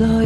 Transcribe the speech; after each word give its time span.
Hola, 0.00 0.22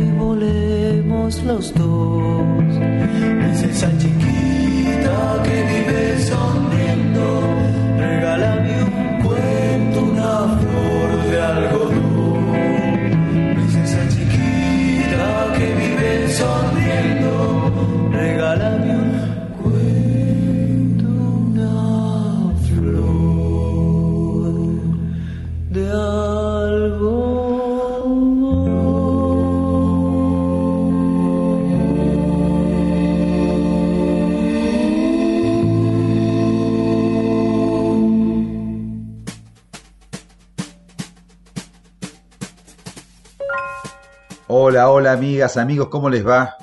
amigas, 45.12 45.58
amigos, 45.58 45.88
¿cómo 45.88 46.08
les 46.08 46.26
va? 46.26 46.56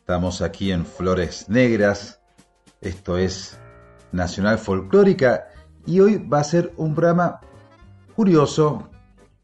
Estamos 0.00 0.42
aquí 0.42 0.72
en 0.72 0.84
Flores 0.84 1.48
Negras, 1.48 2.20
esto 2.80 3.16
es 3.16 3.56
Nacional 4.10 4.58
Folclórica 4.58 5.46
y 5.86 6.00
hoy 6.00 6.16
va 6.18 6.40
a 6.40 6.44
ser 6.44 6.72
un 6.76 6.96
programa 6.96 7.40
curioso. 8.16 8.88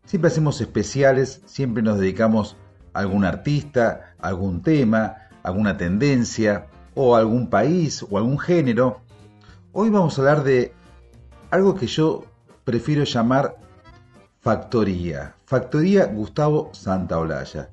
Siempre 0.05 0.33
hacemos 0.33 0.61
especiales, 0.61 1.43
siempre 1.47 1.81
nos 1.81 2.01
dedicamos 2.01 2.57
a 2.93 2.99
algún 3.01 3.25
artista, 3.25 4.15
algún 4.19 4.63
tema, 4.63 5.15
alguna 5.45 5.77
tendencia 5.77 6.67
o 6.97 7.15
algún 7.15 7.49
país 7.51 8.05
o 8.11 8.19
algún 8.19 8.39
género. 8.39 9.01
Hoy 9.73 9.91
vamos 9.91 10.19
a 10.19 10.23
hablar 10.23 10.43
de 10.43 10.75
algo 11.53 11.77
que 11.77 11.87
yo 11.87 12.25
prefiero 12.65 13.05
llamar 13.05 13.57
Factoría. 14.41 15.37
Factoría 15.45 16.07
Gustavo 16.07 16.71
Santaolalla 16.73 17.71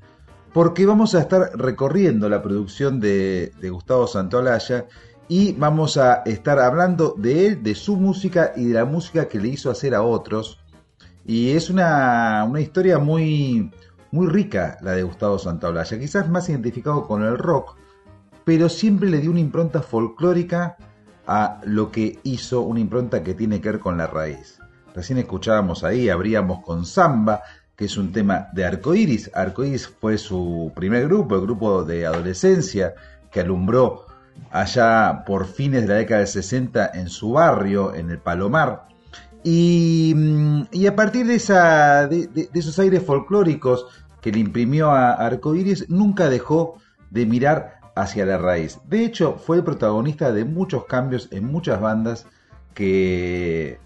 porque 0.58 0.88
vamos 0.88 1.14
a 1.14 1.20
estar 1.20 1.52
recorriendo 1.54 2.28
la 2.30 2.42
producción 2.42 3.00
de, 3.00 3.52
Gustavo 3.70 4.08
Santolaya 4.08 4.88
y 5.28 5.54
vamos 5.54 5.98
a 5.98 6.24
estar 6.26 6.58
hablando 6.58 7.14
de 7.16 7.46
él, 7.46 7.62
de 7.62 7.76
su 7.76 7.96
música 7.96 8.54
y 8.56 8.66
de 8.66 8.74
la 8.74 8.86
música 8.86 9.28
que 9.28 9.40
le 9.40 9.50
hizo 9.50 9.70
hacer 9.70 9.94
a 9.94 10.02
otros. 10.02 10.60
Y 11.28 11.52
es 11.52 11.70
una, 11.70 12.50
historia 12.58 12.98
muy, 12.98 13.72
muy 14.10 14.26
rica 14.26 14.80
la 14.82 14.94
de 14.94 15.04
Gustavo 15.04 15.38
Santaolalla, 15.38 16.00
quizás 16.00 16.28
más 16.28 16.50
identificado 16.50 17.06
con 17.06 17.22
el 17.22 17.38
rock, 17.38 17.76
pero 18.44 18.68
siempre 18.68 19.12
le 19.12 19.20
dio 19.20 19.30
una 19.30 19.42
impronta 19.42 19.84
folclórica 19.84 20.76
a 21.28 21.62
lo 21.66 21.92
que 21.92 22.18
hizo, 22.24 22.62
una 22.62 22.80
impronta 22.80 23.22
que 23.22 23.36
tiene 23.36 23.62
que 23.62 23.74
ver 23.74 23.80
con 23.80 23.96
la 23.96 24.08
raíz. 24.08 24.58
Recién 24.96 25.20
escuchábamos 25.20 25.84
ahí, 25.84 26.10
abríamos 26.10 26.64
con 26.66 26.84
Samba, 26.84 27.44
que 27.78 27.86
es 27.86 27.96
un 27.96 28.12
tema 28.12 28.50
de 28.54 28.66
Arcoiris. 28.66 29.30
Arcoiris 29.36 29.88
fue 29.88 30.18
su 30.18 30.72
primer 30.76 31.08
grupo, 31.08 31.36
el 31.36 31.42
grupo 31.42 31.84
de 31.84 32.08
adolescencia 32.08 32.96
que 33.32 33.40
alumbró 33.40 34.08
allá 34.52 35.24
por 35.26 35.46
fines 35.46 35.84
de 35.84 35.88
la 35.88 35.94
década 35.96 36.22
del 36.22 36.28
60 36.28 36.92
en 36.96 37.08
su 37.08 37.34
barrio, 37.34 37.94
en 37.94 38.10
el 38.10 38.18
Palomar. 38.18 38.88
Y, 39.44 40.16
a 40.88 40.96
partir 40.96 41.28
de, 41.28 41.36
esa, 41.36 42.08
de, 42.08 42.50
esos 42.54 42.80
aires 42.80 43.04
folclóricos 43.04 43.86
que 44.22 44.32
le 44.32 44.40
imprimió 44.40 44.90
a 44.90 45.14
Arcoiris, 45.14 45.88
nunca 45.88 46.30
dejó 46.30 46.80
de 47.12 47.28
mirar 47.28 47.80
hacia 47.96 48.26
la 48.26 48.40
raíz. 48.40 48.80
De 48.90 49.06
hecho, 49.06 49.38
fue 49.38 49.58
el 49.58 49.64
protagonista 49.64 50.32
de 50.32 50.46
muchos 50.46 50.86
cambios 50.86 51.30
en 51.32 51.46
muchas 51.46 51.80
bandas 51.80 52.26
que 52.74 53.80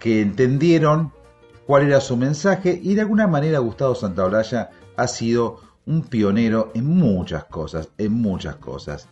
entendieron 0.00 1.12
cuál 1.66 1.86
era 1.86 2.00
su 2.00 2.16
mensaje 2.16 2.78
y 2.82 2.94
de 2.94 3.02
alguna 3.02 3.26
manera 3.26 3.58
Gustavo 3.58 3.94
Santaolalla 3.94 4.70
ha 4.96 5.06
sido 5.06 5.60
un 5.86 6.02
pionero 6.02 6.70
en 6.74 6.86
muchas 6.86 7.44
cosas, 7.44 7.88
en 7.98 8.12
muchas 8.12 8.56
cosas. 8.56 9.08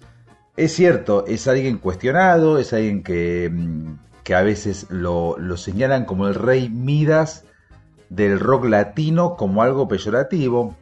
Es 0.56 0.72
cierto, 0.72 1.24
es 1.26 1.48
alguien 1.48 1.78
cuestionado, 1.78 2.58
es 2.58 2.72
alguien 2.72 3.02
que, 3.02 3.50
mm, 3.52 3.98
que 4.24 4.34
a 4.34 4.42
veces 4.42 4.86
lo, 4.90 5.38
lo, 5.38 5.56
señalan 5.56 6.04
como 6.04 6.28
el 6.28 6.34
rey 6.34 6.68
Midas 6.68 7.44
del 8.08 8.38
rock 8.38 8.66
latino 8.66 9.36
como 9.36 9.62
algo 9.62 9.88
peyorativo. 9.88 10.76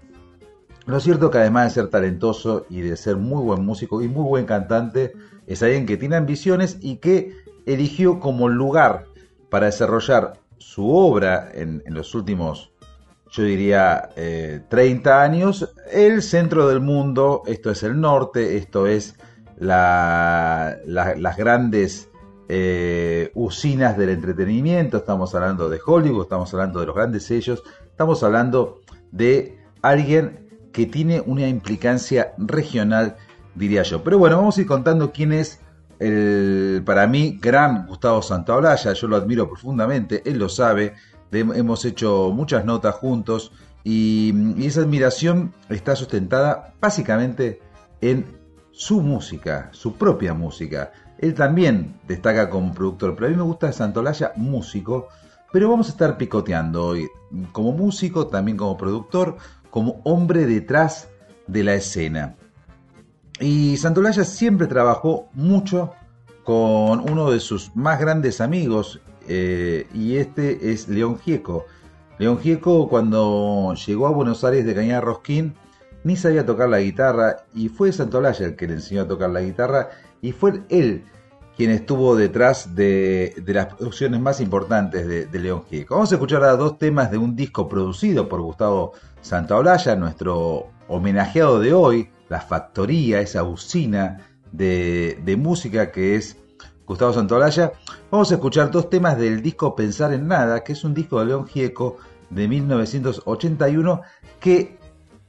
Lo 0.86 1.00
cierto 1.00 1.30
que 1.30 1.38
además 1.38 1.66
de 1.66 1.82
ser 1.82 1.90
talentoso 1.90 2.66
y 2.70 2.80
de 2.80 2.96
ser 2.96 3.16
muy 3.16 3.42
buen 3.42 3.64
músico 3.64 4.02
y 4.02 4.08
muy 4.08 4.24
buen 4.24 4.46
cantante, 4.46 5.12
es 5.46 5.62
alguien 5.62 5.86
que 5.86 5.96
tiene 5.96 6.16
ambiciones 6.16 6.78
y 6.80 6.96
que 6.96 7.36
eligió 7.66 8.20
como 8.20 8.48
lugar 8.48 9.04
para 9.50 9.66
desarrollar 9.66 10.40
su 10.58 10.88
obra 10.88 11.50
en, 11.52 11.82
los 11.86 12.14
últimos, 12.14 12.72
yo 13.30 13.42
diría, 13.42 14.10
30 14.68 15.10
eh, 15.10 15.12
años, 15.12 15.72
el 15.90 16.22
centro 16.22 16.68
del 16.68 16.80
mundo, 16.80 17.42
esto 17.46 17.70
es 17.70 17.82
el 17.82 18.00
norte, 18.00 18.56
esto 18.56 18.86
es 18.86 19.16
las 19.58 20.76
grandes 21.36 22.08
eh, 22.48 23.30
usinas 23.34 23.98
del 23.98 24.10
entretenimiento, 24.10 24.96
estamos 24.96 25.34
hablando 25.34 25.68
de 25.68 25.80
Hollywood, 25.84 26.22
estamos 26.22 26.52
hablando 26.54 26.80
de 26.80 26.86
los 26.86 26.94
grandes 26.94 27.24
sellos, 27.24 27.62
estamos 27.90 28.22
hablando 28.22 28.80
de 29.12 29.58
alguien 29.82 30.48
que 30.72 30.86
tiene 30.86 31.20
una 31.20 31.46
implicancia 31.46 32.32
regional, 32.38 33.16
diría 33.54 33.82
yo. 33.82 34.02
Pero 34.02 34.18
bueno, 34.18 34.36
vamos 34.36 34.56
a 34.56 34.60
ir 34.62 34.66
contando 34.66 35.12
quién 35.12 35.32
es 35.32 35.60
el, 35.98 36.82
para 36.84 37.06
mí, 37.06 37.38
gran 37.40 37.86
Gustavo 37.86 38.22
Santaolalla, 38.22 38.92
yo 38.92 39.08
lo 39.08 39.16
admiro 39.16 39.48
profundamente, 39.48 40.22
él 40.24 40.38
lo 40.38 40.48
sabe, 40.48 40.94
hemos 41.32 41.84
hecho 41.84 42.30
muchas 42.32 42.64
notas 42.64 42.94
juntos 42.94 43.52
y, 43.84 44.64
esa 44.64 44.80
admiración 44.82 45.54
está 45.68 45.96
sustentada 45.96 46.74
básicamente 46.80 47.60
en 48.00 48.24
su 48.70 49.00
música, 49.00 49.70
su 49.72 49.94
propia 49.94 50.34
música. 50.34 50.92
Él 51.18 51.34
también 51.34 51.98
destaca 52.06 52.48
como 52.48 52.72
productor, 52.72 53.14
pero 53.14 53.26
a 53.26 53.30
mí 53.30 53.36
me 53.36 53.42
gusta 53.42 53.72
Santolaya 53.72 54.32
músico, 54.36 55.08
pero 55.52 55.68
vamos 55.68 55.88
a 55.88 55.90
estar 55.90 56.16
picoteando 56.16 56.84
hoy 56.84 57.08
como 57.52 57.72
músico, 57.72 58.28
también 58.28 58.56
como 58.56 58.76
productor, 58.76 59.36
como 59.70 60.00
hombre 60.04 60.46
detrás 60.46 61.08
de 61.46 61.64
la 61.64 61.74
escena. 61.74 62.36
Y 63.40 63.76
Santolaya 63.76 64.24
siempre 64.24 64.66
trabajó 64.66 65.28
mucho 65.32 65.92
con 66.44 67.00
uno 67.10 67.30
de 67.30 67.40
sus 67.40 67.74
más 67.76 68.00
grandes 68.00 68.40
amigos, 68.40 69.00
eh, 69.28 69.86
y 69.92 70.16
este 70.16 70.72
es 70.72 70.88
León 70.88 71.18
Gieco. 71.18 71.66
León 72.18 72.38
Gieco, 72.38 72.88
cuando 72.88 73.74
llegó 73.74 74.06
a 74.06 74.10
Buenos 74.10 74.42
Aires 74.44 74.64
de 74.64 74.74
Cañada 74.74 75.02
Rosquín, 75.02 75.54
ni 76.04 76.16
sabía 76.16 76.46
tocar 76.46 76.68
la 76.68 76.80
guitarra, 76.80 77.44
y 77.54 77.68
fue 77.68 77.92
Santolaya 77.92 78.46
el 78.46 78.56
que 78.56 78.66
le 78.66 78.74
enseñó 78.74 79.02
a 79.02 79.08
tocar 79.08 79.30
la 79.30 79.42
guitarra, 79.42 79.90
y 80.20 80.32
fue 80.32 80.62
él 80.68 81.04
quien 81.56 81.70
estuvo 81.70 82.16
detrás 82.16 82.74
de, 82.74 83.34
las 83.46 83.66
producciones 83.66 84.20
más 84.20 84.40
importantes 84.40 85.06
de, 85.06 85.38
León 85.38 85.64
Gieco. 85.68 85.94
Vamos 85.94 86.10
a 86.12 86.14
escuchar 86.14 86.42
ahora 86.42 86.56
dos 86.56 86.78
temas 86.78 87.10
de 87.10 87.18
un 87.18 87.36
disco 87.36 87.68
producido 87.68 88.28
por 88.28 88.40
Gustavo 88.40 88.92
Santaolalla, 89.20 89.96
nuestro 89.96 90.68
homenajeado 90.88 91.60
de 91.60 91.74
hoy, 91.74 92.10
la 92.28 92.40
factoría, 92.40 93.20
esa 93.20 93.42
usina 93.42 94.28
de, 94.52 95.36
música 95.38 95.90
que 95.90 96.16
es 96.16 96.36
Gustavo 96.86 97.12
Santolaya. 97.12 97.72
Vamos 98.10 98.30
a 98.30 98.34
escuchar 98.34 98.70
dos 98.70 98.90
temas 98.90 99.18
del 99.18 99.42
disco 99.42 99.74
Pensar 99.74 100.12
en 100.12 100.28
Nada, 100.28 100.64
que 100.64 100.72
es 100.72 100.84
un 100.84 100.94
disco 100.94 101.20
de 101.20 101.26
León 101.26 101.46
Gieco 101.46 101.96
de 102.30 102.48
1981 102.48 104.02
que 104.40 104.78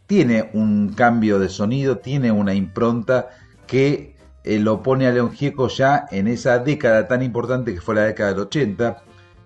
tiene 0.07 0.49
un 0.53 0.93
cambio 0.93 1.39
de 1.39 1.49
sonido, 1.49 1.99
tiene 1.99 2.31
una 2.31 2.53
impronta 2.53 3.29
que 3.67 4.15
eh, 4.43 4.59
lo 4.59 4.81
pone 4.81 5.07
a 5.07 5.11
León 5.11 5.31
Gieco 5.31 5.67
ya 5.67 6.05
en 6.11 6.27
esa 6.27 6.59
década 6.59 7.07
tan 7.07 7.21
importante 7.21 7.73
que 7.73 7.81
fue 7.81 7.95
la 7.95 8.03
década 8.03 8.31
del 8.31 8.39
80. 8.41 9.03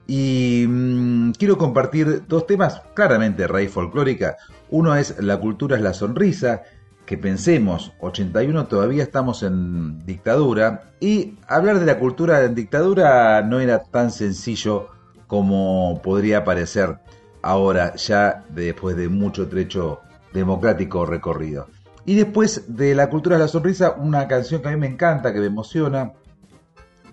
Y 0.07 0.65
mm, 0.67 1.31
quiero 1.33 1.57
compartir 1.57 2.25
dos 2.27 2.45
temas 2.47 2.81
claramente 2.93 3.47
raíz 3.47 3.71
folclórica. 3.71 4.37
Uno 4.69 4.95
es 4.95 5.19
La 5.19 5.37
cultura 5.39 5.75
es 5.77 5.81
la 5.81 5.93
sonrisa, 5.93 6.63
que 7.05 7.17
pensemos, 7.17 7.93
81 7.99 8.67
todavía 8.67 9.03
estamos 9.03 9.43
en 9.43 10.05
dictadura 10.05 10.91
y 10.99 11.37
hablar 11.47 11.79
de 11.79 11.85
la 11.85 11.99
cultura 11.99 12.43
en 12.43 12.55
dictadura 12.55 13.41
no 13.41 13.59
era 13.59 13.83
tan 13.83 14.11
sencillo 14.11 14.89
como 15.27 16.01
podría 16.01 16.43
parecer 16.45 16.99
ahora 17.41 17.95
ya 17.95 18.45
después 18.49 18.95
de 18.95 19.09
mucho 19.09 19.49
trecho 19.49 19.99
democrático 20.33 21.05
recorrido. 21.05 21.67
Y 22.05 22.15
después 22.15 22.63
de 22.67 22.95
la 22.95 23.09
cultura 23.09 23.37
de 23.37 23.43
la 23.43 23.47
sonrisa, 23.47 23.91
una 23.91 24.27
canción 24.27 24.61
que 24.61 24.69
a 24.69 24.71
mí 24.71 24.77
me 24.77 24.87
encanta, 24.87 25.33
que 25.33 25.39
me 25.39 25.45
emociona, 25.45 26.13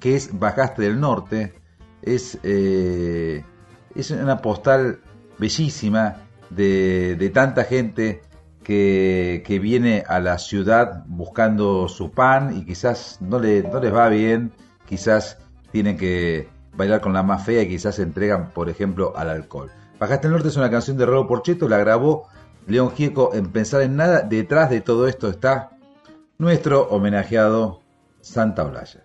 que 0.01 0.17
es 0.17 0.37
Bajaste 0.37 0.83
del 0.83 0.99
Norte. 0.99 1.55
Es, 2.03 2.39
eh, 2.43 3.45
es 3.95 4.11
una 4.11 4.41
postal 4.41 5.01
bellísima 5.39 6.23
de, 6.49 7.15
de 7.17 7.31
tanta 7.31 7.65
gente 7.65 8.23
que, 8.63 9.59
viene 9.63 10.05
a 10.07 10.21
la 10.21 10.39
ciudad 10.39 11.05
buscando 11.07 11.89
su 11.89 12.11
pan 12.11 12.57
y 12.57 12.65
quizás 12.65 13.19
no, 13.21 13.39
le, 13.39 13.63
no 13.63 13.81
les 13.81 13.95
va 13.95 14.09
bien, 14.09 14.53
quizás 14.87 15.39
tienen 15.73 15.97
que 15.97 16.49
bailar 16.75 17.01
con 17.01 17.13
la 17.13 17.23
más 17.23 17.45
fea 17.45 17.63
y 17.63 17.69
quizás 17.69 17.97
se 17.97 18.03
entregan, 18.03 18.51
por 18.51 18.69
ejemplo, 18.69 19.13
al 19.17 19.31
alcohol. 19.31 19.71
Bajaste 19.99 20.29
el 20.29 20.33
Norte 20.33 20.49
es 20.49 20.57
una 20.57 20.71
canción 20.71 20.97
de 20.97 21.07
Rolo 21.07 21.27
Porcheto, 21.27 21.69
la 21.69 21.79
grabó 21.79 22.29
León 22.67 22.93
Gieco 22.93 23.35
en 23.35 23.51
Pensar 23.53 23.83
en 23.83 23.97
Nada. 23.97 24.23
Detrás 24.23 24.71
de 24.71 24.81
todo 24.81 25.07
esto 25.09 25.29
está 25.29 25.71
nuestro 26.39 26.89
homenajeado 26.89 27.83
Santa 28.21 28.65
Olaya. 28.65 29.05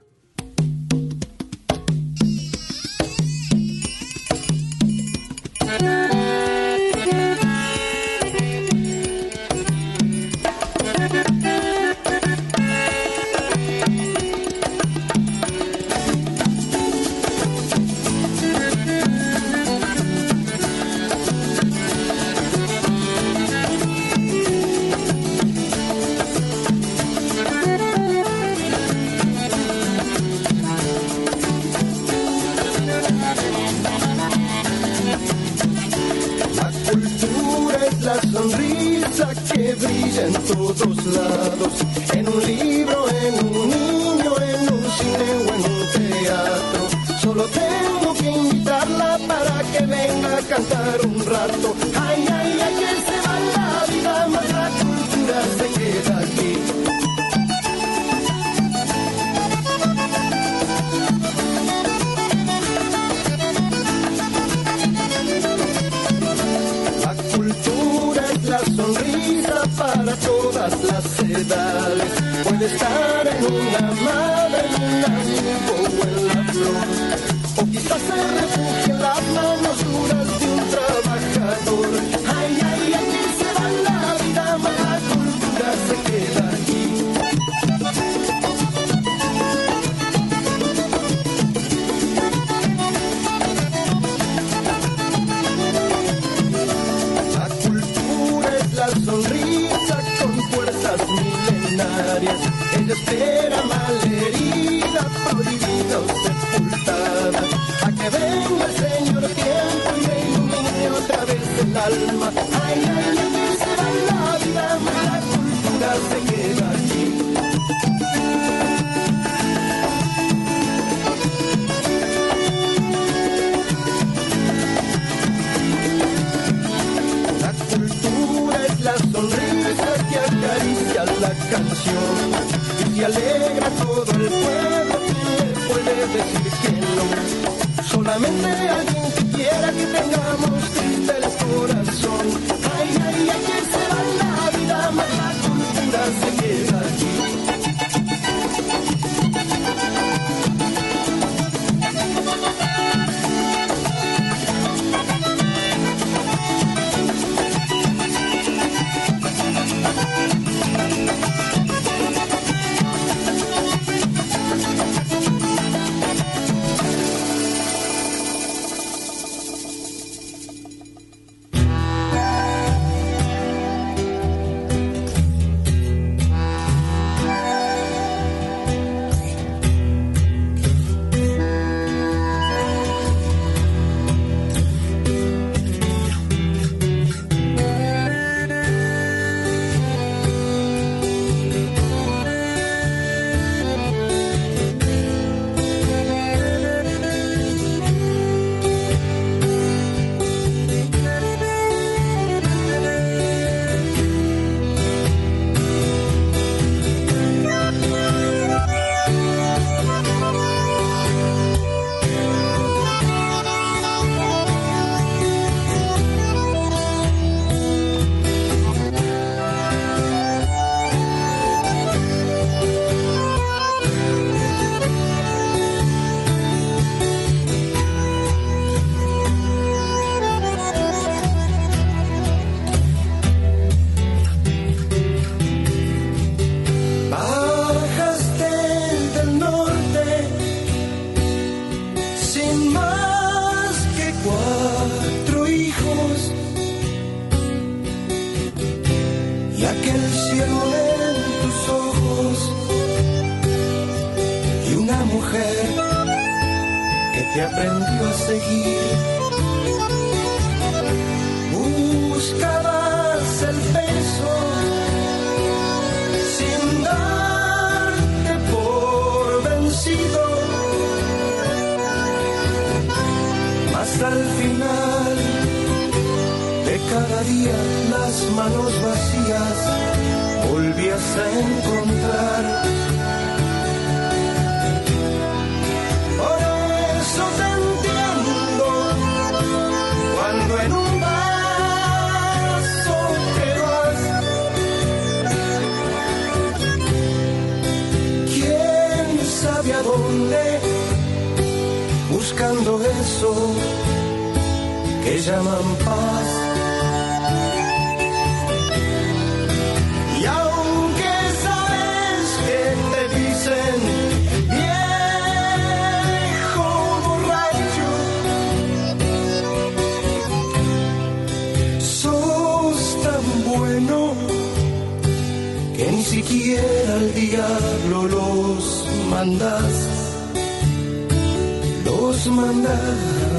Los 332.16 332.28
mandas. 332.28 333.35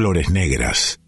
Flores 0.00 0.30
Negras. 0.30 0.99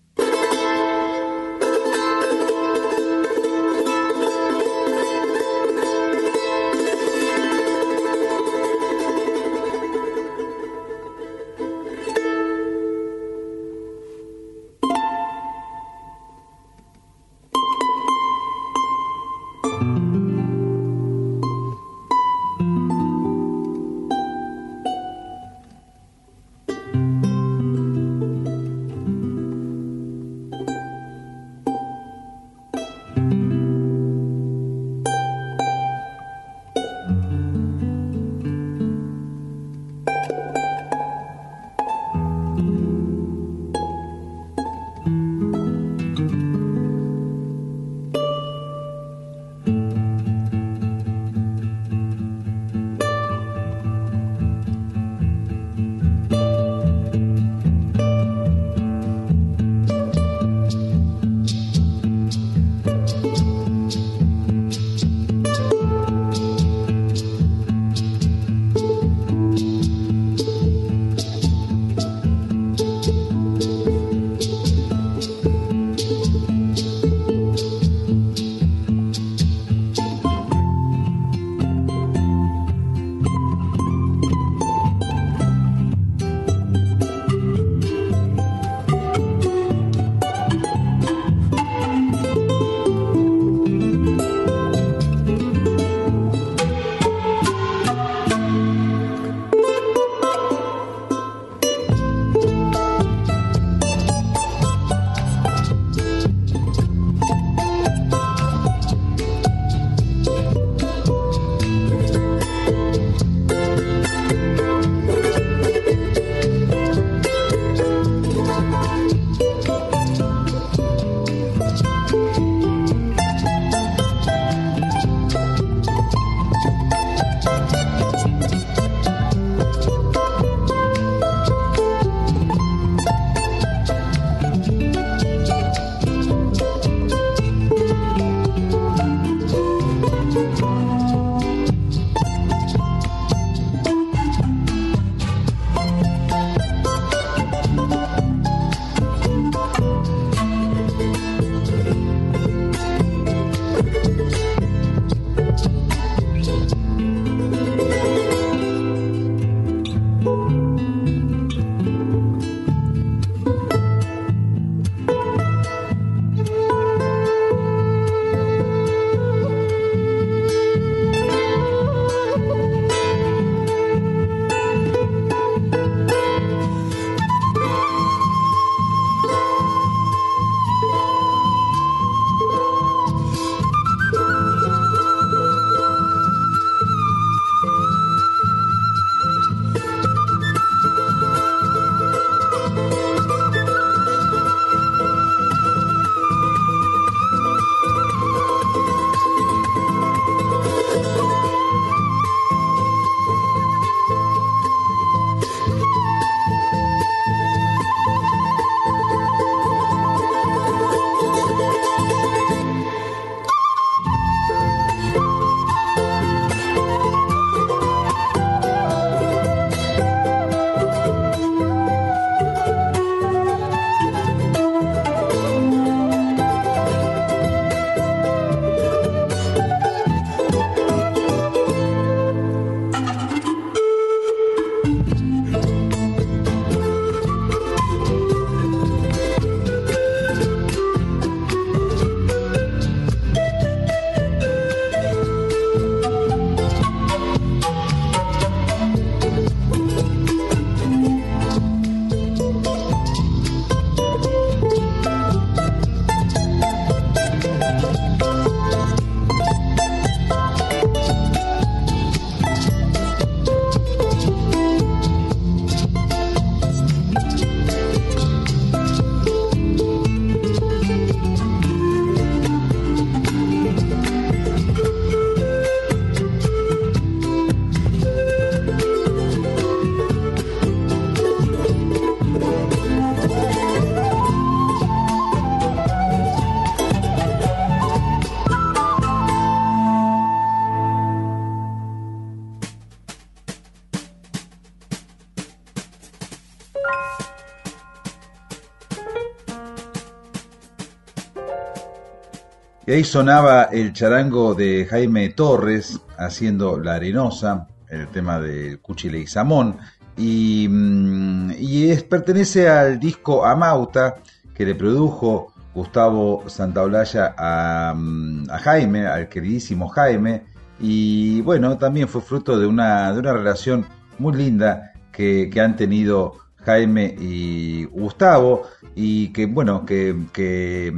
Y 302.92 302.96
ahí 302.96 303.04
sonaba 303.04 303.70
el 303.72 303.94
charango 303.94 304.54
de 304.54 304.84
Jaime 304.84 305.30
Torres 305.30 305.98
haciendo 306.18 306.78
La 306.78 306.96
Arenosa, 306.96 307.66
el 307.88 308.06
tema 308.08 308.38
de 308.38 308.80
Cuchile 308.82 309.18
y 309.18 309.26
Samón. 309.26 309.78
Y, 310.14 310.68
mm, 310.68 311.52
y 311.58 311.88
es, 311.88 312.02
pertenece 312.02 312.68
al 312.68 313.00
disco 313.00 313.46
Amauta 313.46 314.16
que 314.54 314.66
le 314.66 314.74
produjo 314.74 315.54
Gustavo 315.74 316.44
Santaolalla 316.48 317.34
a, 317.34 317.94
mm, 317.96 318.50
a 318.50 318.58
Jaime, 318.58 319.06
al 319.06 319.26
queridísimo 319.30 319.88
Jaime. 319.88 320.42
Y 320.78 321.40
bueno, 321.40 321.78
también 321.78 322.08
fue 322.08 322.20
fruto 322.20 322.58
de 322.58 322.66
una, 322.66 323.10
de 323.14 323.20
una 323.20 323.32
relación 323.32 323.86
muy 324.18 324.36
linda 324.36 324.92
que, 325.10 325.48
que 325.50 325.60
han 325.62 325.76
tenido 325.76 326.34
Jaime 326.56 327.16
y 327.18 327.84
Gustavo 327.86 328.64
y 328.94 329.28
que 329.28 329.46
bueno, 329.46 329.86
que, 329.86 330.14
que, 330.30 330.92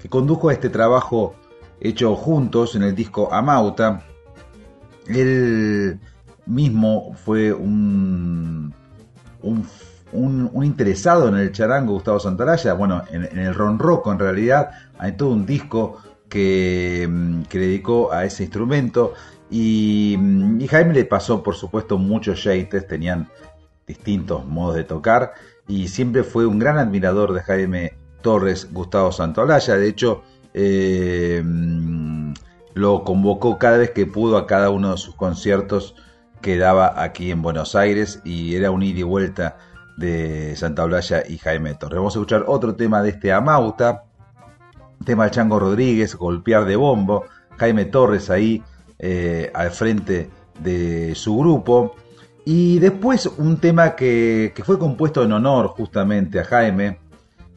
que, 0.00 0.08
condujo 0.08 0.48
a 0.48 0.52
este 0.52 0.68
trabajo 0.70 1.34
hecho 1.80 2.14
juntos 2.14 2.74
en 2.74 2.82
el 2.82 2.94
disco 2.94 3.32
Amauta. 3.32 4.02
Él 5.06 5.98
mismo 6.46 7.14
fue 7.14 7.52
un, 7.52 8.74
interesado 10.62 11.28
en 11.28 11.36
el 11.36 11.52
charango, 11.52 11.94
Gustavo 11.94 12.20
Santaraya, 12.20 12.74
bueno, 12.74 13.02
en, 13.10 13.38
el 13.38 13.54
ronroco 13.54 14.12
en 14.12 14.18
realidad, 14.18 14.70
hay 14.98 15.12
todo 15.12 15.30
un 15.30 15.46
disco 15.46 15.98
que, 16.28 17.08
que 17.48 17.58
dedicó 17.58 18.12
a 18.12 18.24
ese 18.24 18.44
instrumento. 18.44 19.14
Y, 19.50 20.16
y 20.60 20.68
Jaime 20.68 20.94
le 20.94 21.04
pasó 21.04 21.42
por 21.42 21.56
supuesto 21.56 21.98
muchos 21.98 22.38
shades, 22.38 22.86
tenían 22.86 23.28
distintos 23.86 24.46
modos 24.46 24.76
de 24.76 24.84
tocar. 24.84 25.32
Y 25.66 25.88
siempre 25.88 26.24
fue 26.24 26.46
un 26.46 26.58
gran 26.58 26.78
admirador 26.78 27.32
de 27.32 27.40
Jaime 27.42 27.99
Torres 28.22 28.72
Gustavo 28.72 29.12
Santaolalla. 29.12 29.76
De 29.76 29.88
hecho, 29.88 30.22
eh, 30.54 31.42
lo 32.74 33.04
convocó 33.04 33.58
cada 33.58 33.78
vez 33.78 33.90
que 33.90 34.06
pudo 34.06 34.36
a 34.36 34.46
cada 34.46 34.70
uno 34.70 34.92
de 34.92 34.98
sus 34.98 35.14
conciertos 35.14 35.94
que 36.40 36.56
daba 36.56 37.02
aquí 37.02 37.30
en 37.30 37.42
Buenos 37.42 37.74
Aires 37.74 38.20
y 38.24 38.54
era 38.56 38.70
un 38.70 38.82
ida 38.82 39.00
y 39.00 39.02
vuelta 39.02 39.58
de 39.96 40.56
Santaolalla 40.56 41.22
y 41.28 41.38
Jaime 41.38 41.74
Torres. 41.74 41.98
Vamos 41.98 42.16
a 42.16 42.18
escuchar 42.18 42.44
otro 42.46 42.74
tema 42.74 43.02
de 43.02 43.10
este 43.10 43.32
Amauta, 43.32 44.04
tema 45.04 45.24
de 45.24 45.30
Chango 45.30 45.58
Rodríguez, 45.58 46.14
Golpear 46.14 46.64
de 46.64 46.76
Bombo, 46.76 47.24
Jaime 47.58 47.84
Torres 47.84 48.30
ahí 48.30 48.62
eh, 48.98 49.50
al 49.54 49.70
frente 49.70 50.30
de 50.58 51.14
su 51.14 51.36
grupo. 51.36 51.94
Y 52.46 52.78
después 52.78 53.26
un 53.26 53.58
tema 53.58 53.94
que, 53.94 54.52
que, 54.54 54.64
fue 54.64 54.78
compuesto 54.78 55.22
en 55.22 55.32
honor 55.32 55.68
justamente 55.68 56.40
a 56.40 56.44
Jaime, 56.44 56.98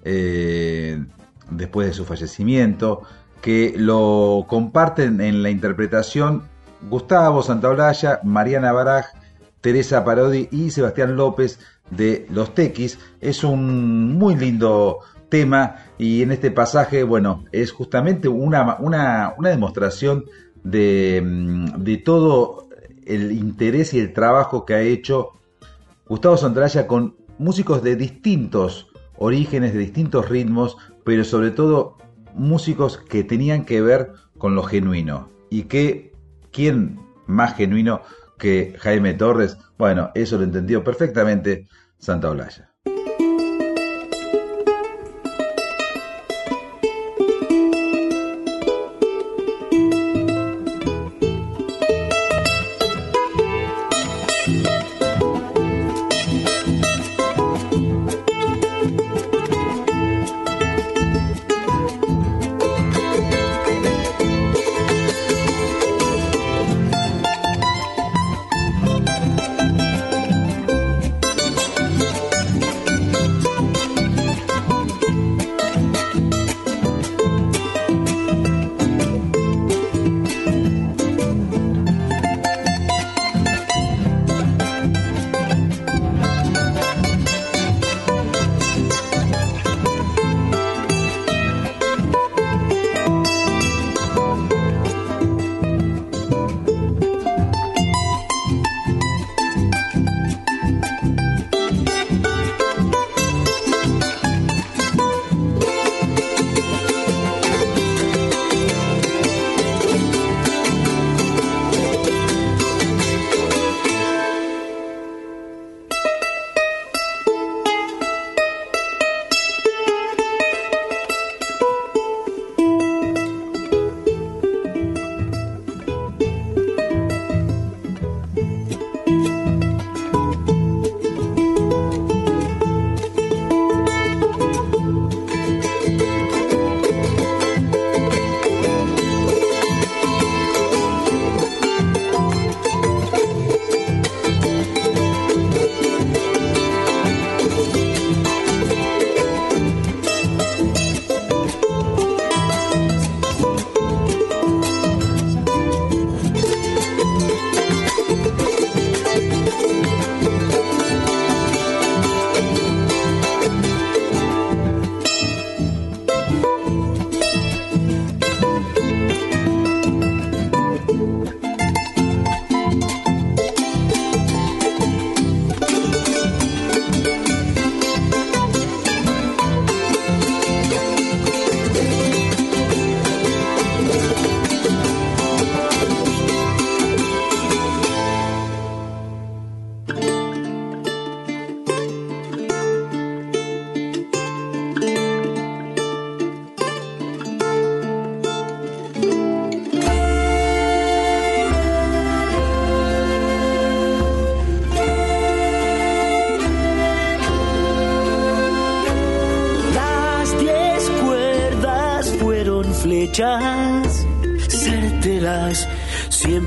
eh, 0.04 1.04
después 1.50 1.88
de 1.88 1.94
su 1.94 2.06
fallecimiento, 2.06 3.02
que 3.42 3.74
lo 3.78 4.46
comparten 4.48 5.20
en 5.22 5.44
la 5.44 5.50
interpretación 5.50 6.44
Gustavo 6.90 7.44
Santaolalla, 7.44 8.20
Mariana 8.24 8.72
Baraj, 8.72 9.06
Teresa 9.62 10.04
Parodi 10.04 10.50
y 10.52 10.72
Sebastián 10.72 11.16
López 11.16 11.60
de 11.90 12.26
Los 12.30 12.54
Tequis. 12.54 13.00
Es 13.22 13.44
un 13.44 14.18
muy 14.18 14.36
lindo 14.36 15.00
tema 15.30 15.78
y 15.98 16.22
en 16.22 16.32
este 16.32 16.52
pasaje, 16.52 17.04
bueno, 17.04 17.46
es 17.52 17.72
justamente 17.72 18.28
una, 18.28 18.78
una, 18.80 19.34
una 19.38 19.50
demostración 19.50 20.26
de, 20.64 21.22
de 21.78 21.98
todo 21.98 22.68
el 23.06 23.32
interés 23.32 23.94
y 23.94 24.00
el 24.00 24.14
trabajo 24.14 24.66
que 24.66 24.76
ha 24.76 24.82
hecho 24.82 25.32
Gustavo 26.08 26.38
Santaolalla 26.38 26.88
con 26.88 27.16
músicos 27.38 27.82
de 27.84 27.96
distintos 27.96 28.93
orígenes, 29.18 29.74
de 29.74 29.80
distintos 29.80 30.30
ritmos, 30.30 30.78
pero 31.04 31.24
sobre 31.24 31.52
todo 31.52 31.98
músicos 32.34 32.98
que 32.98 33.24
tenían 33.24 33.66
que 33.66 33.82
ver 33.82 34.14
con 34.38 34.56
lo 34.56 34.64
genuino. 34.64 35.30
Y 35.50 35.64
que, 35.64 36.14
¿quién 36.52 37.00
más 37.28 37.56
genuino 37.56 38.02
que 38.38 38.76
Jaime 38.80 39.14
Torres? 39.14 39.58
Bueno, 39.78 40.12
eso 40.16 40.38
lo 40.38 40.44
entendió 40.44 40.84
perfectamente 40.84 41.68
Santaolalla. 42.00 42.73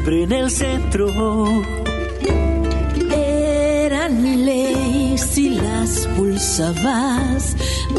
en 0.08 0.32
el 0.32 0.50
centro. 0.50 1.08
Eran 3.10 4.44
leyes 4.44 5.36
y 5.36 5.50
las 5.50 6.06
pulsabas 6.16 7.56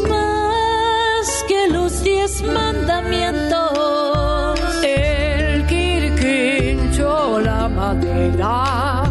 más 0.08 1.44
que 1.46 1.68
los 1.70 2.02
diez 2.02 2.42
mandamientos. 2.42 4.58
El 4.82 5.66
quirquincho, 5.66 7.40
la 7.40 7.68
madera, 7.68 9.04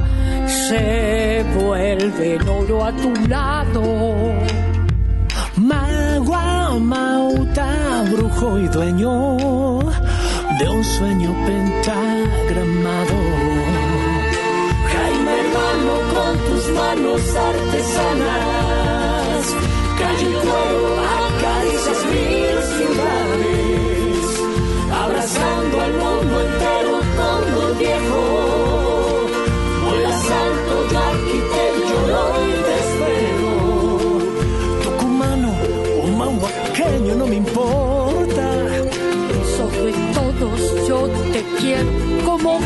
se 0.47 1.45
vuelve 1.55 2.39
oro 2.49 2.83
a 2.83 2.91
tu 2.93 3.13
lado. 3.27 3.83
Magua, 5.57 6.79
mauta, 6.79 8.03
brujo 8.12 8.57
y 8.57 8.67
dueño 8.67 9.27
manzanas, 17.88 19.45
calle 19.97 20.30
cuero, 20.43 20.84
acaricias 21.28 22.02
mil 22.12 22.58
ciudades, 22.76 24.26
abrazando 24.91 25.76
al 25.82 25.93
mundo 25.93 26.41
entero, 26.41 26.93
mundo 27.17 27.76
viejo. 27.80 28.21
Vuelas 29.86 30.26
alto, 30.43 30.73
yo 30.91 31.00
aquí 31.00 31.38
te 31.54 31.63
lloro 31.88 32.21
y 32.43 32.54
te 32.65 32.76
espero. 32.86 33.52
Tucumano 34.84 35.50
o 36.04 36.08
mahuaqueño, 36.08 37.13
no 37.15 37.26
me 37.28 37.36
importa. 37.36 38.45
Sobre 39.58 39.91
todos 40.13 40.60
yo 40.88 41.00
te 41.34 41.41
quiero 41.60 41.91
como 42.26 42.60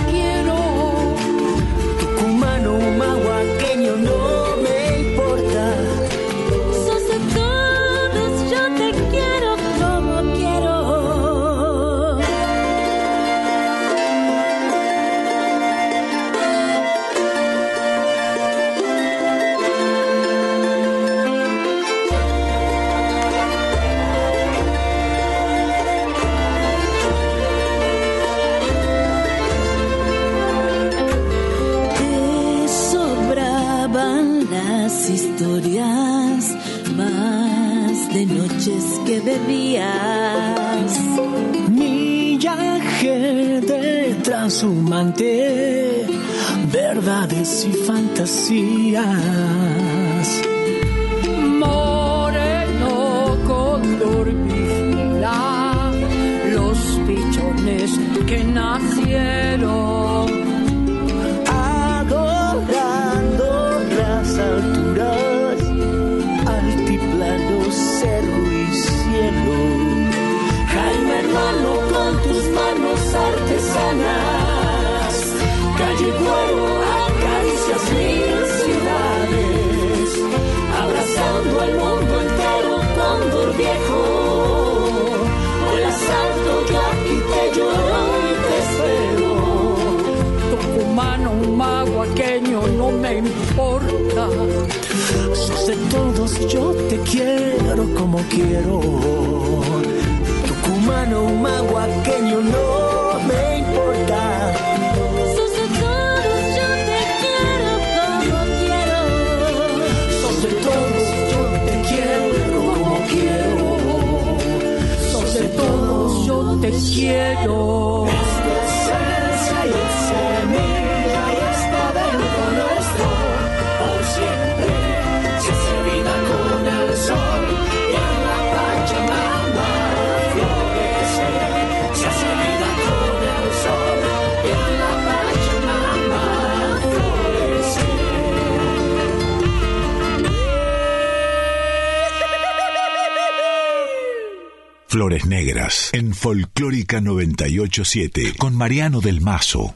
en 145.91 146.13
Folclórica 146.13 147.01
987 147.01 148.33
con 148.37 148.55
Mariano 148.55 149.01
del 149.01 149.21
Mazo. 149.21 149.75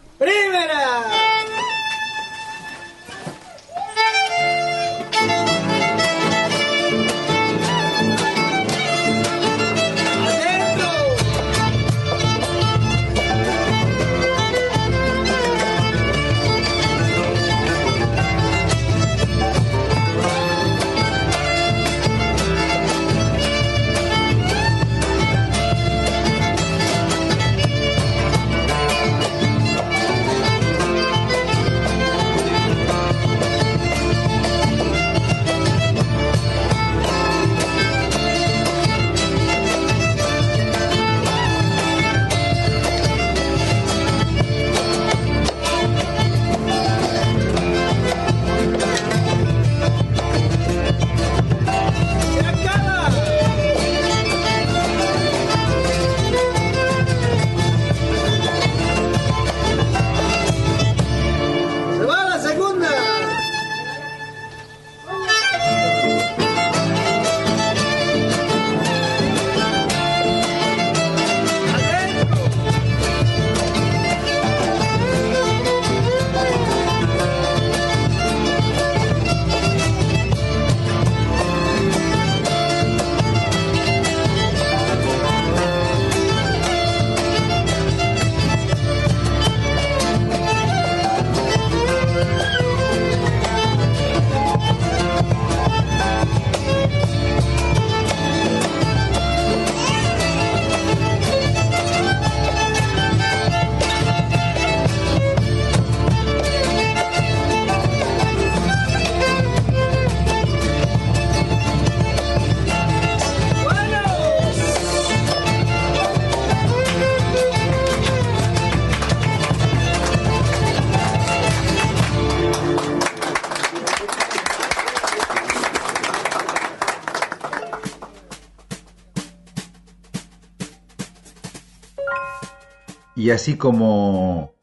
Y 133.26 133.32
así 133.32 133.58
como 133.58 134.54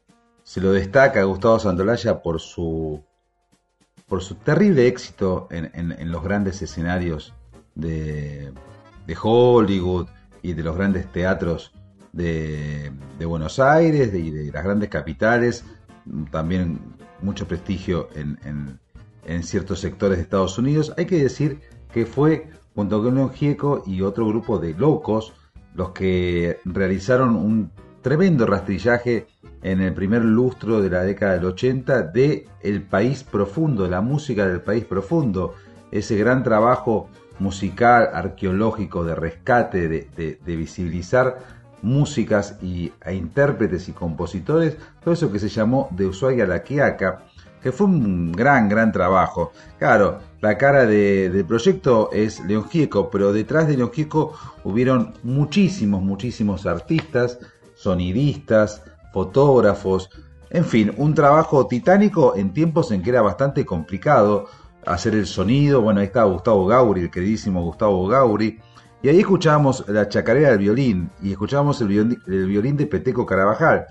se 0.43 0.61
lo 0.61 0.71
destaca 0.71 1.21
Gustavo 1.23 1.59
Santolaya 1.59 2.21
por 2.21 2.39
su, 2.39 3.03
por 4.07 4.21
su 4.23 4.35
terrible 4.35 4.87
éxito 4.87 5.49
en, 5.51 5.69
en- 5.73 6.09
los 6.09 6.23
grandes 6.23 6.61
escenarios 6.61 7.33
de, 7.75 8.53
de 9.05 9.17
Hollywood 9.21 10.07
y 10.41 10.53
de 10.53 10.63
los 10.63 10.77
grandes 10.77 11.11
teatros 11.11 11.73
de, 12.13 12.93
de 13.19 13.25
Buenos 13.25 13.59
Aires 13.59 14.13
y 14.13 14.31
de 14.31 14.49
las 14.49 14.63
grandes 14.63 14.87
capitales, 14.87 15.65
también 16.31 16.79
mucho 17.21 17.45
prestigio 17.45 18.07
en, 18.15 18.39
en- 18.45 18.79
en 19.25 19.43
ciertos 19.43 19.81
sectores 19.81 20.17
de 20.19 20.23
Estados 20.23 20.57
Unidos. 20.57 20.93
Hay 20.95 21.05
que 21.05 21.21
decir 21.21 21.59
que 21.93 22.05
fue 22.05 22.47
junto 22.75 23.03
con 23.03 23.15
León 23.15 23.31
Gieco 23.33 23.83
y 23.85 24.03
otro 24.03 24.25
grupo 24.25 24.57
de 24.57 24.73
locos 24.73 25.33
los 25.75 25.89
que 25.89 26.59
realizaron 26.63 27.35
un 27.35 27.71
tremendo 28.03 28.45
rastrillaje 28.45 29.25
en 29.63 29.81
el 29.81 29.93
primer 29.93 30.23
lustro 30.23 30.81
de 30.81 30.89
la 30.89 31.01
década 31.03 31.33
del 31.33 31.45
80 31.45 32.03
de 32.03 32.47
El 32.61 32.83
País 32.83 33.23
Profundo, 33.23 33.87
la 33.87 34.01
música 34.01 34.45
del 34.45 34.61
País 34.61 34.83
Profundo, 34.85 35.55
ese 35.89 36.17
gran 36.17 36.43
trabajo 36.43 37.09
musical, 37.39 38.09
arqueológico, 38.13 39.03
de 39.05 39.15
rescate, 39.15 39.87
de, 39.87 40.07
de- 40.15 40.55
visibilizar 40.55 41.39
músicas 41.81 42.57
y, 42.61 42.91
e 43.05 43.15
intérpretes 43.15 43.89
y 43.89 43.93
compositores, 43.93 44.77
todo 45.03 45.13
eso 45.13 45.31
que 45.31 45.39
se 45.39 45.49
llamó 45.49 45.87
De 45.91 46.05
Ushuaia 46.05 46.43
a 46.43 46.47
la 46.47 46.61
Quiaca, 46.63 47.23
que 47.61 47.71
fue 47.71 47.87
un 47.87 48.31
gran, 48.33 48.67
gran 48.69 48.91
trabajo. 48.91 49.51
Claro, 49.79 50.19
la 50.41 50.57
cara 50.57 50.85
de- 50.85 51.29
del 51.29 51.45
proyecto 51.45 52.09
es 52.11 52.41
León 52.45 52.65
Gieco, 52.69 53.09
pero 53.09 53.31
detrás 53.33 53.67
de 53.67 53.77
León 53.77 53.91
Gieco 53.93 54.33
hubieron 54.65 55.13
muchísimos, 55.23 56.01
muchísimos 56.01 56.65
artistas, 56.65 57.39
sonidistas, 57.83 58.81
fotógrafos, 59.11 60.09
en 60.49 60.65
fin, 60.65 60.93
un 60.97 61.13
trabajo 61.13 61.67
titánico 61.67 62.35
en 62.35 62.53
tiempos 62.53 62.91
en 62.91 63.01
que 63.01 63.09
era 63.09 63.21
bastante 63.21 63.65
complicado 63.65 64.45
hacer 64.85 65.15
el 65.15 65.25
sonido. 65.25 65.81
Bueno, 65.81 65.99
ahí 65.99 66.05
estaba 66.05 66.31
Gustavo 66.31 66.67
Gauri, 66.67 67.01
el 67.01 67.11
queridísimo 67.11 67.63
Gustavo 67.63 68.07
Gauri. 68.07 68.59
Y 69.01 69.09
ahí 69.09 69.19
escuchábamos 69.19 69.83
la 69.89 70.07
chacarera 70.07 70.49
del 70.51 70.59
violín 70.59 71.09
y 71.21 71.31
escuchábamos 71.31 71.81
el 71.81 71.87
violín, 71.87 72.77
de 72.77 72.85
Peteco 72.85 73.25
Carabajal, 73.25 73.87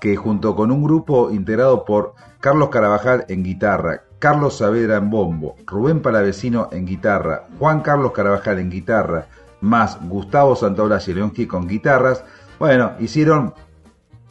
que 0.00 0.16
junto 0.16 0.54
con 0.54 0.70
un 0.70 0.82
grupo 0.82 1.30
integrado 1.30 1.84
por 1.84 2.14
Carlos 2.40 2.68
Carabajal 2.68 3.24
en 3.28 3.42
guitarra, 3.42 4.02
Carlos 4.18 4.58
Saavedra 4.58 4.96
en 4.96 5.10
bombo, 5.10 5.54
Rubén 5.64 6.02
Palavecino 6.02 6.68
en 6.72 6.86
guitarra, 6.86 7.46
Juan 7.58 7.80
Carlos 7.80 8.12
Carabajal 8.12 8.58
en 8.58 8.68
guitarra, 8.68 9.28
más 9.60 9.98
Gustavo 10.08 10.56
Santaolalla 10.56 11.12
y 11.36 11.42
en 11.42 11.68
guitarras, 11.68 12.24
bueno, 12.60 12.92
hicieron 13.00 13.54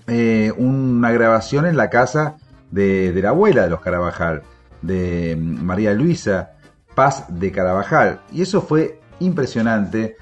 eh, 0.05 0.53
una 0.55 1.11
grabación 1.11 1.65
en 1.65 1.75
la 1.75 1.89
casa 1.89 2.37
de, 2.69 3.11
la 3.19 3.29
abuela 3.29 3.63
de 3.63 3.71
los 3.71 3.81
Carabajal, 3.81 4.43
de 4.83 5.35
mm, 5.35 5.63
María 5.63 5.95
Luisa 5.95 6.51
Paz 6.93 7.25
de 7.27 7.51
Carabajal. 7.51 8.21
Y 8.31 8.43
eso 8.43 8.61
fue 8.61 9.01
impresionante. 9.19 10.15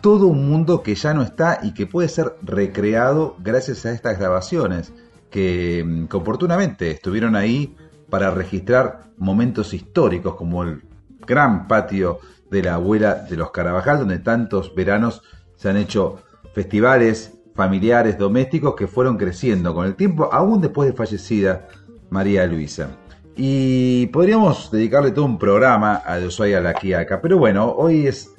Todo 0.00 0.28
un 0.28 0.48
mundo 0.48 0.84
que 0.84 0.94
ya 0.94 1.12
no 1.12 1.22
está 1.22 1.58
y 1.64 1.74
que 1.74 1.88
puede 1.88 2.08
ser 2.08 2.36
recreado 2.40 3.34
gracias 3.40 3.84
a 3.84 3.90
estas 3.90 4.16
grabaciones, 4.16 4.92
que, 5.28 5.84
mm, 5.84 6.06
que 6.06 6.16
oportunamente 6.16 6.92
estuvieron 6.92 7.34
ahí 7.34 7.76
para 8.08 8.30
registrar 8.30 9.10
momentos 9.18 9.74
históricos 9.74 10.36
como 10.36 10.62
el 10.62 10.84
gran 11.26 11.66
patio 11.66 12.20
de 12.48 12.62
la 12.62 12.74
abuela 12.74 13.16
de 13.16 13.36
los 13.36 13.50
Carabajal, 13.50 13.98
donde 13.98 14.20
tantos 14.20 14.72
veranos 14.72 15.22
se 15.56 15.68
han 15.68 15.76
hecho 15.76 16.22
festivales 16.54 17.39
familiares, 17.54 18.18
domésticos 18.18 18.74
que 18.74 18.86
fueron 18.86 19.16
creciendo 19.16 19.74
con 19.74 19.86
el 19.86 19.94
tiempo, 19.94 20.28
aún 20.32 20.60
después 20.60 20.90
de 20.90 20.96
fallecida 20.96 21.68
María 22.10 22.46
Luisa. 22.46 22.90
Y 23.36 24.06
podríamos 24.08 24.70
dedicarle 24.70 25.12
todo 25.12 25.24
un 25.24 25.38
programa 25.38 26.02
a 26.04 26.18
de 26.18 26.26
Ushuaia 26.26 26.58
a 26.58 26.60
la 26.60 26.74
Quiaca, 26.74 27.20
pero 27.20 27.38
bueno, 27.38 27.70
hoy 27.70 28.06
es 28.06 28.30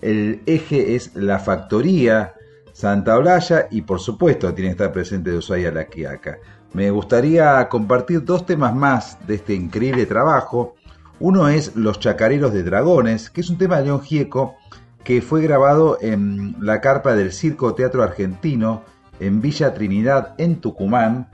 el 0.00 0.42
eje 0.46 0.94
es 0.94 1.14
la 1.16 1.38
factoría 1.38 2.34
Santa 2.72 3.16
Olalla 3.16 3.66
y 3.70 3.82
por 3.82 3.98
supuesto 3.98 4.54
tiene 4.54 4.68
que 4.68 4.72
estar 4.72 4.92
presente 4.92 5.30
de 5.30 5.38
Ushuaia 5.38 5.70
a 5.70 5.72
la 5.72 5.86
Quiaca. 5.86 6.38
Me 6.72 6.90
gustaría 6.90 7.68
compartir 7.68 8.24
dos 8.24 8.46
temas 8.46 8.74
más 8.74 9.18
de 9.26 9.36
este 9.36 9.54
increíble 9.54 10.06
trabajo. 10.06 10.76
Uno 11.18 11.48
es 11.48 11.74
Los 11.74 11.98
Chacareros 11.98 12.52
de 12.52 12.62
Dragones, 12.62 13.30
que 13.30 13.40
es 13.40 13.50
un 13.50 13.58
tema 13.58 13.78
de 13.78 13.86
León 13.86 14.02
Gieco 14.02 14.56
que 15.08 15.22
fue 15.22 15.40
grabado 15.40 15.96
en 16.02 16.54
la 16.60 16.82
carpa 16.82 17.14
del 17.14 17.32
Circo 17.32 17.74
Teatro 17.74 18.02
Argentino 18.02 18.82
en 19.18 19.40
Villa 19.40 19.72
Trinidad, 19.72 20.34
en 20.36 20.60
Tucumán, 20.60 21.30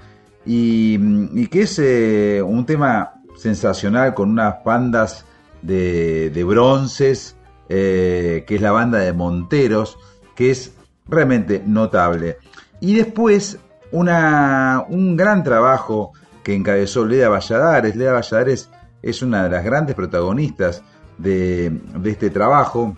y, 0.46 1.44
que 1.48 1.62
es 1.62 1.80
eh, 1.80 2.40
un 2.40 2.66
tema 2.66 3.14
sensacional 3.36 4.14
con 4.14 4.30
unas 4.30 4.62
bandas 4.62 5.26
de, 5.60 6.30
de 6.30 6.44
bronces, 6.44 7.34
eh, 7.68 8.44
que 8.46 8.54
es 8.54 8.60
la 8.60 8.70
banda 8.70 8.98
de 8.98 9.12
Monteros, 9.12 9.98
que 10.36 10.52
es 10.52 10.76
realmente 11.08 11.60
notable. 11.66 12.36
Y 12.78 12.94
después 12.94 13.58
una, 13.90 14.84
un 14.88 15.16
gran 15.16 15.42
trabajo 15.42 16.12
que 16.44 16.54
encabezó 16.54 17.04
Leda 17.04 17.28
Valladares. 17.28 17.96
Leda 17.96 18.12
Valladares 18.12 18.70
es 19.02 19.20
una 19.20 19.42
de 19.42 19.50
las 19.50 19.64
grandes 19.64 19.96
protagonistas 19.96 20.84
de, 21.18 21.70
de 21.70 22.10
este 22.10 22.30
trabajo 22.30 22.94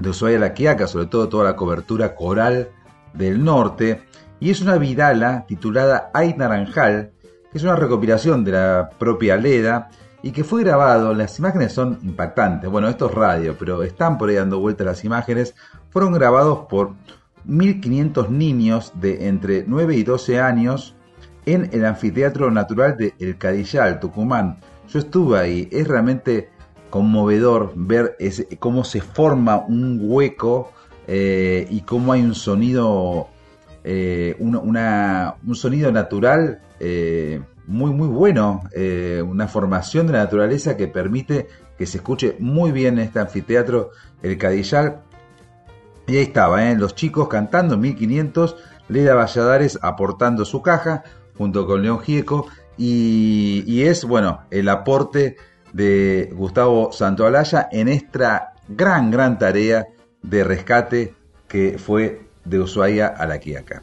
de 0.00 0.10
Ushuaia 0.10 0.38
la 0.38 0.54
Quiaca, 0.54 0.86
sobre 0.86 1.06
todo 1.06 1.28
toda 1.28 1.44
la 1.44 1.56
cobertura 1.56 2.14
coral 2.14 2.70
del 3.12 3.44
norte, 3.44 4.02
y 4.40 4.50
es 4.50 4.60
una 4.60 4.78
vidala 4.78 5.44
titulada 5.46 6.10
Ay 6.14 6.34
Naranjal, 6.36 7.10
que 7.52 7.58
es 7.58 7.62
una 7.62 7.76
recopilación 7.76 8.44
de 8.44 8.52
la 8.52 8.90
propia 8.98 9.36
Leda 9.36 9.90
y 10.22 10.32
que 10.32 10.44
fue 10.44 10.62
grabado, 10.62 11.14
las 11.14 11.38
imágenes 11.38 11.72
son 11.72 11.98
impactantes, 12.02 12.70
bueno, 12.70 12.88
esto 12.88 13.06
es 13.06 13.14
radio, 13.14 13.56
pero 13.58 13.82
están 13.82 14.18
por 14.18 14.28
ahí 14.28 14.36
dando 14.36 14.58
vueltas 14.58 14.86
las 14.86 15.04
imágenes, 15.04 15.54
fueron 15.90 16.12
grabados 16.12 16.66
por 16.68 16.92
1500 17.44 18.30
niños 18.30 18.92
de 18.94 19.28
entre 19.28 19.64
9 19.66 19.96
y 19.96 20.02
12 20.02 20.40
años 20.40 20.94
en 21.46 21.70
el 21.72 21.84
anfiteatro 21.84 22.50
natural 22.50 22.96
de 22.96 23.14
El 23.18 23.38
Cadillal, 23.38 23.98
Tucumán. 23.98 24.58
Yo 24.88 24.98
estuve 24.98 25.38
ahí, 25.38 25.68
es 25.72 25.88
realmente 25.88 26.50
conmovedor 26.90 27.72
ver 27.74 28.16
ese- 28.18 28.46
cómo 28.58 28.84
se 28.84 29.00
forma 29.00 29.58
un 29.66 29.98
hueco 30.02 30.72
eh, 31.06 31.66
y 31.70 31.80
cómo 31.82 32.12
hay 32.12 32.22
un 32.22 32.34
sonido, 32.34 33.28
eh, 33.84 34.36
una- 34.38 34.58
una- 34.58 35.34
un 35.46 35.54
sonido 35.54 35.90
natural 35.92 36.60
eh, 36.78 37.40
muy 37.66 37.92
muy 37.92 38.08
bueno, 38.08 38.62
una 39.26 39.46
formación 39.46 40.06
de 40.08 40.14
la 40.14 40.24
naturaleza 40.24 40.76
que 40.76 40.88
permite 40.88 41.46
que 41.78 41.86
se 41.86 41.98
escuche 41.98 42.34
muy 42.40 42.72
bien 42.72 42.94
en 42.98 43.04
este 43.06 43.20
anfiteatro 43.20 43.90
El 44.22 44.36
Cadillal. 44.38 45.02
Y 46.06 46.16
ahí 46.16 46.22
estaba, 46.22 46.62
los 46.74 46.94
chicos 46.96 47.28
cantando 47.28 47.76
1500, 47.76 48.56
Leda 48.88 49.14
Valladares 49.14 49.78
aportando 49.82 50.44
su 50.44 50.62
caja 50.62 51.04
junto 51.38 51.66
con 51.66 51.82
León 51.82 52.00
Gieco 52.00 52.48
y, 52.76 53.62
y 53.66 53.82
es, 53.84 54.04
bueno, 54.04 54.40
el 54.50 54.68
aporte 54.68 55.36
de 55.72 56.30
Gustavo 56.32 56.92
Santoalaya 56.92 57.68
en 57.70 57.88
esta 57.88 58.54
gran, 58.68 59.10
gran 59.10 59.38
tarea 59.38 59.86
de 60.22 60.44
rescate 60.44 61.14
que 61.48 61.78
fue 61.78 62.22
de 62.44 62.60
Ushuaia 62.60 63.08
a 63.08 63.26
la 63.26 63.38
Quiaca. 63.38 63.82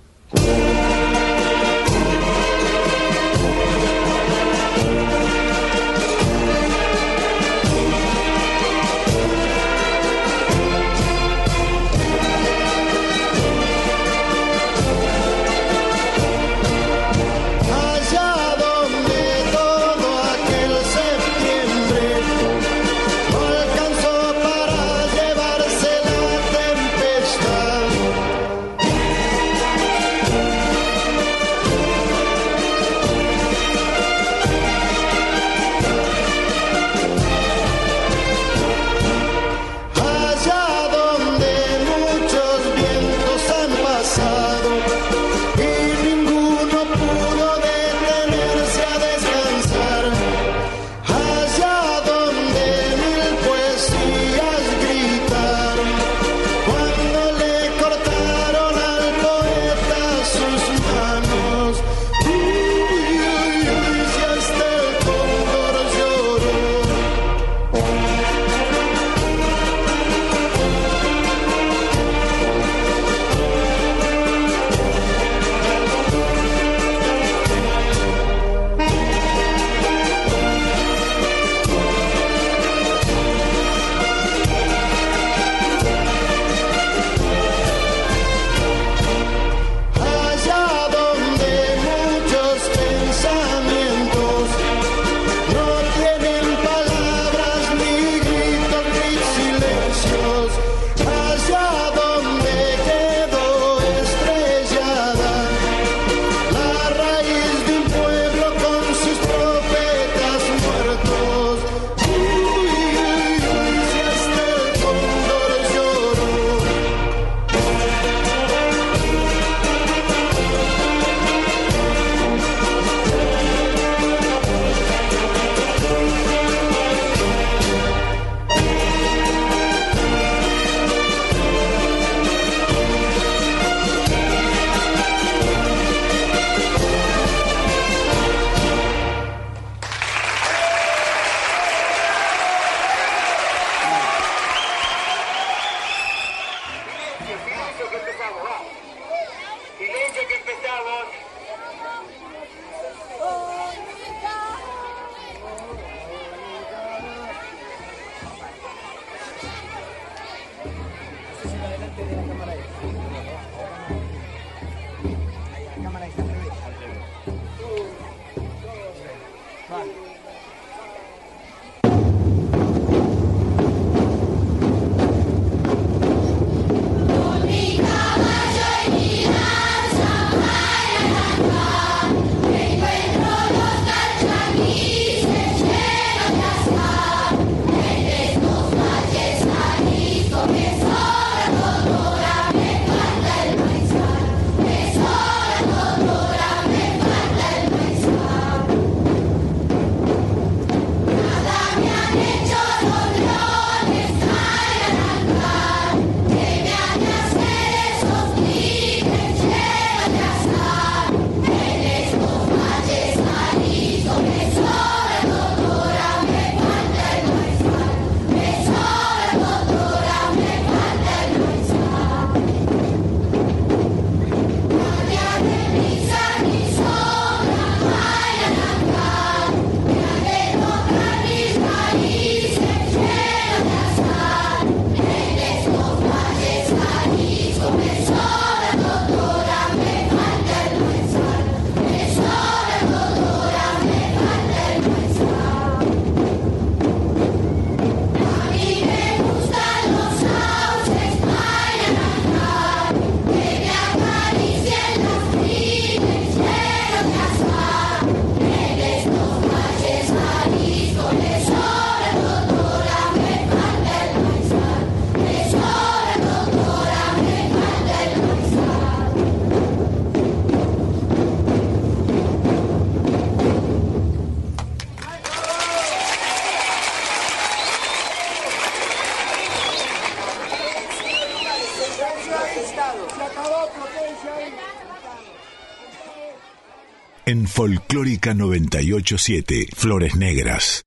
Folclórica 287.58 288.36
987, 288.36 289.70
Flores 289.76 290.16
Negras. 290.16 290.87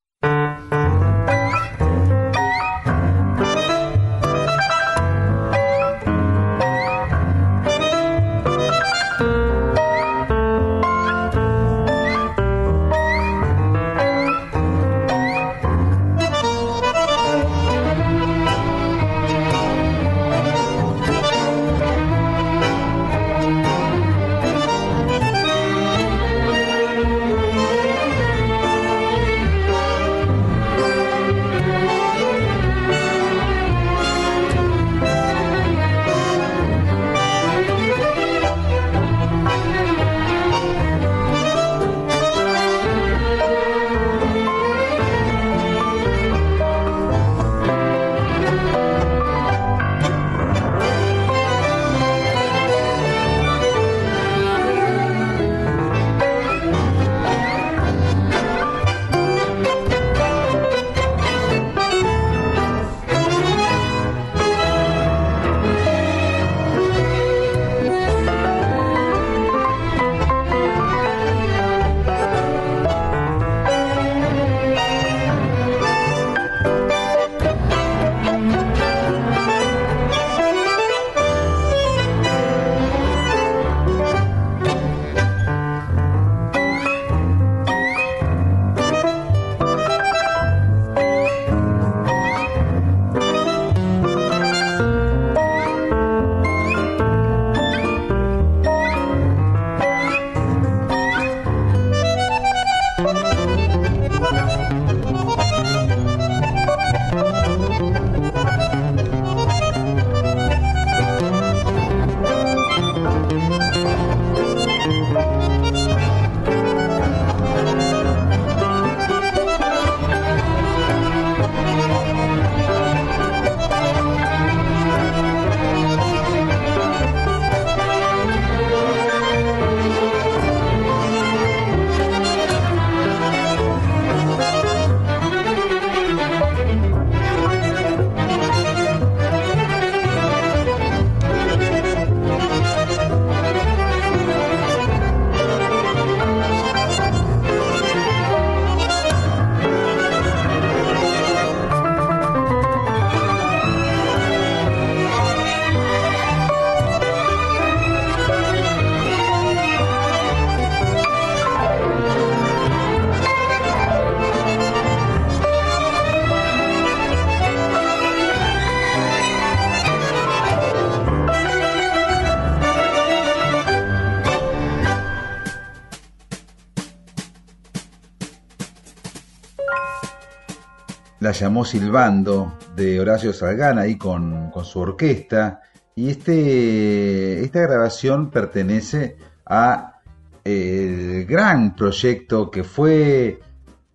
La 181.31 181.35
llamó 181.35 181.65
Silbando 181.65 182.55
de 182.75 182.99
Horacio 182.99 183.33
Salgán 183.33 183.79
ahí 183.79 183.97
con, 183.97 184.51
con 184.51 184.65
su 184.65 184.81
orquesta. 184.81 185.61
Y 185.95 186.11
este, 186.11 187.45
esta 187.45 187.61
grabación 187.61 188.31
pertenece 188.31 189.17
a 189.47 190.01
el 190.43 191.27
gran 191.27 191.77
proyecto 191.77 192.51
que 192.51 192.65
fue 192.65 193.39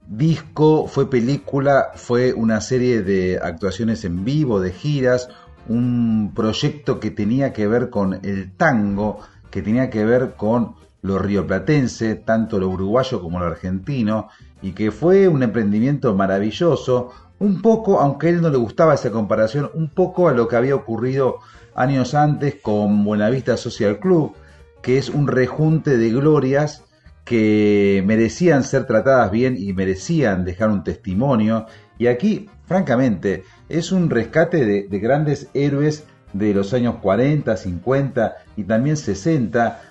disco, 0.07 0.87
fue 0.87 1.09
película, 1.09 1.91
fue 1.95 2.31
una 2.31 2.61
serie 2.61 3.01
de 3.01 3.37
actuaciones 3.43 4.05
en 4.05 4.23
vivo, 4.23 4.61
de 4.61 4.71
giras, 4.71 5.27
un 5.67 6.31
proyecto 6.33 7.01
que 7.01 7.11
tenía 7.11 7.51
que 7.51 7.67
ver 7.67 7.89
con 7.89 8.13
el 8.23 8.53
tango, 8.53 9.19
que 9.51 9.61
tenía 9.61 9.89
que 9.89 10.05
ver 10.05 10.35
con 10.37 10.75
lo 11.01 11.19
rioplatense, 11.19 12.15
tanto 12.15 12.59
lo 12.59 12.69
uruguayo 12.69 13.21
como 13.21 13.39
lo 13.39 13.45
argentino, 13.45 14.29
y 14.61 14.71
que 14.71 14.89
fue 14.89 15.27
un 15.27 15.43
emprendimiento 15.43 16.15
maravilloso, 16.15 17.11
un 17.39 17.61
poco, 17.61 17.99
aunque 17.99 18.27
a 18.27 18.29
él 18.31 18.41
no 18.41 18.49
le 18.49 18.57
gustaba 18.57 18.93
esa 18.93 19.11
comparación, 19.11 19.69
un 19.73 19.89
poco 19.89 20.27
a 20.27 20.33
lo 20.33 20.47
que 20.47 20.55
había 20.55 20.75
ocurrido 20.75 21.39
años 21.75 22.13
antes 22.13 22.55
con 22.55 23.03
Buenavista 23.03 23.57
Social 23.57 23.99
Club, 23.99 24.33
que 24.81 24.97
es 24.97 25.09
un 25.09 25.27
rejunte 25.27 25.97
de 25.97 26.09
glorias 26.11 26.83
que 27.23 28.03
merecían 28.05 28.63
ser 28.63 28.85
tratadas 28.85 29.31
bien 29.31 29.55
y 29.57 29.73
merecían 29.73 30.45
dejar 30.45 30.69
un 30.69 30.83
testimonio. 30.83 31.65
Y 31.97 32.07
aquí, 32.07 32.49
francamente, 32.65 33.43
es 33.67 33.91
un 33.91 34.09
rescate 34.09 34.65
de, 34.65 34.83
de 34.83 34.99
grandes 34.99 35.49
héroes 35.53 36.05
de 36.33 36.53
los 36.53 36.73
años 36.73 36.95
40, 37.01 37.55
50 37.55 38.35
y 38.57 38.63
también 38.65 38.97
60, 38.97 39.81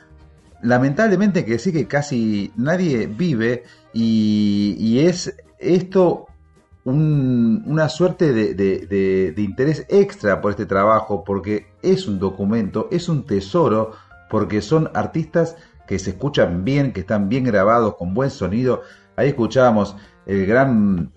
lamentablemente 0.65 1.45
que 1.45 1.59
sí 1.59 1.73
que 1.73 1.87
casi 1.87 2.53
nadie 2.57 3.07
vive 3.07 3.65
y, 3.93 4.99
es 4.99 5.37
esto 5.59 6.27
una 6.85 7.89
suerte 7.89 8.33
de, 8.33 9.35
interés 9.39 9.87
extra 9.89 10.41
por 10.41 10.51
este 10.51 10.67
trabajo 10.67 11.25
porque 11.25 11.69
es 11.83 12.07
un 12.07 12.19
documento, 12.19 12.89
es 12.91 13.09
un 13.09 13.25
tesoro, 13.25 13.93
porque 14.29 14.61
son 14.61 14.91
artistas 14.95 15.57
que 15.87 15.99
se 15.99 16.11
escuchan 16.11 16.65
bien, 16.65 16.93
que 16.93 17.01
están 17.01 17.29
bien 17.29 17.45
grabados, 17.45 17.97
con 17.97 18.15
buen 18.15 18.31
sonido. 18.31 18.83
Ahí 19.17 19.29
escuchábamos 19.29 19.97
el 20.27 20.47
gran 20.47 21.13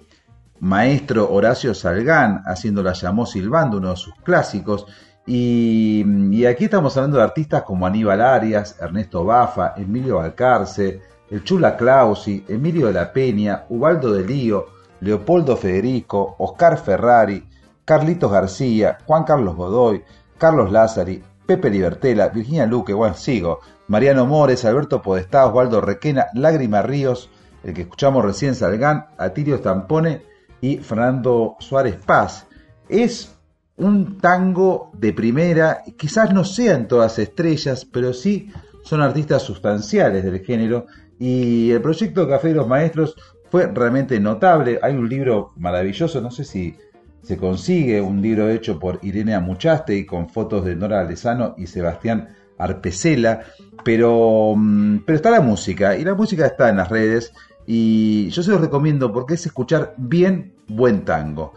maestro 0.59 1.30
Horacio 1.32 1.74
Salgán 1.74 2.43
haciendo 2.45 2.82
la 2.82 2.93
llamó 2.93 3.26
silbando, 3.26 3.78
uno 3.78 3.91
de 3.91 3.97
sus 3.97 4.15
clásicos, 4.24 4.86
y, 5.30 6.45
aquí 6.45 6.65
estamos 6.65 6.95
hablando 6.95 7.18
de 7.18 7.24
artistas 7.24 7.63
como 7.63 7.86
Aníbal 7.86 8.22
Arias, 8.22 8.78
Ernesto 8.80 9.26
Bafa, 9.26 9.74
Emilio 9.76 10.22
Alcarce, 10.22 11.01
el 11.30 11.43
Chula 11.43 11.76
Clausi, 11.76 12.45
Emilio 12.47 12.88
de 12.88 12.93
la 12.93 13.11
Peña, 13.11 13.65
Ubaldo 13.68 14.13
de 14.13 14.24
Lío, 14.24 14.76
Leopoldo 15.01 15.57
Federico, 15.57 16.35
Oscar 16.39 16.77
Ferrari, 16.77 17.47
Carlitos 17.85 18.31
García, 18.31 18.97
Juan 19.05 19.23
Carlos 19.23 19.55
Godoy, 19.55 20.03
Carlos 20.37 20.71
Lázari, 20.71 21.23
Pepe 21.45 21.69
Libertela, 21.69 22.29
Virginia 22.29 22.65
Luque, 22.65 22.93
bueno, 22.93 23.15
sigo, 23.15 23.59
Mariano 23.87 24.25
Mores, 24.25 24.65
Alberto 24.65 25.01
Podestá, 25.01 25.45
Osvaldo 25.45 25.79
Requena, 25.79 26.27
Lágrima 26.33 26.81
Ríos, 26.81 27.29
el 27.63 27.73
que 27.73 27.83
escuchamos 27.83 28.23
recién 28.23 28.55
Salgán, 28.55 29.07
Atilio 29.17 29.57
Stampone 29.57 30.23
y 30.61 30.77
Fernando 30.77 31.55
Suárez 31.59 31.95
Paz. 32.05 32.47
Es 32.89 33.33
un 33.77 34.17
tango 34.17 34.91
de 34.93 35.13
primera, 35.13 35.83
quizás 35.97 36.33
no 36.33 36.43
sean 36.43 36.87
todas 36.87 37.19
estrellas, 37.19 37.85
pero 37.85 38.13
sí 38.13 38.51
son 38.83 39.01
artistas 39.01 39.43
sustanciales 39.43 40.23
del 40.23 40.39
género 40.43 40.87
y 41.19 41.71
el 41.71 41.81
proyecto 41.81 42.27
Café 42.27 42.49
de 42.49 42.55
los 42.55 42.67
Maestros 42.67 43.15
fue 43.49 43.67
realmente 43.67 44.19
notable. 44.19 44.79
Hay 44.81 44.93
un 44.95 45.07
libro 45.07 45.53
maravilloso, 45.55 46.21
no 46.21 46.31
sé 46.31 46.43
si 46.43 46.75
se 47.21 47.37
consigue, 47.37 48.01
un 48.01 48.21
libro 48.21 48.49
hecho 48.49 48.79
por 48.79 48.99
Irene 49.01 49.35
Amuchaste 49.35 49.95
y 49.95 50.05
con 50.05 50.29
fotos 50.29 50.65
de 50.65 50.75
Nora 50.75 51.01
Alesano 51.01 51.55
y 51.57 51.67
Sebastián 51.67 52.29
Arpecela, 52.57 53.41
pero, 53.83 54.53
mm, 54.55 54.99
pero 55.05 55.15
está 55.15 55.29
la 55.29 55.41
música 55.41 55.97
y 55.97 56.03
la 56.03 56.15
música 56.15 56.45
está 56.45 56.69
en 56.69 56.77
las 56.77 56.89
redes 56.89 57.33
y 57.65 58.29
yo 58.29 58.41
se 58.41 58.51
los 58.51 58.61
recomiendo 58.61 59.11
porque 59.11 59.33
es 59.33 59.45
escuchar 59.45 59.93
bien 59.97 60.53
buen 60.67 61.03
tango 61.03 61.53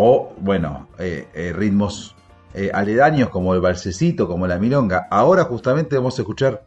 o, 0.00 0.32
bueno, 0.38 0.88
eh, 0.98 1.28
eh, 1.34 1.52
ritmos 1.52 2.14
eh, 2.54 2.70
aledaños 2.72 3.30
como 3.30 3.54
el 3.54 3.60
balsecito, 3.60 4.28
como 4.28 4.46
la 4.46 4.58
milonga. 4.58 5.08
Ahora 5.10 5.44
justamente 5.44 5.96
vamos 5.96 6.18
a 6.18 6.22
escuchar 6.22 6.64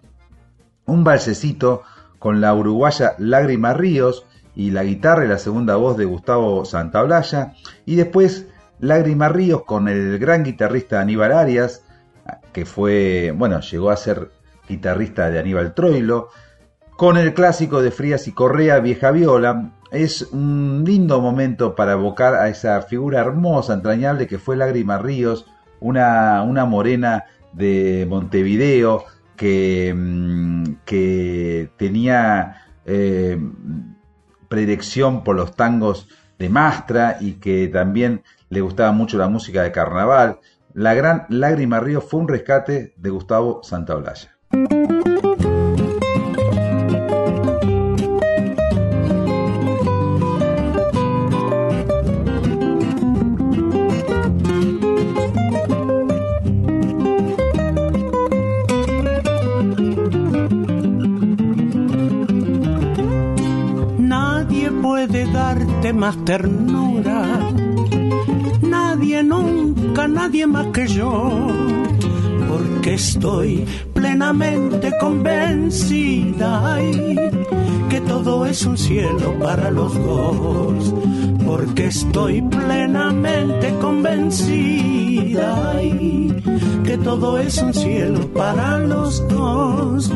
un 0.85 1.03
balsecito 1.03 1.83
con 2.19 2.41
la 2.41 2.53
uruguaya 2.53 3.15
Lágrima 3.19 3.73
Ríos 3.73 4.25
y 4.55 4.71
la 4.71 4.83
guitarra 4.83 5.25
y 5.25 5.27
la 5.27 5.37
segunda 5.37 5.75
voz 5.75 5.97
de 5.97 6.05
Gustavo 6.05 6.65
Santaolalla. 6.65 7.53
Y 7.85 7.95
después 7.95 8.47
Lágrima 8.79 9.29
Ríos 9.29 9.63
con 9.63 9.87
el 9.87 10.17
gran 10.19 10.43
guitarrista 10.43 11.01
Aníbal 11.01 11.31
Arias, 11.31 11.85
que 12.51 12.65
fue, 12.65 13.33
bueno, 13.35 13.61
llegó 13.61 13.89
a 13.89 13.97
ser 13.97 14.31
guitarrista 14.67 15.29
de 15.29 15.39
Aníbal 15.39 15.73
Troilo, 15.73 16.29
con 16.97 17.17
el 17.17 17.33
clásico 17.33 17.81
de 17.81 17.91
Frías 17.91 18.27
y 18.27 18.31
Correa, 18.31 18.79
Vieja 18.79 19.11
Viola, 19.11 19.71
es 19.91 20.21
un 20.31 20.83
lindo 20.85 21.19
momento 21.19 21.75
para 21.75 21.93
evocar 21.93 22.35
a 22.35 22.47
esa 22.47 22.81
figura 22.81 23.19
hermosa, 23.19 23.73
entrañable 23.73 24.27
que 24.27 24.39
fue 24.39 24.55
Lágrima 24.55 24.97
Ríos, 24.97 25.45
una, 25.79 26.43
una 26.43 26.65
morena 26.65 27.25
de 27.53 28.05
Montevideo 28.09 29.03
que, 29.35 29.93
mm, 29.95 30.63
que 30.85 31.71
tenía 31.77 32.67
eh, 32.85 33.37
predilección 34.51 35.23
por 35.23 35.37
los 35.37 35.55
tangos 35.55 36.09
de 36.37 36.49
Mastra 36.49 37.15
y 37.21 37.35
que 37.35 37.69
también 37.69 38.21
le 38.49 38.59
gustaba 38.59 38.91
mucho 38.91 39.17
la 39.17 39.29
música 39.29 39.63
de 39.63 39.71
carnaval. 39.71 40.39
La 40.73 40.93
gran 40.93 41.25
Lágrima 41.29 41.79
Ríos 41.79 42.03
fue 42.03 42.19
un 42.19 42.27
rescate 42.27 42.93
de 42.97 43.09
Gustavo 43.09 43.63
Santaolalla. 43.63 44.37
Más 65.93 66.15
ternura. 66.25 67.25
Nadie, 68.61 69.23
nunca, 69.23 70.07
nadie 70.07 70.47
más 70.47 70.67
que 70.67 70.87
yo, 70.87 71.47
porque 72.47 72.93
estoy 72.93 73.65
plenamente 73.93 74.91
convencida 74.99 76.77
que 77.89 78.01
todo 78.01 78.45
es 78.45 78.65
un 78.65 78.77
cielo 78.77 79.33
para 79.39 79.71
los 79.71 79.93
dos, 79.93 80.93
porque 81.51 81.87
estoy 81.87 82.41
plenamente 82.43 83.75
convencida 83.81 85.81
que 86.85 86.97
todo 86.97 87.37
es 87.39 87.61
un 87.61 87.73
cielo 87.73 88.25
para 88.33 88.79
los 88.79 89.27
dos 89.27 90.09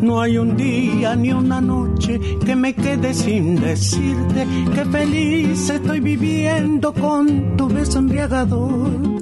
no 0.00 0.20
hay 0.20 0.36
un 0.36 0.56
día 0.56 1.14
ni 1.14 1.32
una 1.32 1.60
noche 1.60 2.20
que 2.44 2.56
me 2.56 2.74
quede 2.74 3.14
sin 3.14 3.60
decirte 3.60 4.48
que 4.74 4.84
feliz 4.86 5.70
estoy 5.70 6.00
viviendo 6.00 6.92
con 6.92 7.56
tu 7.56 7.68
beso 7.68 8.00
embriagador. 8.00 9.13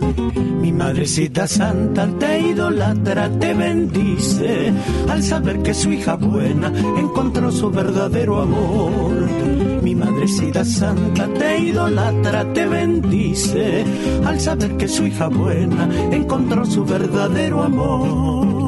Mi 0.61 0.73
madrecita 0.73 1.47
santa 1.47 2.07
te 2.19 2.41
idolatra, 2.41 3.29
te 3.39 3.55
bendice 3.55 4.73
al 5.09 5.23
saber 5.23 5.63
que 5.63 5.75
su 5.75 5.93
hija 5.93 6.17
buena 6.17 6.73
encontró 6.97 7.51
su 7.51 7.71
verdadero 7.71 8.41
amor. 8.41 9.13
Mi 9.83 9.95
madrecita 9.95 10.65
santa 10.65 11.27
te 11.27 11.59
idolatra, 11.59 12.45
te 12.53 12.67
bendice 12.67 13.85
al 14.25 14.41
saber 14.41 14.77
que 14.77 14.89
su 14.89 15.07
hija 15.07 15.29
buena 15.29 15.89
encontró 16.13 16.65
su 16.65 16.85
verdadero 16.85 17.63
amor. 17.63 18.62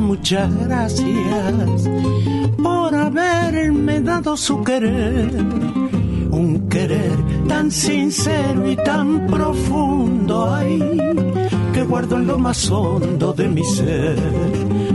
Muchas 0.00 0.54
gracias 0.66 1.88
por 2.62 2.94
haberme 2.94 4.00
dado 4.00 4.36
su 4.36 4.62
querer. 4.62 5.30
Un 6.30 6.68
querer 6.68 7.16
tan 7.48 7.70
sincero 7.70 8.70
y 8.70 8.76
tan 8.76 9.26
profundo, 9.26 10.54
ay, 10.54 10.78
que 11.72 11.82
guardo 11.84 12.16
en 12.16 12.26
lo 12.26 12.38
más 12.38 12.70
hondo 12.70 13.32
de 13.32 13.48
mi 13.48 13.64
ser 13.64 14.85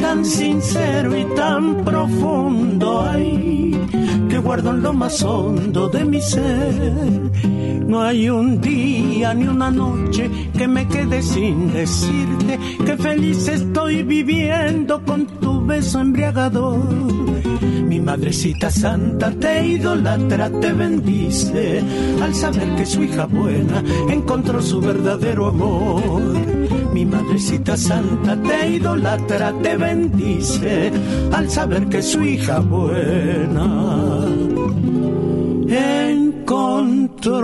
tan 0.00 0.24
sincero 0.24 1.14
y 1.14 1.24
tan 1.34 1.84
profundo 1.84 3.02
ay, 3.02 3.78
que 4.30 4.38
guardo 4.38 4.70
en 4.70 4.82
lo 4.82 4.92
más 4.94 5.22
hondo 5.22 5.88
de 5.88 6.04
mi 6.04 6.22
ser. 6.22 7.82
No 7.86 8.02
hay 8.02 8.30
un 8.30 8.60
día 8.60 9.34
ni 9.34 9.46
una 9.46 9.70
noche 9.70 10.30
que 10.56 10.66
me 10.66 10.88
quede 10.88 11.22
sin 11.22 11.72
decirte 11.72 12.58
que 12.84 12.96
feliz 12.96 13.46
estoy 13.48 14.02
viviendo 14.02 15.04
con 15.04 15.26
tu 15.26 15.64
beso 15.66 16.00
embriagador. 16.00 16.78
Mi 17.86 18.00
madrecita 18.00 18.70
santa 18.70 19.30
te 19.32 19.66
idolatra, 19.66 20.50
te 20.60 20.72
bendice 20.72 21.82
al 22.22 22.34
saber 22.34 22.74
que 22.76 22.86
su 22.86 23.02
hija 23.02 23.26
buena 23.26 23.82
encontró 24.08 24.62
su 24.62 24.80
verdadero 24.80 25.48
amor. 25.48 26.65
Mi 26.96 27.04
madrecita 27.04 27.76
santa 27.76 28.34
te 28.40 28.68
idolatra, 28.76 29.52
te 29.62 29.76
bendice 29.76 30.90
al 31.30 31.50
saber 31.50 31.90
que 31.90 32.00
su 32.00 32.22
hija 32.22 32.60
buena. 32.60 34.24
Encontró 35.68 37.42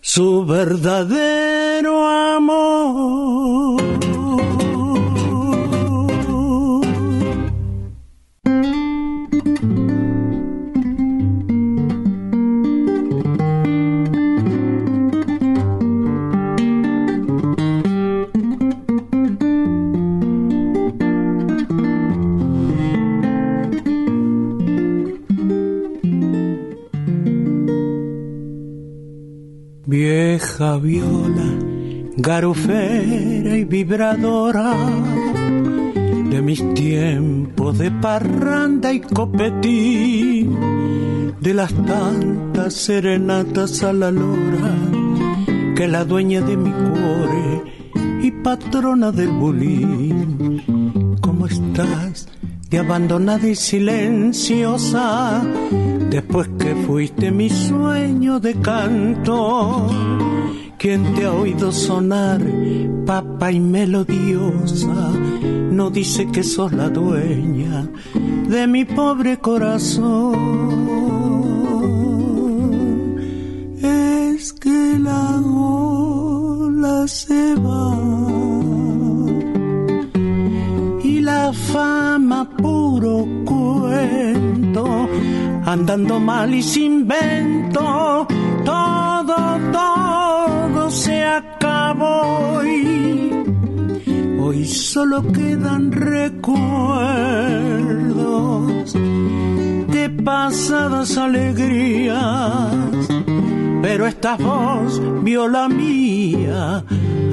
su 0.00 0.46
verdadero 0.46 1.41
Viola, 30.78 31.58
garufera 32.16 33.56
y 33.56 33.64
vibradora 33.64 34.74
de 36.32 36.40
mis 36.40 36.62
tiempos 36.72 37.76
de 37.76 37.90
parranda 37.90 38.90
y 38.90 39.00
copetín, 39.00 40.56
de 41.38 41.52
las 41.52 41.74
tantas 41.84 42.72
serenatas 42.72 43.82
a 43.82 43.92
la 43.92 44.10
lora, 44.10 44.74
que 45.76 45.86
la 45.88 46.06
dueña 46.06 46.40
de 46.40 46.56
mi 46.56 46.70
cuore 46.70 47.62
y 48.22 48.30
patrona 48.30 49.12
del 49.12 49.28
bulín. 49.28 51.18
¿Cómo 51.20 51.46
estás? 51.46 52.28
De 52.70 52.78
abandonada 52.78 53.46
y 53.46 53.54
silenciosa, 53.54 55.42
después 56.08 56.48
que 56.58 56.74
fuiste 56.86 57.30
mi 57.30 57.50
sueño 57.50 58.40
de 58.40 58.54
canto. 58.54 59.86
Quien 60.82 61.14
te 61.14 61.24
ha 61.24 61.32
oído 61.32 61.70
sonar, 61.70 62.40
papa 63.06 63.52
y 63.52 63.60
melodiosa, 63.60 65.12
no 65.70 65.90
dice 65.90 66.26
que 66.32 66.42
sos 66.42 66.72
la 66.72 66.88
dueña 66.88 67.86
de 68.48 68.66
mi 68.66 68.84
pobre 68.84 69.38
corazón. 69.38 70.34
Es 73.80 74.52
que 74.54 74.98
la 74.98 75.40
ola 75.46 77.06
se 77.06 77.54
va 77.54 77.96
y 81.04 81.20
la 81.20 81.52
fama 81.52 82.50
puro 82.56 83.24
cuento, 83.44 85.08
andando 85.64 86.18
mal 86.18 86.52
y 86.52 86.60
sin 86.60 87.06
vento, 87.06 88.26
todo, 88.64 89.36
todo 89.70 89.91
se 90.92 91.24
acabó 91.24 92.62
y 92.64 93.32
hoy 94.38 94.66
solo 94.66 95.22
quedan 95.32 95.90
recuerdos 95.90 96.52
de 98.92 100.10
pasadas 100.22 101.16
alegrías, 101.16 102.18
pero 103.80 104.06
esta 104.06 104.36
voz 104.36 105.00
vio 105.22 105.48
la 105.48 105.66
mía 105.68 106.84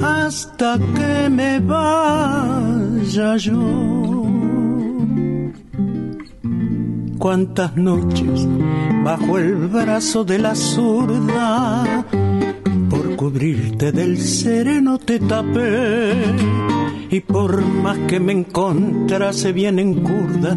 hasta 0.02 0.78
que 0.78 1.28
me 1.28 1.60
vaya 1.60 3.36
yo. 3.36 4.00
Cuántas 7.18 7.76
noches 7.76 8.48
bajo 9.04 9.36
el 9.36 9.54
brazo 9.68 10.24
de 10.24 10.38
la 10.38 10.54
zurda, 10.54 12.06
cubrirte 13.20 13.92
del 13.92 14.16
sereno 14.16 14.96
te 14.96 15.20
tapé. 15.20 16.14
Y 17.10 17.20
por 17.20 17.62
más 17.62 17.98
que 18.08 18.18
me 18.18 18.32
encontrase 18.32 19.52
bien 19.52 19.78
en 19.78 19.96
curda, 20.02 20.56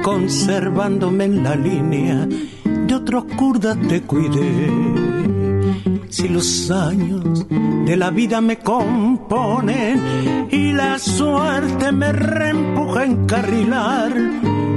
conservándome 0.00 1.24
en 1.24 1.42
la 1.42 1.56
línea 1.56 2.28
de 2.86 2.94
otros 2.94 3.24
kurdas 3.36 3.76
te 3.88 4.02
cuidé. 4.02 4.70
Si 6.08 6.28
los 6.28 6.70
años 6.70 7.48
de 7.48 7.96
la 7.96 8.10
vida 8.10 8.40
me 8.40 8.58
componen 8.60 10.48
y 10.52 10.72
la 10.72 11.00
suerte 11.00 11.90
me 11.90 12.12
reempuja 12.12 13.00
a 13.00 13.06
encarrilar, 13.06 14.12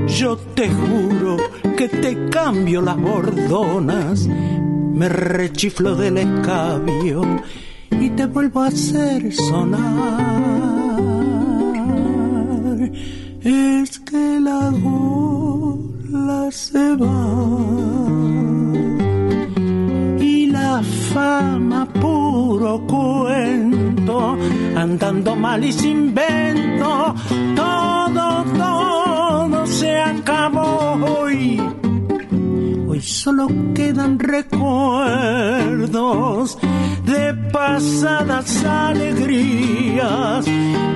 yo 0.07 0.37
te 0.37 0.71
juro 0.71 1.37
que 1.77 1.87
te 1.87 2.29
cambio 2.29 2.81
las 2.81 2.97
bordonas, 2.97 4.27
me 4.97 5.09
rechiflo 5.09 5.95
del 5.95 6.17
escabio 6.17 7.21
y 7.91 8.09
te 8.09 8.25
vuelvo 8.25 8.63
a 8.63 8.67
hacer 8.67 9.31
sonar. 9.31 9.77
Es 13.41 13.99
que 13.99 14.39
la 14.39 14.71
gola 14.71 16.49
se 16.49 16.95
va 16.95 17.37
y 20.19 20.47
la 20.47 20.81
fama 21.13 21.87
puro 22.01 22.81
cuento, 22.87 24.35
andando 24.75 25.35
mal 25.35 25.63
y 25.63 25.71
sin 25.73 26.15
vento, 26.15 27.13
todo, 27.55 28.45
todo 28.57 29.67
se 29.67 29.95
acabó 29.95 30.97
hoy. 31.21 31.76
Solo 33.01 33.47
quedan 33.73 34.19
recuerdos 34.19 34.57
de 37.05 37.33
pasadas 37.51 38.63
alegrías, 38.65 40.45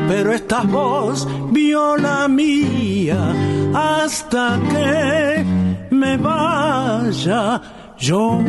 pero 0.07 0.33
esta 0.33 0.61
voz 0.61 1.27
vio 1.51 1.97
la 1.97 2.27
mía 2.27 3.33
hasta 3.73 4.59
que 4.69 5.45
me 5.91 6.17
vaya 6.17 7.61
yo. 7.97 8.39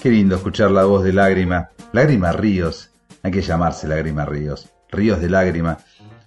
Qué 0.00 0.08
lindo 0.08 0.36
escuchar 0.36 0.70
la 0.70 0.84
voz 0.84 1.04
de 1.04 1.12
Lágrima. 1.12 1.68
Lágrima 1.92 2.32
Ríos. 2.32 2.88
Hay 3.22 3.30
que 3.30 3.42
llamarse 3.42 3.86
Lágrima 3.86 4.24
Ríos. 4.24 4.70
Ríos 4.90 5.20
de 5.20 5.28
Lágrima. 5.28 5.76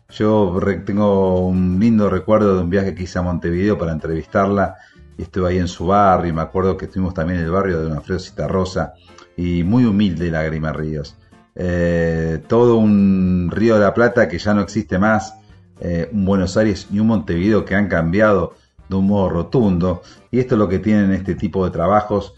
Yo 0.09 0.59
tengo 0.85 1.47
un 1.47 1.79
lindo 1.79 2.07
recuerdo 2.07 2.55
de 2.55 2.61
un 2.61 2.69
viaje 2.69 2.93
que 2.93 3.01
hice 3.01 3.17
a 3.17 3.23
Montevideo 3.23 3.75
para 3.75 3.91
entrevistarla. 3.91 4.75
Estuve 5.17 5.49
ahí 5.49 5.57
en 5.57 5.67
su 5.67 5.87
barrio. 5.87 6.29
Y 6.29 6.35
me 6.35 6.43
acuerdo 6.43 6.77
que 6.77 6.85
estuvimos 6.85 7.15
también 7.15 7.39
en 7.39 7.45
el 7.45 7.51
barrio 7.51 7.79
de 7.79 7.85
Don 7.85 7.97
Alfredo 7.97 8.19
Citarrosa. 8.19 8.93
Y 9.35 9.63
muy 9.63 9.85
humilde 9.85 10.29
Lágrima 10.29 10.71
Ríos. 10.71 11.17
Eh, 11.55 12.43
todo 12.47 12.75
un 12.75 13.49
Río 13.51 13.73
de 13.73 13.81
la 13.81 13.93
Plata 13.95 14.27
que 14.27 14.37
ya 14.37 14.53
no 14.53 14.61
existe 14.61 14.99
más. 14.99 15.33
eh, 15.79 16.09
un 16.13 16.25
Buenos 16.25 16.55
Aires 16.57 16.87
y 16.91 16.99
un 16.99 17.07
Montevideo 17.07 17.65
que 17.65 17.73
han 17.73 17.87
cambiado 17.87 18.53
de 18.87 18.95
un 18.97 19.07
modo 19.07 19.29
rotundo. 19.29 20.03
Y 20.29 20.37
esto 20.37 20.53
es 20.53 20.59
lo 20.59 20.69
que 20.69 20.77
tienen 20.77 21.11
este 21.11 21.33
tipo 21.33 21.65
de 21.65 21.71
trabajos 21.71 22.35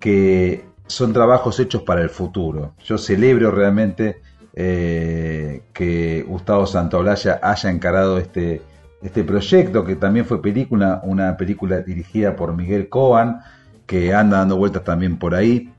que 0.00 0.71
son 0.86 1.12
trabajos 1.12 1.58
hechos 1.60 1.82
para 1.82 2.02
el 2.02 2.10
futuro. 2.10 2.74
Yo 2.84 2.98
celebro 2.98 3.50
realmente 3.50 4.20
eh, 4.54 5.62
que 5.72 6.24
Gustavo 6.26 6.66
Santaolalla 6.66 7.40
haya 7.42 7.70
encarado 7.70 8.18
este, 8.18 8.62
este 9.02 9.24
proyecto, 9.24 9.84
que 9.84 9.96
también 9.96 10.26
fue 10.26 10.42
película, 10.42 11.00
una 11.04 11.36
película 11.36 11.80
dirigida 11.80 12.36
por 12.36 12.54
Miguel 12.54 12.88
Coan, 12.88 13.40
que 13.86 14.14
anda 14.14 14.38
dando 14.38 14.56
vueltas 14.56 14.84
también 14.84 15.18
por 15.18 15.34
ahí. 15.34 15.72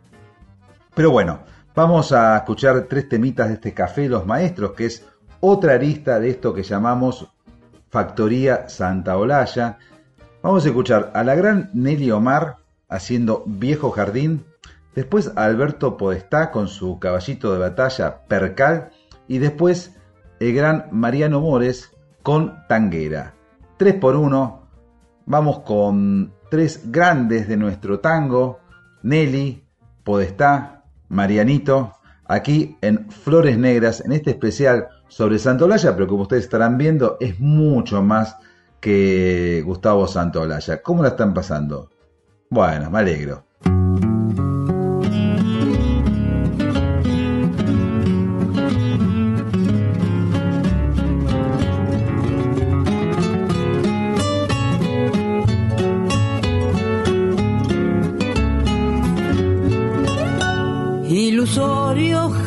Pero 0.96 1.12
bueno, 1.12 1.40
vamos 1.76 2.12
a 2.12 2.38
escuchar 2.38 2.86
tres 2.90 3.10
temitas 3.10 3.48
de 3.48 3.56
este 3.56 3.74
Café 3.74 4.10
Los 4.10 4.26
Maestros, 4.26 4.74
que 4.74 4.86
es 4.86 5.06
otra 5.40 5.74
arista 5.74 6.20
de 6.20 6.30
esto 6.30 6.54
que 6.54 6.64
llamamos 6.64 7.28
Factoría 7.90 8.70
Santa 8.70 9.18
Olalla. 9.18 9.78
Vamos 10.42 10.66
a 10.66 10.70
escuchar 10.70 11.12
a 11.14 11.24
la 11.24 11.36
gran 11.36 11.70
Nelly 11.74 12.12
Omar 12.12 12.58
haciendo 12.90 13.44
Viejo 13.46 13.92
Jardín, 13.92 14.46
después 14.96 15.32
Alberto 15.36 15.98
Podestá 15.98 16.52
con 16.52 16.68
su 16.68 17.00
caballito 17.00 17.54
de 17.54 17.60
batalla 17.60 18.24
Percal 18.28 18.92
y 19.28 19.38
después 19.38 19.96
el 20.40 20.54
gran 20.54 20.88
Mariano 20.92 21.42
Mores 21.42 21.92
con 22.22 22.66
Tanguera. 22.68 23.34
3 23.78 23.96
por 23.96 24.16
1 24.16 24.64
vamos 25.26 25.60
con 25.60 26.34
tres 26.50 26.92
grandes 26.92 27.48
de 27.48 27.58
nuestro 27.58 28.00
tango, 28.00 28.60
Nelly, 29.02 29.66
Podestá, 30.04 30.84
Marianito, 31.10 31.94
aquí 32.26 32.78
en 32.82 33.10
Flores 33.10 33.58
Negras, 33.58 34.02
en 34.02 34.12
este 34.12 34.32
especial 34.32 34.88
sobre 35.08 35.40
Santolaya, 35.40 35.96
pero 35.96 36.08
como 36.08 36.24
ustedes 36.24 36.44
estarán 36.44 36.78
viendo, 36.78 37.18
es 37.20 37.40
mucho 37.40 38.02
más 38.02 38.36
que 38.80 39.62
Gustavo 39.66 40.08
Santolaya. 40.08 40.82
¿Cómo 40.82 41.04
la 41.04 41.10
están 41.10 41.34
pasando? 41.34 41.90
Bueno, 42.50 42.92
me 42.92 43.00
alegro. 43.00 43.46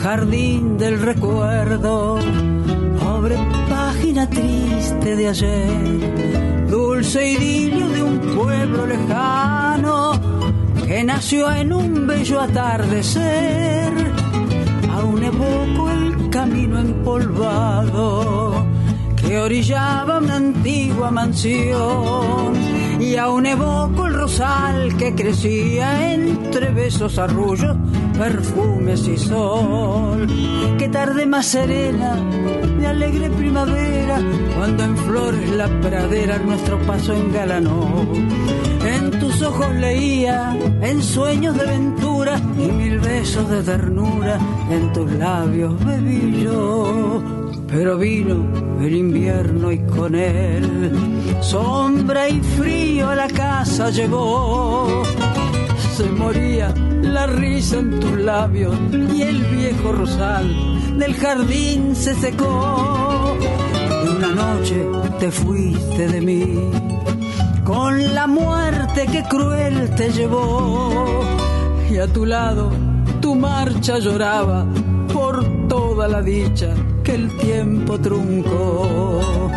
Jardín 0.02 0.76
del 0.76 1.00
recuerdo, 1.00 2.18
pobre 2.98 3.36
página 3.70 4.28
triste 4.28 5.14
de 5.14 5.28
ayer, 5.28 6.66
dulce 6.68 7.30
idilio 7.30 7.88
de 7.88 8.02
un 8.02 8.18
pueblo 8.36 8.86
lejano 8.86 10.12
que 10.84 11.04
nació 11.04 11.52
en 11.52 11.72
un 11.72 12.08
bello 12.08 12.40
atardecer. 12.40 13.92
Aún 14.92 15.22
evoco 15.22 15.90
el 15.90 16.28
camino 16.28 16.80
empolvado 16.80 18.66
que 19.16 19.38
orillaba 19.38 20.18
una 20.18 20.36
antigua 20.36 21.10
mansión. 21.10 22.54
Y 23.00 23.16
aún 23.16 23.46
evoco 23.46 24.06
el 24.06 24.14
rosal 24.14 24.96
que 24.96 25.14
crecía 25.14 26.12
entre 26.12 26.70
besos 26.70 27.18
arrullos, 27.18 27.76
perfumes 28.18 29.06
y 29.08 29.16
sol. 29.16 30.26
Qué 30.78 30.88
tarde 30.88 31.26
más 31.26 31.46
serena, 31.46 32.16
de 32.78 32.86
alegre 32.86 33.30
primavera, 33.30 34.20
cuando 34.56 34.84
en 34.84 34.96
flores 34.96 35.50
la 35.50 35.68
pradera 35.80 36.38
nuestro 36.38 36.78
paso 36.80 37.12
engalanó. 37.14 38.06
En 38.84 39.10
tus 39.18 39.42
ojos 39.42 39.74
leía, 39.74 40.56
en 40.82 41.02
sueños 41.02 41.56
de 41.56 41.66
ventura 41.66 42.40
y 42.58 42.70
mil 42.70 42.98
besos 43.00 43.48
de 43.48 43.62
ternura, 43.62 44.38
en 44.70 44.92
tus 44.92 45.10
labios 45.12 45.84
bebí 45.84 46.42
yo 46.42 47.22
pero 47.68 47.98
vino 47.98 48.46
el 48.80 48.94
invierno 48.94 49.72
y 49.72 49.78
con 49.80 50.14
él 50.14 50.92
sombra 51.40 52.28
y 52.28 52.40
frío 52.40 53.10
a 53.10 53.14
la 53.16 53.28
casa 53.28 53.90
llevó. 53.90 55.02
Se 55.96 56.10
moría 56.10 56.74
la 57.00 57.26
risa 57.26 57.78
en 57.78 57.98
tus 57.98 58.18
labios 58.18 58.76
y 58.92 59.22
el 59.22 59.42
viejo 59.44 59.92
rosal 59.92 60.98
del 60.98 61.14
jardín 61.14 61.96
se 61.96 62.14
secó. 62.14 63.34
Una 64.14 64.28
noche 64.28 64.76
te 65.18 65.30
fuiste 65.30 66.08
de 66.08 66.20
mí 66.20 66.70
con 67.64 68.14
la 68.14 68.26
muerte 68.26 69.06
que 69.06 69.22
cruel 69.22 69.94
te 69.94 70.10
llevó. 70.12 71.24
Y 71.90 71.96
a 71.96 72.06
tu 72.06 72.26
lado 72.26 72.70
tu 73.22 73.34
marcha 73.34 73.98
lloraba 73.98 74.66
por 75.14 75.66
toda 75.66 76.08
la 76.08 76.20
dicha 76.20 76.74
que 77.02 77.14
el 77.14 77.34
tiempo 77.38 77.98
truncó. 77.98 79.50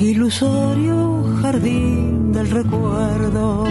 Ilusorio 0.00 1.38
jardín 1.40 2.32
del 2.32 2.50
recuerdo, 2.50 3.66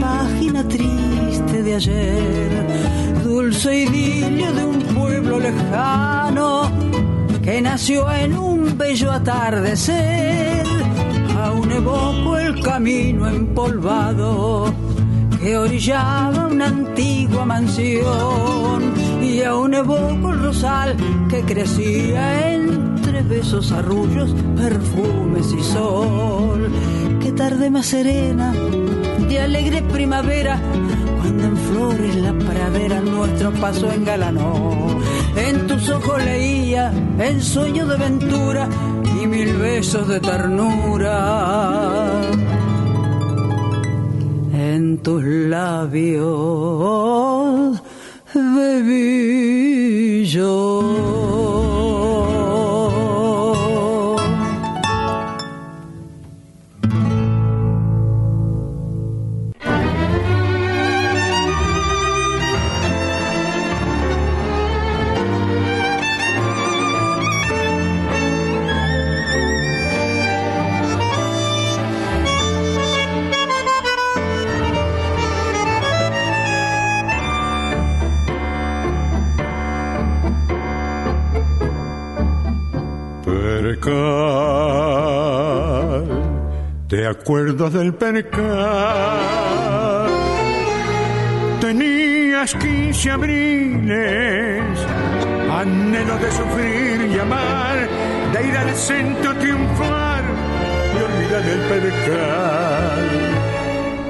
página 0.00 0.66
triste 0.68 1.62
de 1.62 1.74
ayer, 1.74 2.50
dulce 3.24 3.82
idilio 3.84 4.52
de 4.52 4.64
un 4.64 4.82
pueblo 4.94 5.38
lejano 5.38 6.70
que 7.42 7.60
nació 7.60 8.10
en 8.10 8.36
un 8.36 8.76
bello 8.76 9.10
atardecer. 9.10 10.66
Aún 11.36 11.70
evoco 11.72 12.38
el 12.38 12.62
camino 12.62 13.28
empolvado 13.28 14.72
que 15.40 15.56
orillaba 15.56 16.46
una 16.46 16.66
antigua 16.66 17.44
mansión 17.44 18.94
y 19.20 19.42
aún 19.42 19.74
evoco 19.74 20.30
el 20.30 20.40
rosal 20.40 20.96
que 21.28 21.42
crecía 21.42 22.54
entre 22.54 23.22
besos, 23.22 23.72
arrullos, 23.72 24.34
perfumes 24.56 25.52
y 25.52 25.62
sol. 25.62 26.70
Qué 27.22 27.32
tarde 27.32 27.70
más 27.70 27.86
serena, 27.86 28.52
de 29.28 29.40
alegre 29.40 29.82
primavera, 29.82 30.60
cuando 31.20 31.44
en 31.44 31.56
flores 31.56 32.16
la 32.16 32.32
pradera 32.32 33.00
nuestro 33.00 33.52
paso 33.52 33.90
engalanó. 33.92 34.98
En 35.36 35.66
tus 35.66 35.88
ojos 35.88 36.22
leía 36.24 36.92
en 37.18 37.40
sueño 37.40 37.86
de 37.86 37.96
ventura 37.96 38.68
y 39.20 39.26
mil 39.26 39.56
besos 39.56 40.08
de 40.08 40.20
ternura 40.20 41.12
en 44.52 44.98
tus 44.98 45.22
labios 45.24 46.22
bebí 48.34 50.24
yo. 50.26 51.71
Percal. 83.82 84.92
¿Te 86.88 87.06
acuerdas 87.06 87.72
del 87.72 87.94
percal? 87.94 88.50
Tenías 91.60 92.54
15 92.54 93.10
abriles, 93.10 94.62
anhelo 95.50 96.18
de 96.18 96.30
sufrir 96.32 97.10
y 97.14 97.18
amar, 97.18 97.88
de 98.32 98.46
ir 98.46 98.56
al 98.56 98.74
centro 98.74 99.34
triunfar 99.36 100.22
y 100.94 100.98
olvidar 101.02 101.44
el 101.48 101.60
percal. 101.72 103.08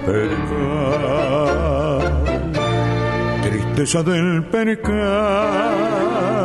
Percal, 0.07 0.83
tristeza 3.43 4.03
del 4.03 4.45
percal 4.45 6.42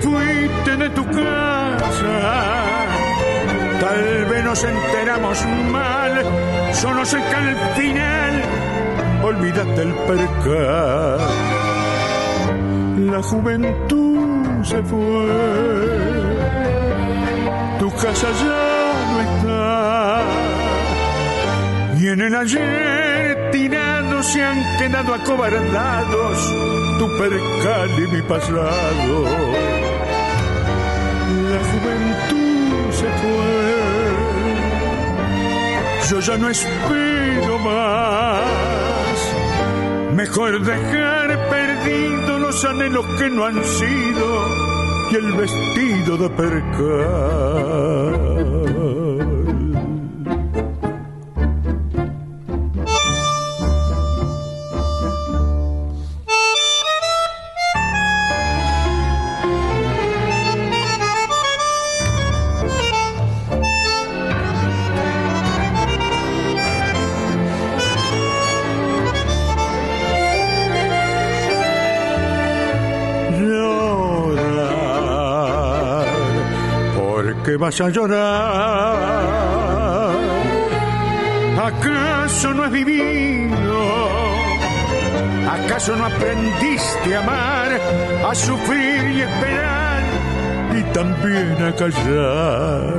fuiste 0.00 0.76
de 0.76 0.90
tu 0.90 1.04
casa. 1.06 2.14
Tal 3.80 4.24
vez 4.26 4.44
nos 4.44 4.64
enteramos 4.64 5.46
mal, 5.70 6.24
solo 6.72 7.04
sé 7.04 7.18
que 7.18 7.34
al 7.34 7.56
final 7.76 8.42
olvídate 9.22 9.82
el 9.82 9.94
percal. 9.94 11.18
La 13.12 13.22
juventud 13.22 14.64
se 14.64 14.82
fue, 14.82 15.28
tu 17.78 17.90
casa 17.92 18.28
ya 18.42 18.92
no 19.12 19.20
está. 19.20 20.22
Y 22.00 22.08
en 22.08 22.20
el 22.20 22.34
ayer 22.34 23.50
tirados 23.50 24.26
se 24.26 24.42
han 24.42 24.78
quedado 24.78 25.14
acobardados 25.14 26.54
tu 26.98 27.08
percal 27.16 27.90
y 27.98 28.06
mi 28.08 28.22
pasado. 28.22 29.77
Juventud 31.88 32.92
se 32.92 33.06
fue, 33.06 33.72
yo 36.10 36.20
ya 36.20 36.36
no 36.36 36.48
espero 36.50 37.58
más. 37.60 38.38
Mejor 40.14 40.60
dejar 40.62 41.48
perdidos 41.48 42.40
los 42.40 42.64
anhelos 42.64 43.06
que 43.18 43.30
no 43.30 43.44
han 43.46 43.64
sido 43.64 44.48
y 45.10 45.14
el 45.14 45.32
vestido 45.32 46.16
de 46.18 46.30
percal. 46.30 46.98
Vas 77.58 77.80
a 77.80 77.88
llorar. 77.90 78.96
¿Acaso 81.60 82.54
no 82.54 82.64
es 82.66 82.72
divino? 82.72 83.58
¿Acaso 85.50 85.96
no 85.96 86.06
aprendiste 86.06 87.16
a 87.16 87.18
amar, 87.18 87.80
a 88.30 88.34
sufrir 88.34 89.10
y 89.16 89.20
esperar 89.22 90.02
y 90.78 90.82
también 90.92 91.62
a 91.62 91.74
callar? 91.74 92.94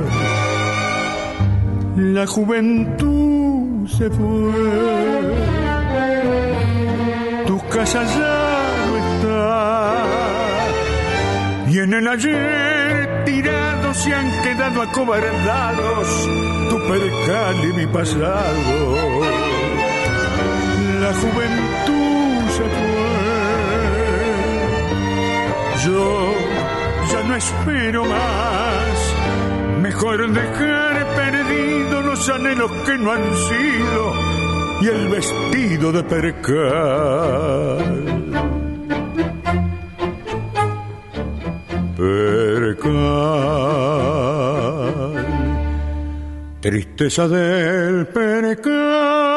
La 1.96 2.26
juventud 2.26 3.88
se 3.88 4.10
fue, 4.10 4.52
tu 7.46 7.58
casa 7.68 8.04
ya 8.04 8.38
no 8.86 8.96
está. 8.96 10.04
Y 11.68 11.78
en 11.78 11.94
el 11.94 12.08
ayer 12.08 12.79
tirados 13.90 13.96
se 13.96 14.14
han 14.14 14.30
quedado 14.42 14.82
acobardados 14.82 16.28
tu 16.68 16.78
percal 16.88 17.64
y 17.64 17.72
mi 17.72 17.86
pasado. 17.86 18.96
La 21.00 21.14
juventud 21.14 22.50
se 22.50 22.62
fue. 22.62 22.68
Yo 25.84 26.34
ya 27.12 27.22
no 27.28 27.36
espero 27.36 28.04
más. 28.04 29.14
Mejor 29.80 30.32
dejar 30.32 31.06
perdidos 31.16 32.04
los 32.04 32.28
anhelos 32.28 32.70
que 32.86 32.98
no 32.98 33.12
han 33.12 33.36
sido 33.48 34.14
y 34.82 34.88
el 34.88 35.08
vestido 35.08 35.92
de. 35.92 36.00
Percal, 36.10 38.19
tristeza 47.00 47.26
del 47.28 48.06
percal. 48.08 49.29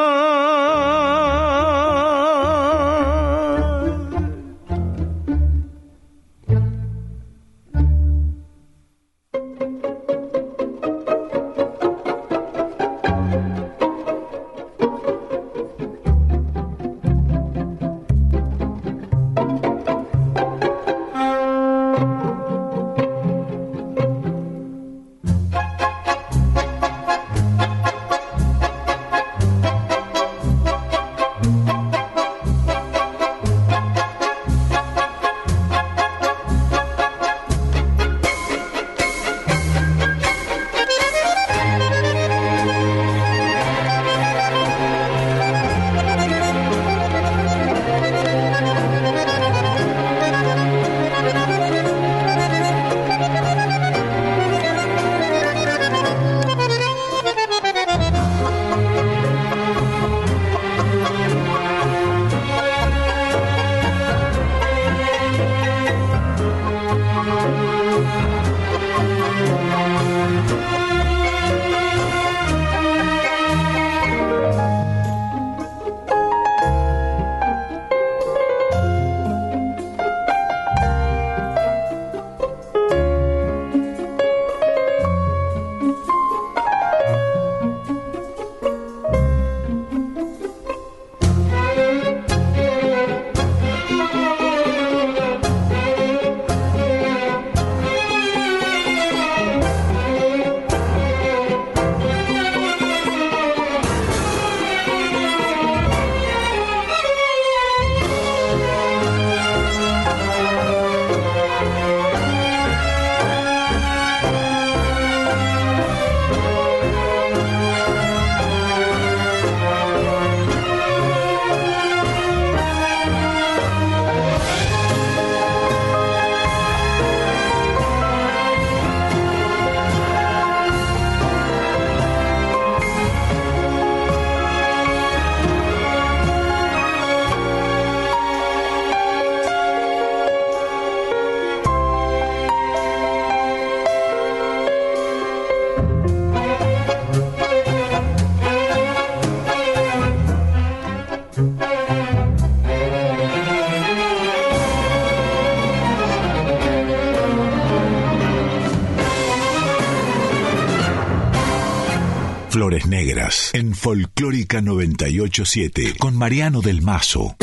En 163.53 163.73
Folclórica 163.75 164.61
987 164.61 165.95
con 165.97 166.15
Mariano 166.15 166.61
del 166.61 166.81
Mazo. 166.81 167.36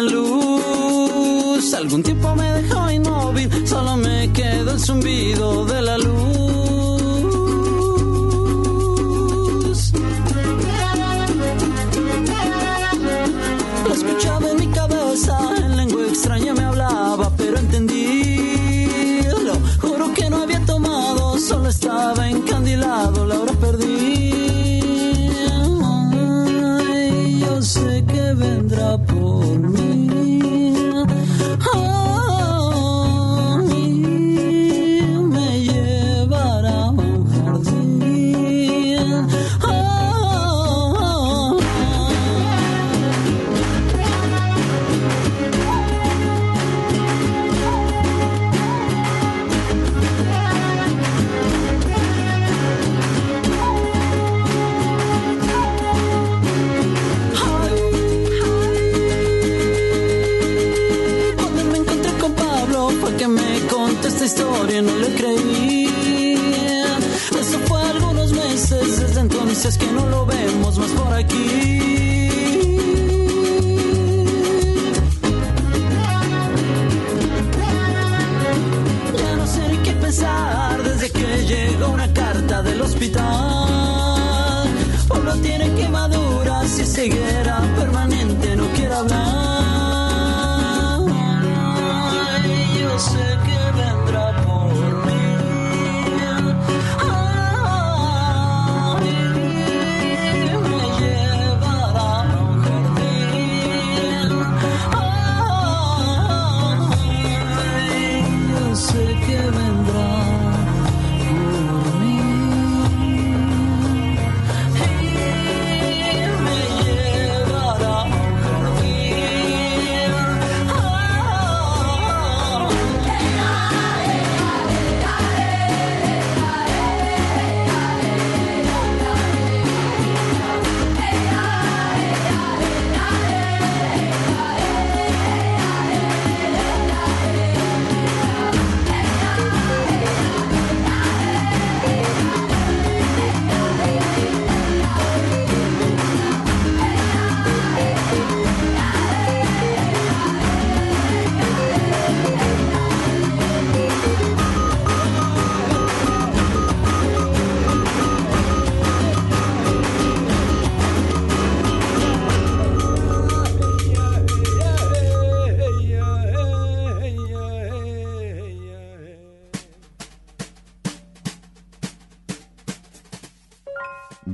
Luz. 0.00 1.74
Algún 1.74 2.02
tiempo 2.02 2.34
me 2.34 2.51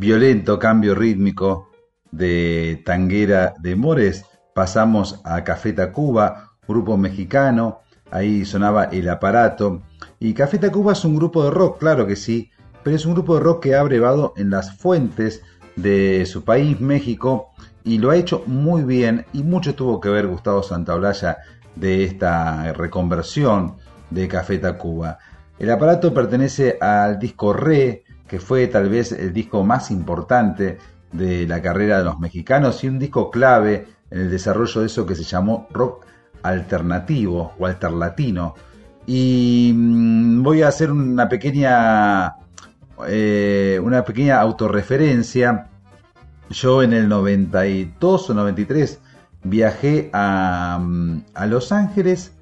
violento 0.09 0.59
cambio 0.59 0.95
rítmico 0.95 1.69
de 2.11 2.83
tanguera 2.87 3.53
de 3.61 3.77
Mores, 3.77 4.25
pasamos 4.55 5.21
a 5.23 5.45
Café 5.45 5.75
Tacuba, 5.75 6.53
grupo 6.67 6.97
mexicano, 6.97 7.81
ahí 8.11 8.47
sonaba 8.47 8.85
El 8.85 9.07
Aparato. 9.11 9.83
Y 10.19 10.33
Café 10.33 10.57
Tacuba 10.57 10.95
es 10.95 11.05
un 11.05 11.15
grupo 11.15 11.45
de 11.45 11.51
rock, 11.51 11.79
claro 11.81 12.07
que 12.07 12.17
sí, 12.17 12.51
pero 12.83 12.97
es 12.97 13.05
un 13.05 13.13
grupo 13.13 13.35
de 13.35 13.43
rock 13.43 13.65
que 13.65 13.75
ha 13.75 13.83
brevado 13.83 14.33
en 14.39 14.49
las 14.49 14.79
fuentes 14.79 15.43
de 15.77 16.25
su 16.25 16.43
país, 16.43 16.81
México, 16.81 17.51
y 17.85 17.99
lo 17.99 18.09
ha 18.09 18.17
hecho 18.17 18.45
muy 18.47 18.85
bien, 18.85 19.27
y 19.35 19.43
mucho 19.43 19.75
tuvo 19.75 20.01
que 20.01 20.09
ver 20.09 20.27
Gustavo 20.27 20.63
Santaolalla 20.63 21.37
de 21.77 22.05
esta 22.05 22.73
reconversión 22.73 23.77
de 24.09 24.27
Café 24.27 24.57
Tacuba. 24.57 25.19
El 25.59 25.71
aparato 25.71 26.15
pertenece 26.15 26.79
al 26.81 27.19
disco 27.19 27.53
Re, 27.53 28.05
que 28.29 28.39
fue 28.39 28.67
tal 28.69 28.89
vez 28.89 29.13
el 29.13 29.33
disco 29.33 29.65
más 29.65 29.91
importante 29.91 30.79
de 31.13 31.47
la 31.47 31.63
carrera 31.63 31.99
de 31.99 32.05
los 32.05 32.21
mexicanos 32.21 32.85
y 32.85 32.89
un 32.89 32.99
disco 32.99 33.31
clave 33.31 33.87
en 34.11 34.21
el 34.21 34.31
desarrollo 34.31 34.83
de 34.83 34.87
eso 34.87 35.07
que 35.07 35.15
se 35.15 35.25
llamó 35.25 35.67
rock 35.71 36.05
alternativo 36.43 37.55
o 37.59 37.67
alterlatino. 37.67 38.55
Y 39.07 39.73
mm, 39.75 40.43
voy 40.43 40.63
a 40.63 40.69
hacer 40.69 40.93
una 40.93 41.29
pequeña, 41.29 42.37
eh, 43.07 43.81
una 43.83 44.05
pequeña 44.05 44.41
autorreferencia. 44.41 45.69
Yo 46.51 46.83
en 46.83 46.93
el 46.93 47.09
92 47.09 48.31
o 48.31 48.35
93 48.35 49.01
viajé 49.45 50.11
a, 50.13 50.79
mm, 50.81 51.23
a 51.35 51.47
Los 51.47 51.73
Ángeles 51.73 52.33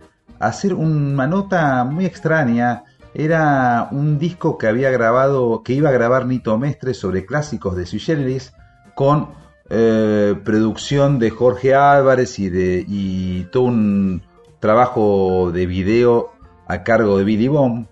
a 0.40 0.48
hacer 0.48 0.74
una 0.74 1.26
nota 1.26 1.84
muy 1.84 2.04
extraña 2.04 2.84
era 3.18 3.88
un 3.92 4.18
disco 4.18 4.58
que 4.58 4.66
había 4.66 4.90
grabado, 4.90 5.62
que 5.62 5.72
iba 5.72 5.88
a 5.88 5.92
grabar 5.92 6.26
Nito 6.26 6.58
Mestre 6.58 6.92
sobre 6.92 7.24
clásicos 7.24 7.74
de 7.74 7.86
Sui 7.86 7.98
Generis 7.98 8.52
con 8.94 9.30
eh, 9.70 10.34
producción 10.44 11.18
de 11.18 11.30
Jorge 11.30 11.74
Álvarez 11.74 12.38
y, 12.38 12.50
de, 12.50 12.84
y 12.86 13.44
todo 13.44 13.64
un 13.64 14.22
trabajo 14.60 15.50
de 15.50 15.64
video 15.64 16.32
a 16.66 16.82
cargo 16.82 17.16
de 17.16 17.24
Billy 17.24 17.48
Bomb. 17.48 17.86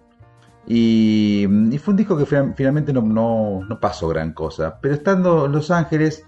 Y, 0.66 1.46
fue 1.82 1.92
un 1.92 1.96
disco 1.96 2.18
que 2.18 2.26
finalmente 2.26 2.92
no, 2.92 3.00
no, 3.02 3.80
pasó 3.80 4.08
gran 4.08 4.32
cosa. 4.34 4.78
Pero 4.82 4.94
estando 4.94 5.46
en 5.46 5.52
Los 5.52 5.70
Ángeles 5.70 6.26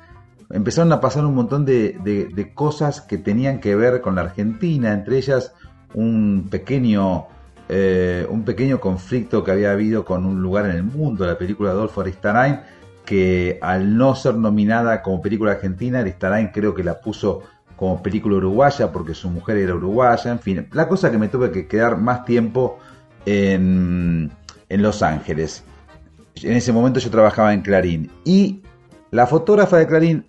empezaron 0.49 0.91
a 0.93 1.01
pasar 1.01 1.27
un 1.27 1.35
montón 1.35 1.67
de, 1.67 1.99
de 2.03 2.55
cosas 2.55 3.03
que 3.03 3.19
tenían 3.19 3.61
que 3.61 3.77
ver 3.77 4.01
con 4.01 4.15
la 4.15 4.23
Argentina, 4.23 4.95
entre 4.95 5.19
ellas 5.19 5.53
un 5.93 6.49
pequeño 6.51 7.27
eh, 7.69 8.27
un 8.31 8.45
pequeño 8.45 8.81
conflicto 8.81 9.43
que 9.43 9.51
había 9.51 9.73
habido 9.73 10.05
con 10.05 10.25
un 10.25 10.41
lugar 10.41 10.67
en 10.67 10.73
el 10.77 10.85
mundo, 10.85 11.27
la 11.27 11.37
película 11.37 11.71
de 11.71 11.77
Adolfo 11.77 12.01
Aristarain, 12.01 12.61
que 13.05 13.59
al 13.63 13.97
no 13.97 14.15
ser 14.15 14.35
nominada 14.35 15.03
como 15.03 15.21
película 15.21 15.53
argentina, 15.53 16.01
Aristarain 16.01 16.49
creo 16.49 16.75
que 16.75 16.85
la 16.85 17.01
puso 17.01 17.43
como 17.77 18.03
película 18.03 18.37
uruguaya 18.37 18.91
porque 18.91 19.15
su 19.15 19.29
mujer 19.31 19.59
era 19.59 19.75
uruguaya, 19.75 20.31
en 20.31 20.39
fin, 20.39 20.69
la 20.73 20.89
cosa 20.89 21.11
que 21.11 21.19
me 21.19 21.29
tuve 21.29 21.51
que 21.51 21.67
quedar 21.67 21.99
más 21.99 22.25
tiempo 22.25 22.79
en, 23.27 24.31
en 24.69 24.83
Los 24.83 25.03
Ángeles. 25.03 25.63
En 26.43 26.53
ese 26.53 26.73
momento 26.73 27.01
yo 27.01 27.11
trabajaba 27.11 27.53
en 27.53 27.63
Clarín 27.63 28.11
y 28.25 28.63
la 29.11 29.27
fotógrafa 29.27 29.79
de 29.79 29.87
Clarín 29.87 30.25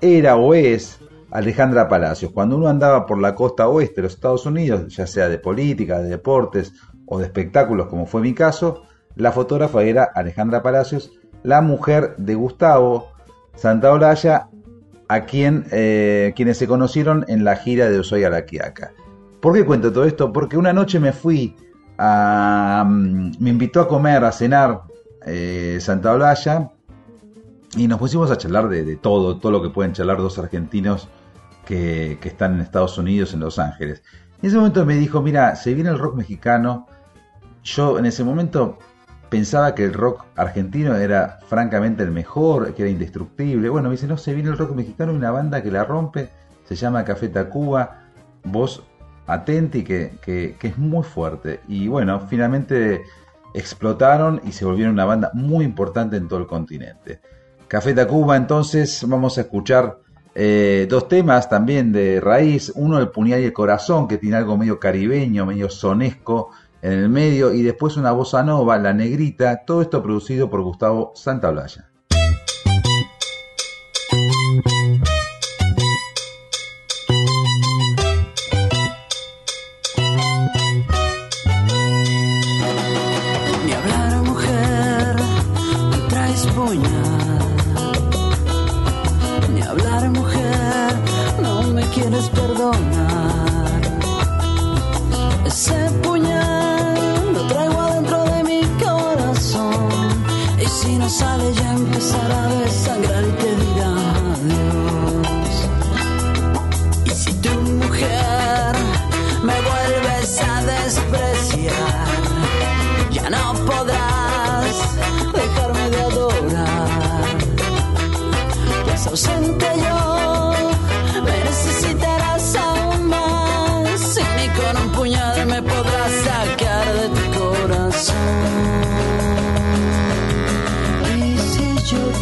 era 0.00 0.36
o 0.36 0.54
es 0.54 0.98
Alejandra 1.36 1.86
Palacios. 1.86 2.32
Cuando 2.32 2.56
uno 2.56 2.66
andaba 2.66 3.04
por 3.04 3.20
la 3.20 3.34
costa 3.34 3.68
oeste 3.68 3.96
de 3.96 4.04
los 4.04 4.14
Estados 4.14 4.46
Unidos, 4.46 4.96
ya 4.96 5.06
sea 5.06 5.28
de 5.28 5.38
política, 5.38 5.98
de 5.98 6.08
deportes 6.08 6.72
o 7.04 7.18
de 7.18 7.26
espectáculos, 7.26 7.88
como 7.88 8.06
fue 8.06 8.22
mi 8.22 8.32
caso, 8.32 8.84
la 9.16 9.32
fotógrafa 9.32 9.82
era 9.82 10.04
Alejandra 10.04 10.62
Palacios, 10.62 11.12
la 11.42 11.60
mujer 11.60 12.16
de 12.16 12.34
Gustavo 12.34 13.08
Santaolalla, 13.54 14.48
a 15.08 15.26
quien, 15.26 15.66
eh, 15.72 16.32
quienes 16.34 16.56
se 16.56 16.66
conocieron 16.66 17.26
en 17.28 17.44
la 17.44 17.56
gira 17.56 17.90
de 17.90 17.98
Osoy 17.98 18.24
a 18.24 18.30
la 18.30 18.46
Quiaca. 18.46 18.94
¿Por 19.38 19.52
qué 19.52 19.66
cuento 19.66 19.92
todo 19.92 20.04
esto? 20.04 20.32
Porque 20.32 20.56
una 20.56 20.72
noche 20.72 20.98
me 20.98 21.12
fui 21.12 21.54
a... 21.98 22.82
Mm, 22.88 23.32
me 23.40 23.50
invitó 23.50 23.82
a 23.82 23.88
comer, 23.88 24.24
a 24.24 24.32
cenar 24.32 24.84
eh, 25.26 25.76
Santaolalla 25.80 26.70
y 27.76 27.86
nos 27.88 27.98
pusimos 27.98 28.30
a 28.30 28.38
charlar 28.38 28.70
de, 28.70 28.84
de, 28.84 28.96
todo, 28.96 29.36
todo 29.36 29.52
lo 29.52 29.60
que 29.60 29.68
pueden 29.68 29.92
charlar 29.92 30.16
dos 30.16 30.38
argentinos 30.38 31.10
que, 31.66 32.18
están 32.22 32.54
en 32.54 32.60
Estados 32.60 32.96
Unidos, 32.96 33.34
en 33.34 33.40
Los 33.40 33.58
Ángeles. 33.58 34.02
En 34.40 34.48
ese 34.48 34.56
momento 34.56 34.86
me 34.86 34.96
dijo, 34.96 35.20
mira, 35.20 35.54
se 35.56 35.74
viene 35.74 35.90
el 35.90 35.98
rock 35.98 36.16
mexicano. 36.16 36.86
Yo 37.62 37.98
en 37.98 38.06
ese 38.06 38.24
momento 38.24 38.78
pensaba 39.28 39.74
que 39.74 39.84
el 39.84 39.92
rock 39.92 40.24
argentino 40.36 40.94
era 40.94 41.40
francamente 41.48 42.04
el 42.04 42.12
mejor, 42.12 42.72
que 42.74 42.82
era 42.82 42.90
indestructible. 42.90 43.68
Bueno, 43.68 43.88
me 43.88 43.96
dice, 43.96 44.06
no, 44.06 44.16
se 44.16 44.32
viene 44.32 44.50
el 44.50 44.56
rock 44.56 44.74
mexicano 44.74 45.12
una 45.12 45.30
banda 45.30 45.62
que 45.62 45.70
la 45.70 45.84
rompe, 45.84 46.30
se 46.64 46.76
llama 46.76 47.04
Café 47.04 47.28
Tacuba, 47.28 48.04
voz 48.44 48.82
atenti, 49.26 49.82
que, 49.82 50.18
que, 50.22 50.56
que 50.58 50.68
es 50.68 50.78
muy 50.78 51.02
fuerte. 51.02 51.60
Y 51.66 51.88
bueno, 51.88 52.20
finalmente 52.28 53.02
explotaron 53.54 54.40
y 54.44 54.52
se 54.52 54.64
volvieron 54.64 54.94
una 54.94 55.04
banda 55.04 55.30
muy 55.34 55.64
importante 55.64 56.16
en 56.16 56.28
todo 56.28 56.38
el 56.38 56.46
continente. 56.46 57.20
Café 57.66 57.94
Tacuba, 57.94 58.36
entonces 58.36 59.04
vamos 59.08 59.38
a 59.38 59.40
escuchar 59.40 60.05
eh, 60.38 60.86
dos 60.90 61.08
temas 61.08 61.48
también 61.48 61.92
de 61.92 62.20
raíz. 62.20 62.70
Uno, 62.74 62.98
el 62.98 63.08
puñal 63.08 63.40
y 63.40 63.44
el 63.44 63.52
corazón, 63.54 64.06
que 64.06 64.18
tiene 64.18 64.36
algo 64.36 64.58
medio 64.58 64.78
caribeño, 64.78 65.46
medio 65.46 65.70
sonesco 65.70 66.50
en 66.82 66.92
el 66.92 67.08
medio. 67.08 67.54
Y 67.54 67.62
después 67.62 67.96
una 67.96 68.12
bossa 68.12 68.42
nova, 68.42 68.76
La 68.78 68.92
Negrita. 68.92 69.64
Todo 69.64 69.80
esto 69.80 70.02
producido 70.02 70.50
por 70.50 70.60
Gustavo 70.60 71.12
Santaolalla. 71.14 71.95
sarà 102.06 102.55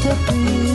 to 0.05 0.15
breathe. 0.27 0.74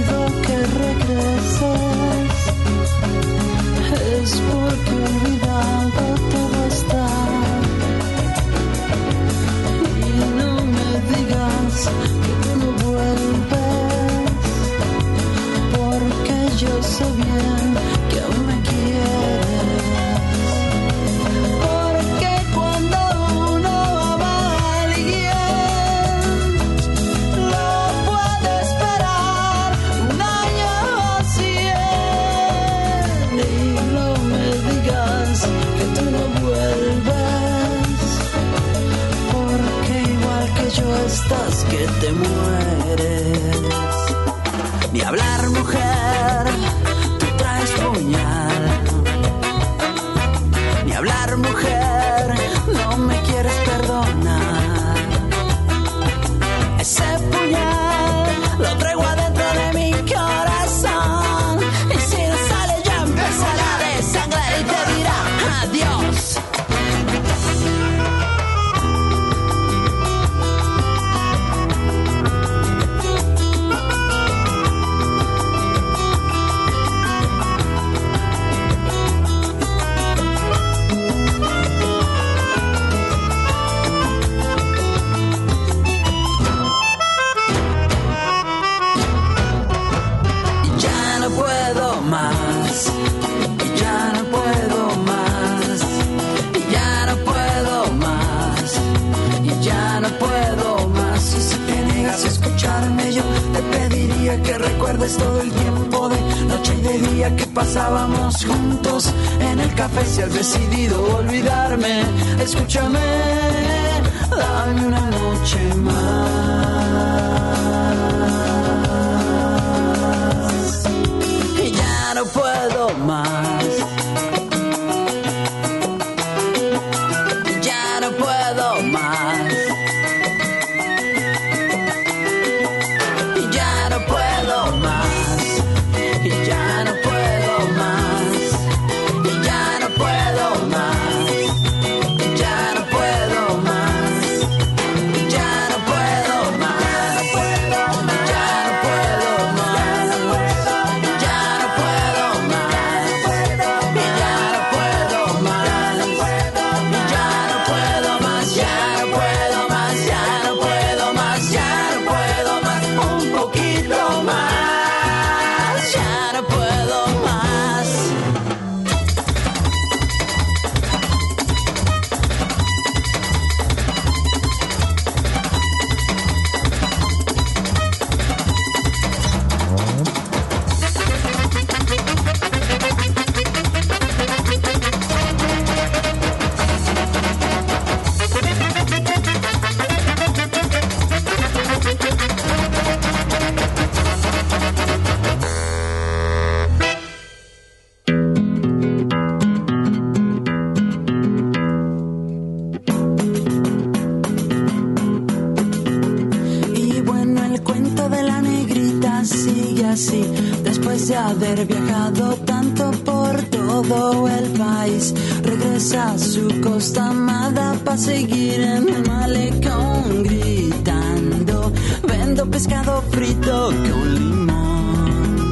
frito 223.12 223.70
que 223.70 223.92
un 223.94 224.16
limón. 224.16 225.50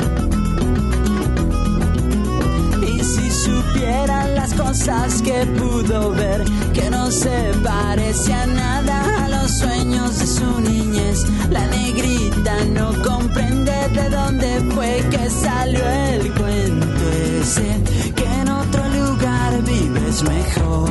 Y 2.81 3.03
si 3.03 3.31
supieran 3.31 4.35
las 4.35 4.53
cosas 4.53 5.21
que 5.21 5.45
pudo 5.59 6.11
ver, 6.11 6.43
que 6.73 6.89
no 6.89 7.11
se 7.11 7.53
parecía 7.63 8.45
nada 8.47 9.25
a 9.25 9.29
los 9.29 9.51
sueños 9.51 10.19
de 10.19 10.27
su 10.27 10.61
niñez. 10.61 11.25
La 11.49 11.65
negrita 11.67 12.55
no 12.77 12.91
comprende 13.03 13.77
de 13.93 14.09
dónde 14.09 14.49
fue 14.73 15.03
que 15.11 15.29
salió 15.29 15.83
el 16.11 16.33
cuento 16.33 17.09
ese, 17.41 17.69
que 18.15 18.25
en 18.41 18.49
otro 18.49 18.83
lugar 18.89 19.63
vive 19.63 19.96
es 20.17 20.23
mejor. 20.23 20.89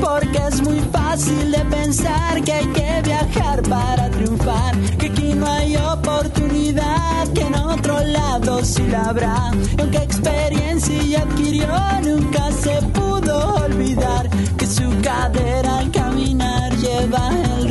Porque 0.00 0.38
es 0.48 0.62
muy 0.62 0.80
fácil 0.92 1.52
de 1.52 1.58
pensar 1.64 2.42
que 2.42 2.52
hay 2.52 2.66
que 2.68 3.02
viajar 3.02 3.62
para 3.62 4.10
triunfar. 4.10 4.76
Que 4.98 5.06
aquí 5.06 5.34
no 5.34 5.46
hay 5.46 5.76
oportunidad, 5.76 7.28
que 7.34 7.42
en 7.42 7.54
otro 7.54 8.00
lado 8.04 8.64
sí 8.64 8.86
la 8.88 9.10
habrá. 9.10 9.50
Y 9.76 9.80
aunque 9.80 9.98
experiencia 9.98 11.22
adquirió, 11.22 11.68
nunca 12.04 12.50
se 12.52 12.80
pudo 12.92 13.56
olvidar 13.66 14.28
que 14.56 14.66
su 14.66 14.88
cadera 15.02 15.78
al 15.78 15.90
caminar 15.90 16.74
lleva 16.76 17.30
el 17.58 17.65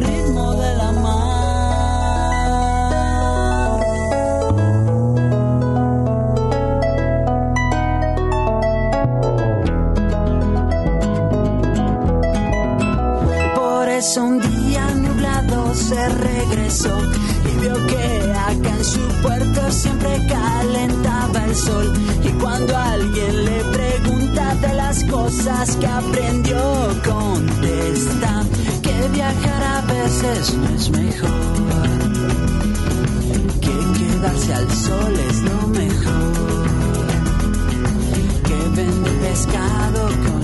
Un 14.18 14.40
día 14.40 14.88
nublado 14.96 15.76
se 15.76 16.08
regresó 16.08 16.98
y 17.52 17.60
vio 17.60 17.74
que 17.86 18.34
acá 18.34 18.78
en 18.78 18.86
su 18.86 19.00
puerto 19.22 19.72
siempre 19.72 20.26
calentaba 20.28 21.44
el 21.44 21.54
sol. 21.54 21.94
Y 22.24 22.30
cuando 22.42 22.78
alguien 22.78 23.46
le 23.46 23.64
pregunta 23.66 24.56
de 24.56 24.74
las 24.74 25.04
cosas 25.04 25.76
que 25.76 25.88
aprendió, 25.88 26.58
contesta 27.04 28.44
que 28.82 29.10
viajar 29.10 29.64
a 29.64 29.82
veces 29.82 30.54
no 30.56 30.70
es 30.70 30.90
mejor. 30.92 31.90
Que 33.60 34.00
quedarse 34.00 34.54
al 34.54 34.72
sol 34.72 35.14
es 35.30 35.42
lo 35.42 35.68
mejor. 35.68 36.68
Que 38.46 38.82
vende 38.82 39.10
pescado 39.22 40.08
con 40.26 40.35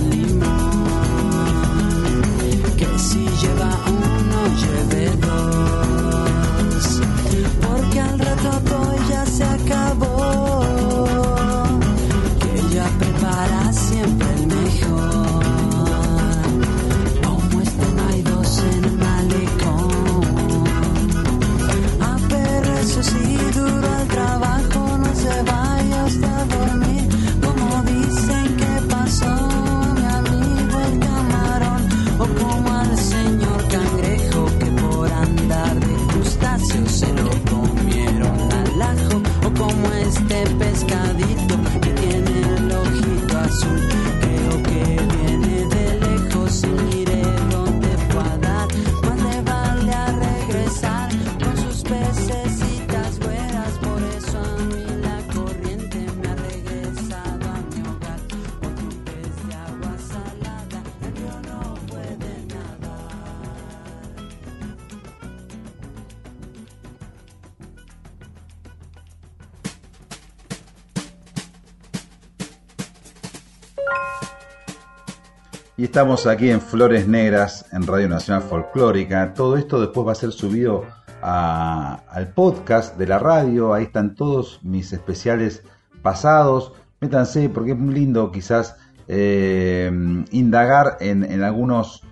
estamos 75.92 76.26
aquí 76.26 76.48
en 76.48 76.62
Flores 76.62 77.06
Negras, 77.06 77.66
en 77.70 77.86
Radio 77.86 78.08
Nacional 78.08 78.42
Folclórica. 78.42 79.34
Todo 79.34 79.58
esto 79.58 79.78
después 79.78 80.06
va 80.06 80.12
a 80.12 80.14
ser 80.14 80.32
subido 80.32 80.86
al 81.20 82.32
podcast 82.34 82.96
de 82.96 83.06
la 83.06 83.18
radio. 83.18 83.74
Ahí 83.74 83.84
están 83.84 84.14
todos 84.14 84.58
mis 84.62 84.94
especiales 84.94 85.62
pasados. 86.00 86.72
Métanse 87.02 87.50
porque 87.50 87.72
es 87.72 87.78
muy 87.78 87.92
lindo 87.92 88.32
quizás 88.32 88.76
eh, 89.06 89.92
indagar 90.30 90.96
en, 91.00 91.42
algunos 91.42 92.02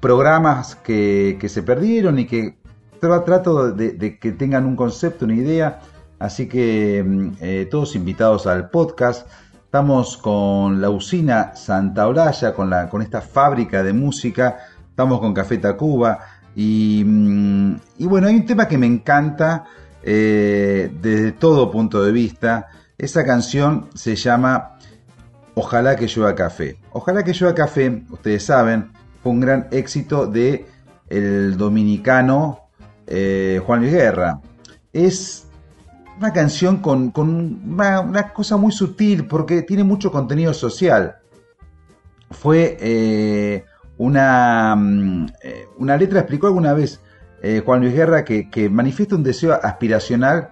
programas 0.00 0.76
que, 0.76 1.38
se 1.46 1.62
perdieron 1.62 2.18
y 2.20 2.26
que 2.26 2.56
tra- 3.02 3.22
trato 3.26 3.70
de, 3.70 3.92
de 3.92 4.18
que 4.18 4.32
tengan 4.32 4.64
un 4.64 4.76
concepto, 4.76 5.26
una 5.26 5.34
idea. 5.34 5.80
Así 6.18 6.48
que 6.48 7.04
mm, 7.06 7.32
eh, 7.42 7.68
todos 7.70 7.94
invitados 7.96 8.46
al 8.46 8.70
podcast. 8.70 9.28
Estamos 9.70 10.16
con 10.16 10.80
la 10.80 10.90
usina 10.90 11.54
Santa 11.54 12.08
Olalla, 12.08 12.52
con, 12.52 12.68
la, 12.68 12.88
con 12.88 13.02
esta 13.02 13.20
fábrica 13.20 13.84
de 13.84 13.92
música. 13.92 14.56
Estamos 14.88 15.20
con 15.20 15.32
Café 15.32 15.58
Tacuba. 15.58 16.18
Y, 16.56 17.04
mm, 17.06 17.76
y 17.98 18.06
bueno, 18.06 18.26
hay 18.26 18.34
un 18.34 18.46
tema 18.46 18.66
que 18.66 18.76
me 18.76 18.88
encanta 18.88 19.66
eh, 20.02 20.90
desde 21.00 21.30
todo 21.30 21.70
punto 21.70 22.02
de 22.02 22.10
vista. 22.10 22.66
Esa 22.98 23.24
canción 23.24 23.90
se 23.94 24.16
llama 24.16 24.76
Ojalá 25.54 25.94
que 25.94 26.08
llueva 26.08 26.34
café. 26.34 26.76
Ojalá 26.90 27.22
que 27.22 27.32
llueva 27.32 27.54
café, 27.54 28.02
ustedes 28.10 28.44
saben, 28.44 28.90
fue 29.22 29.30
un 29.30 29.38
gran 29.38 29.68
éxito 29.70 30.26
de 30.26 30.66
dominicano 31.56 32.70
eh, 33.06 33.62
Juan 33.64 33.82
Luis 33.82 33.92
Guerra. 33.92 34.40
Es 34.92 35.46
una 36.20 36.34
canción 36.34 36.76
con, 36.82 37.10
con 37.12 37.62
una, 37.72 38.32
cosa 38.34 38.58
muy 38.58 38.72
sutil 38.72 39.26
porque 39.26 39.62
tiene 39.62 39.84
mucho 39.84 40.12
contenido 40.12 40.52
social. 40.52 41.16
Fue 42.30 42.76
eh, 42.78 43.64
una, 43.96 44.76
mm, 44.76 45.26
eh, 45.42 45.66
una 45.78 45.96
letra, 45.96 46.20
explicó 46.20 46.46
alguna 46.46 46.74
vez 46.74 47.00
eh, 47.42 47.62
Juan 47.64 47.80
Luis 47.80 47.94
Guerra, 47.94 48.22
que, 48.22 48.50
que 48.50 48.68
manifiesta 48.68 49.16
un 49.16 49.22
deseo 49.22 49.58
aspiracional 49.62 50.50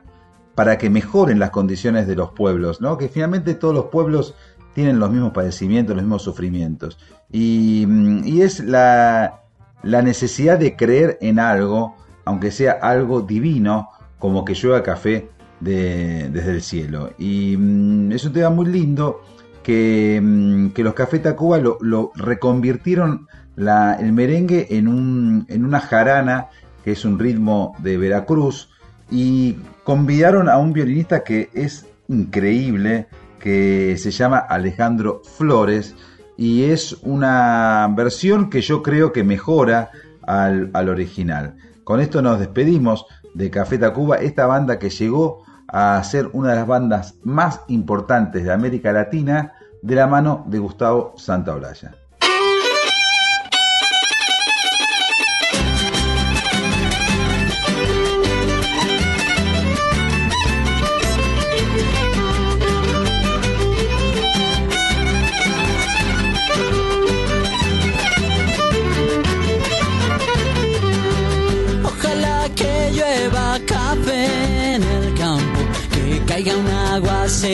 para 0.54 0.78
que 0.78 0.88
mejoren 0.88 1.38
las 1.38 1.50
condiciones 1.50 2.06
de 2.06 2.16
los 2.16 2.30
pueblos, 2.30 2.80
¿no? 2.80 2.96
Que 2.96 3.08
finalmente 3.10 3.54
todos 3.54 3.74
los 3.74 3.86
pueblos 3.86 4.34
tienen 4.72 4.98
los 4.98 5.10
mismos 5.10 5.32
padecimientos, 5.32 5.94
los 5.94 6.02
mismos 6.02 6.22
sufrimientos. 6.22 6.98
Y, 7.30 7.84
mm, 7.86 8.26
y 8.26 8.40
es 8.40 8.60
la, 8.60 9.42
la 9.82 10.00
necesidad 10.00 10.58
de 10.58 10.76
creer 10.76 11.18
en 11.20 11.38
algo, 11.38 11.94
aunque 12.24 12.52
sea 12.52 12.72
algo 12.72 13.20
divino, 13.20 13.90
como 14.18 14.46
que 14.46 14.54
llueva 14.54 14.82
café 14.82 15.28
de- 15.60 16.28
desde 16.30 16.50
el 16.52 16.62
cielo. 16.62 17.10
Y 17.18 17.56
mm, 17.56 18.12
es 18.12 18.24
un 18.24 18.32
tema 18.32 18.50
muy 18.50 18.66
lindo 18.66 19.22
que, 19.62 20.20
mm, 20.22 20.68
que 20.68 20.82
los 20.84 20.94
Café 20.94 21.18
Tacuba 21.18 21.58
lo, 21.58 22.12
reconvirtieron 22.14 23.26
el 23.56 24.12
merengue 24.12 24.68
en, 24.70 24.86
un, 24.88 25.44
en 25.48 25.64
una 25.64 25.80
jarana, 25.80 26.46
que 26.84 26.92
es 26.92 27.04
un 27.04 27.18
ritmo 27.18 27.74
de 27.78 27.98
Veracruz, 27.98 28.70
y 29.10 29.56
convidaron 29.84 30.48
a 30.48 30.58
un 30.58 30.72
violinista 30.72 31.24
que 31.24 31.50
es 31.52 31.86
increíble, 32.08 33.08
que 33.40 33.96
se 33.98 34.10
llama 34.10 34.38
Alejandro 34.38 35.22
Flores, 35.24 35.96
y 36.36 36.64
es 36.64 36.96
una 37.02 37.92
versión 37.96 38.48
que 38.48 38.60
yo 38.60 38.82
creo 38.82 39.12
que 39.12 39.24
mejora 39.24 39.90
al, 40.22 40.70
al 40.72 40.88
original. 40.88 41.56
Con 41.82 42.00
esto 42.00 42.22
nos 42.22 42.38
despedimos 42.38 43.06
de 43.34 43.50
Café 43.50 43.76
Tacuba, 43.78 44.16
esta 44.18 44.46
banda 44.46 44.78
que 44.78 44.90
llegó 44.90 45.42
a 45.68 46.02
ser 46.02 46.30
una 46.32 46.50
de 46.50 46.56
las 46.56 46.66
bandas 46.66 47.14
más 47.22 47.60
importantes 47.68 48.44
de 48.44 48.52
América 48.52 48.92
Latina 48.92 49.52
de 49.82 49.94
la 49.94 50.06
mano 50.06 50.44
de 50.48 50.58
Gustavo 50.58 51.14
Santaolalla. 51.16 51.94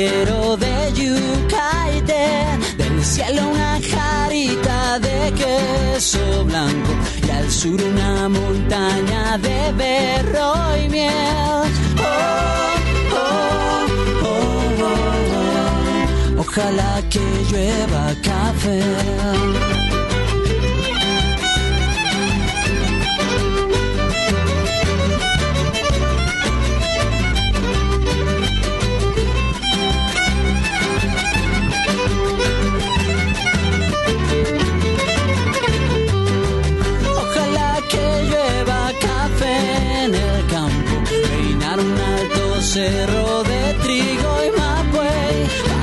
De 0.05 0.93
yuca 0.93 1.70
y 1.97 2.01
té, 2.02 2.26
del 2.76 3.05
cielo 3.05 3.48
una 3.48 3.81
jarita 3.81 4.98
de 4.98 5.32
queso 5.32 6.44
blanco 6.44 6.93
y 7.26 7.31
al 7.31 7.51
sur 7.51 7.82
una 7.82 8.28
montaña 8.28 9.39
de 9.39 9.72
berro 9.72 10.76
y 10.85 10.89
miel. 10.90 11.70
Oh, 11.98 12.74
oh, 13.14 13.86
oh, 14.24 14.82
oh, 14.82 16.36
oh. 16.36 16.40
Ojalá 16.40 17.02
que 17.09 17.20
llueva 17.51 18.14
café. 18.22 19.74
Cerro 42.75 43.45
de 43.45 43.75
trigo 43.85 44.31
y 44.47 44.51
mapuey, 44.59 45.37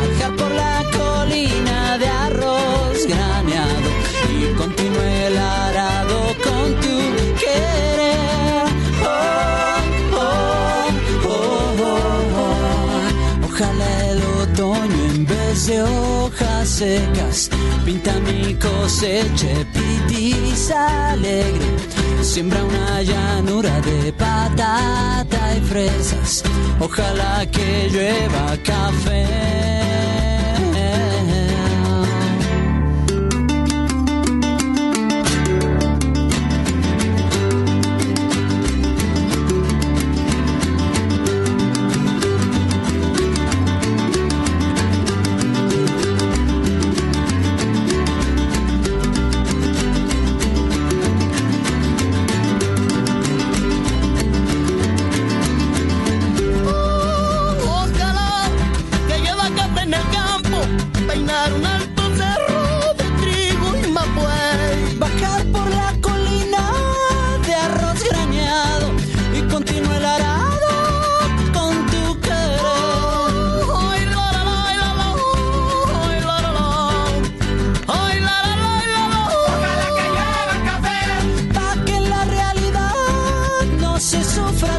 bajar 0.09 0.35
por 0.35 0.51
la 0.51 0.83
colina 0.91 1.97
de 1.97 2.05
arroz 2.05 3.07
graneado 3.07 3.89
y 4.29 4.53
continúe 4.55 5.09
el 5.27 5.37
arado 5.37 6.19
con 6.43 6.65
tu 6.83 6.97
querer. 7.43 8.65
Oh, 9.05 10.17
oh, 10.17 10.89
oh, 11.29 12.35
oh. 12.35 13.45
Ojalá 13.45 14.09
el 14.09 14.21
otoño 14.41 15.05
en 15.15 15.25
vez 15.25 15.67
de 15.67 15.83
hojas 15.83 16.67
secas 16.67 17.49
pinta 17.85 18.19
mi 18.19 18.53
cosecha 18.55 19.53
pitiza 19.71 21.11
alegre. 21.11 22.00
Siembra 22.23 22.63
una 22.63 23.01
llanura 23.01 23.81
de 23.81 24.13
patata 24.13 25.55
y 25.57 25.61
fresas. 25.61 26.43
Ojalá 26.79 27.45
que 27.49 27.89
llueva 27.91 28.57
café. 28.63 29.90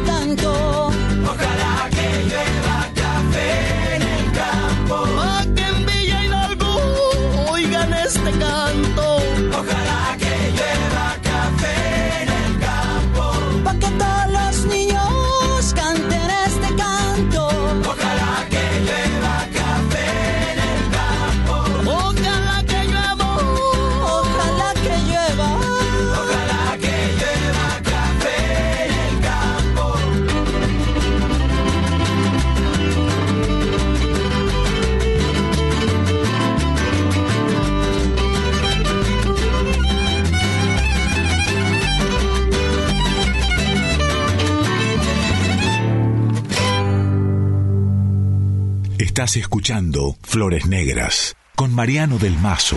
Tanto. 0.03 0.82
Estás 49.23 49.37
escuchando 49.37 50.17
Flores 50.21 50.65
Negras 50.65 51.37
con 51.55 51.73
Mariano 51.73 52.17
del 52.17 52.37
Mazo. 52.39 52.75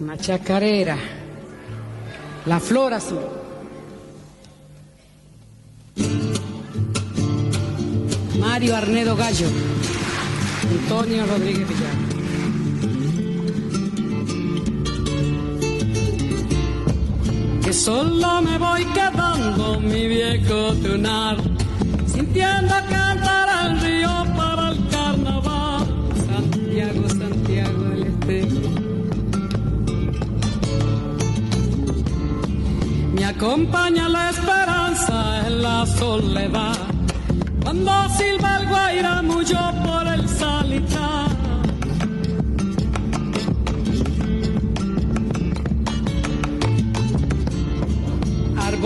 Una 0.00 0.16
chacarera. 0.16 0.96
La 2.46 2.58
flor 2.58 2.94
azul. 2.94 3.20
Mario 8.40 8.74
Arnedo 8.74 9.14
Gallo. 9.14 9.48
Antonio 10.70 11.26
Rodríguez 11.26 11.68
Villar. 11.68 12.07
Solo 17.78 18.42
me 18.42 18.58
voy 18.58 18.84
quedando, 18.86 19.78
mi 19.78 20.08
viejo 20.08 20.74
tunar, 20.82 21.36
sintiendo 22.12 22.74
cantar 22.90 23.48
al 23.48 23.80
río 23.80 24.10
para 24.36 24.70
el 24.72 24.88
carnaval. 24.88 25.86
Santiago, 26.26 27.08
Santiago 27.08 27.82
del 27.84 28.02
Estero. 28.02 28.60
Me 33.14 33.24
acompaña 33.24 34.08
la 34.08 34.30
esperanza 34.30 35.46
en 35.46 35.62
la 35.62 35.86
soledad. 35.86 36.76
Cuando 37.62 37.92
silba 38.18 38.58
el 38.58 38.68
guairamullo 38.68 39.60
por 39.86 40.06
el 40.08 40.28
salitar. 40.28 41.27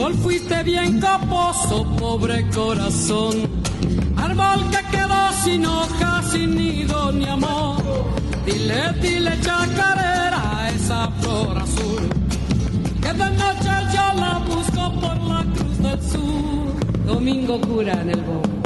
Árbol 0.03 0.19
fuiste 0.19 0.65
bien 0.65 0.99
caposo, 0.99 1.87
pobre 1.97 2.45
corazón. 2.49 3.49
Árbol 4.17 4.69
que 4.73 4.97
quedó 4.97 5.33
sin 5.45 5.65
hojas, 5.65 6.29
sin 6.33 6.57
nido 6.57 7.13
ni 7.13 7.25
amor. 7.25 7.77
Dile, 8.45 8.95
dile 9.01 9.41
chacarera 9.43 10.71
esa 10.75 11.09
flor 11.21 11.57
azul. 11.57 12.03
Que 13.01 13.13
de 13.13 13.31
noche 13.31 13.73
yo 13.95 14.21
la 14.21 14.43
busco 14.45 14.93
por 15.01 15.17
la 15.23 15.45
cruz 15.55 15.79
del 15.79 16.03
sur. 16.03 17.07
Domingo 17.07 17.61
cura 17.61 17.93
en 17.93 18.11
el 18.11 18.23
bosque. 18.23 18.62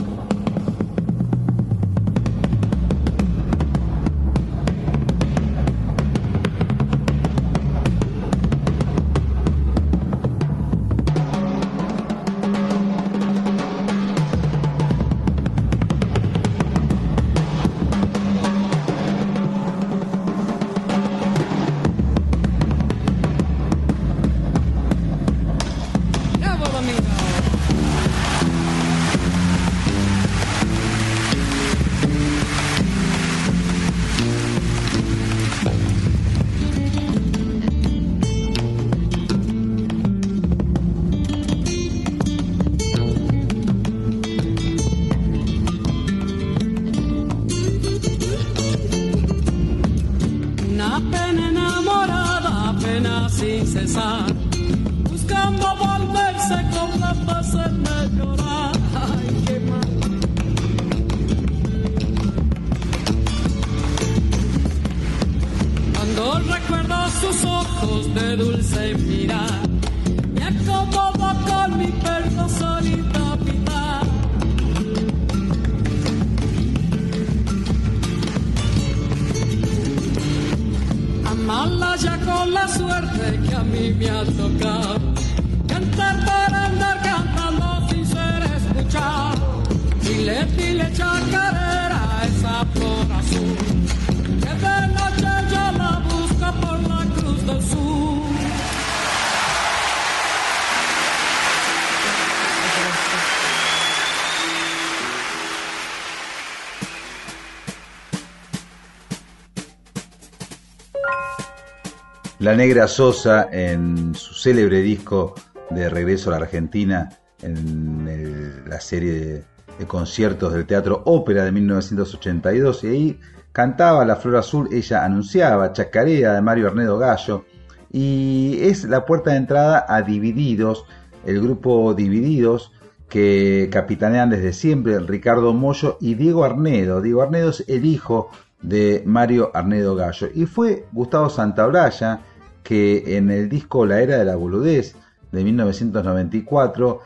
La 112.47 112.55
Negra 112.55 112.86
Sosa 112.86 113.48
en 113.51 114.14
su 114.14 114.32
célebre 114.32 114.81
disco 114.81 115.35
de 115.68 115.89
Regreso 115.89 116.31
a 116.31 116.39
la 116.39 116.44
Argentina, 116.44 117.09
en 117.43 118.62
la 118.68 118.78
serie 118.78 119.44
de, 119.78 119.86
conciertos 119.89 120.52
del 120.52 120.64
Teatro 120.64 121.02
Ópera 121.06 121.44
de 121.44 121.51
1982, 121.51 122.85
y 122.85 122.86
ahí 122.86 123.20
cantaba 123.51 124.05
La 124.05 124.14
Flor 124.14 124.36
Azul, 124.36 124.68
ella 124.70 125.05
anunciaba 125.05 125.73
Chacarera 125.73 126.35
de 126.35 126.40
Mario 126.40 126.68
Arnedo 126.68 126.98
Gallo, 126.98 127.47
y 127.90 128.59
es 128.60 128.85
la 128.85 129.05
puerta 129.06 129.32
de 129.32 129.39
entrada 129.39 129.85
a 129.89 130.02
Divididos, 130.02 130.85
el 131.24 131.40
grupo 131.40 131.94
Divididos, 131.94 132.70
que 133.09 133.68
capitanean 133.73 134.31
desde 134.31 134.52
siempre 134.52 135.01
Ricardo 135.01 135.52
Mollo 135.52 135.98
y 136.01 136.14
Diego 136.14 136.44
Arnedo. 136.44 137.01
Diego 137.01 137.23
Arnedo 137.23 137.51
es 137.51 137.64
el 137.66 137.85
hijo 137.85 138.31
de 138.62 139.02
Mario 139.05 139.51
Arnedo 139.52 139.97
Gallo. 139.97 140.28
Y 140.32 140.47
fue 140.47 140.86
Gustavo 140.93 141.28
Santaolalla 141.28 142.20
que 142.67 143.17
en 143.17 143.31
el 143.31 143.49
disco 143.49 143.87
La 143.87 144.01
Era 144.01 144.19
de 144.19 144.25
la 144.25 144.35
Boludez 144.35 144.97
de 145.31 145.45
1994 145.45 147.01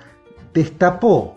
destapó 0.55 1.37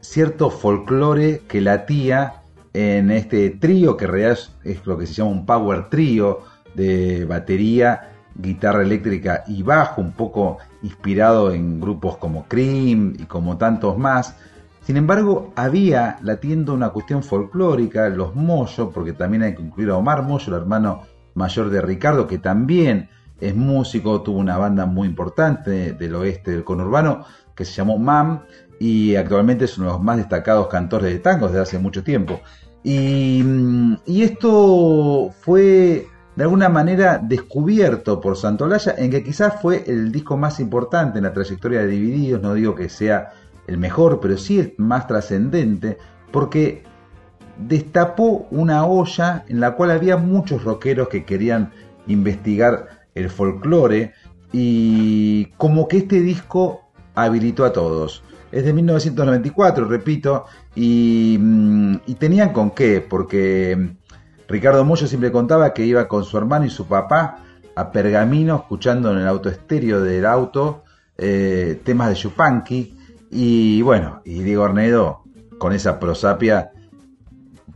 cierto 0.00 0.50
folclore 0.50 1.42
que 1.46 1.60
latía 1.60 2.42
en 2.72 3.12
este 3.12 3.48
trío, 3.50 3.96
que 3.96 4.06
en 4.06 4.10
realidad 4.10 4.38
es, 4.64 4.84
lo 4.86 4.98
que 4.98 5.06
se 5.06 5.14
llama 5.14 5.30
un 5.30 5.46
power 5.46 5.88
trío 5.88 6.40
de 6.74 7.24
batería, 7.26 8.10
guitarra 8.34 8.82
eléctrica 8.82 9.44
y 9.46 9.62
bajo, 9.62 10.00
un 10.00 10.14
poco 10.14 10.58
inspirado 10.82 11.52
en 11.52 11.80
grupos 11.80 12.16
como 12.16 12.46
Cream 12.48 13.14
y 13.20 13.24
como 13.26 13.56
tantos 13.56 13.96
más. 13.96 14.34
Sin 14.82 14.96
embargo, 14.96 15.52
había 15.54 16.18
latiendo 16.22 16.74
una 16.74 16.88
cuestión 16.88 17.22
folclórica, 17.22 18.08
los 18.08 18.34
Moyo, 18.34 18.90
porque 18.90 19.12
también 19.12 19.44
hay 19.44 19.54
que 19.54 19.62
incluir 19.62 19.90
a 19.90 19.96
Omar 19.96 20.24
Moyo, 20.24 20.48
el 20.48 20.60
hermano 20.60 21.02
mayor 21.34 21.70
de 21.70 21.80
Ricardo, 21.80 22.26
que 22.26 22.38
también 22.38 23.08
es 23.40 23.54
músico, 23.54 24.22
tuvo 24.22 24.38
una 24.38 24.58
banda 24.58 24.86
muy 24.86 25.08
importante 25.08 25.92
del 25.92 26.14
oeste 26.14 26.52
del 26.52 26.64
conurbano 26.64 27.24
que 27.54 27.64
se 27.64 27.72
llamó 27.72 27.98
MAM 27.98 28.42
y 28.78 29.16
actualmente 29.16 29.66
es 29.66 29.76
uno 29.76 29.88
de 29.88 29.92
los 29.94 30.02
más 30.02 30.16
destacados 30.16 30.68
cantores 30.68 31.12
de 31.12 31.18
tangos 31.18 31.50
desde 31.50 31.62
hace 31.62 31.78
mucho 31.78 32.02
tiempo. 32.02 32.40
Y, 32.82 33.42
mm, 33.44 33.96
y 34.06 34.22
esto 34.22 35.30
fue 35.40 36.08
de 36.36 36.44
alguna 36.44 36.68
manera 36.68 37.18
descubierto 37.18 38.20
por 38.20 38.36
Santolaya 38.36 38.94
en 38.96 39.10
que 39.10 39.22
quizás 39.22 39.60
fue 39.60 39.84
el 39.86 40.10
disco 40.10 40.36
más 40.36 40.60
importante 40.60 41.18
en 41.18 41.24
la 41.24 41.32
trayectoria 41.32 41.80
de 41.80 41.88
Divididos, 41.88 42.40
no 42.40 42.54
digo 42.54 42.74
que 42.74 42.88
sea 42.88 43.32
el 43.66 43.76
mejor, 43.78 44.20
pero 44.20 44.38
sí 44.38 44.58
el 44.58 44.74
más 44.78 45.06
trascendente, 45.06 45.98
porque 46.30 46.84
destapó 47.58 48.46
una 48.50 48.86
olla 48.86 49.44
en 49.48 49.60
la 49.60 49.72
cual 49.72 49.90
había 49.90 50.16
muchos 50.16 50.64
rockeros 50.64 51.08
que 51.08 51.24
querían 51.24 51.72
investigar 52.06 52.99
el 53.14 53.30
folclore 53.30 54.12
y 54.52 55.46
como 55.56 55.88
que 55.88 55.98
este 55.98 56.20
disco 56.20 56.90
habilitó 57.14 57.64
a 57.64 57.72
todos. 57.72 58.22
Es 58.52 58.64
de 58.64 58.72
1994, 58.72 59.84
repito, 59.84 60.46
y, 60.74 61.38
mm, 61.40 61.94
y 62.06 62.14
tenían 62.14 62.52
con 62.52 62.72
qué, 62.72 63.00
porque 63.00 63.76
mm, 63.78 64.00
Ricardo 64.48 64.84
Mollo 64.84 65.06
siempre 65.06 65.30
contaba 65.30 65.72
que 65.72 65.84
iba 65.86 66.08
con 66.08 66.24
su 66.24 66.36
hermano 66.36 66.66
y 66.66 66.70
su 66.70 66.86
papá 66.86 67.44
a 67.76 67.92
Pergamino 67.92 68.56
escuchando 68.56 69.12
en 69.12 69.18
el 69.18 69.28
auto 69.28 69.48
estéreo 69.48 70.00
del 70.00 70.26
auto 70.26 70.82
eh, 71.16 71.80
temas 71.84 72.08
de 72.08 72.14
Chupanqui 72.16 72.96
y 73.30 73.82
bueno, 73.82 74.22
y 74.24 74.42
Diego 74.42 74.64
Arnedo 74.64 75.22
con 75.58 75.72
esa 75.72 76.00
prosapia 76.00 76.72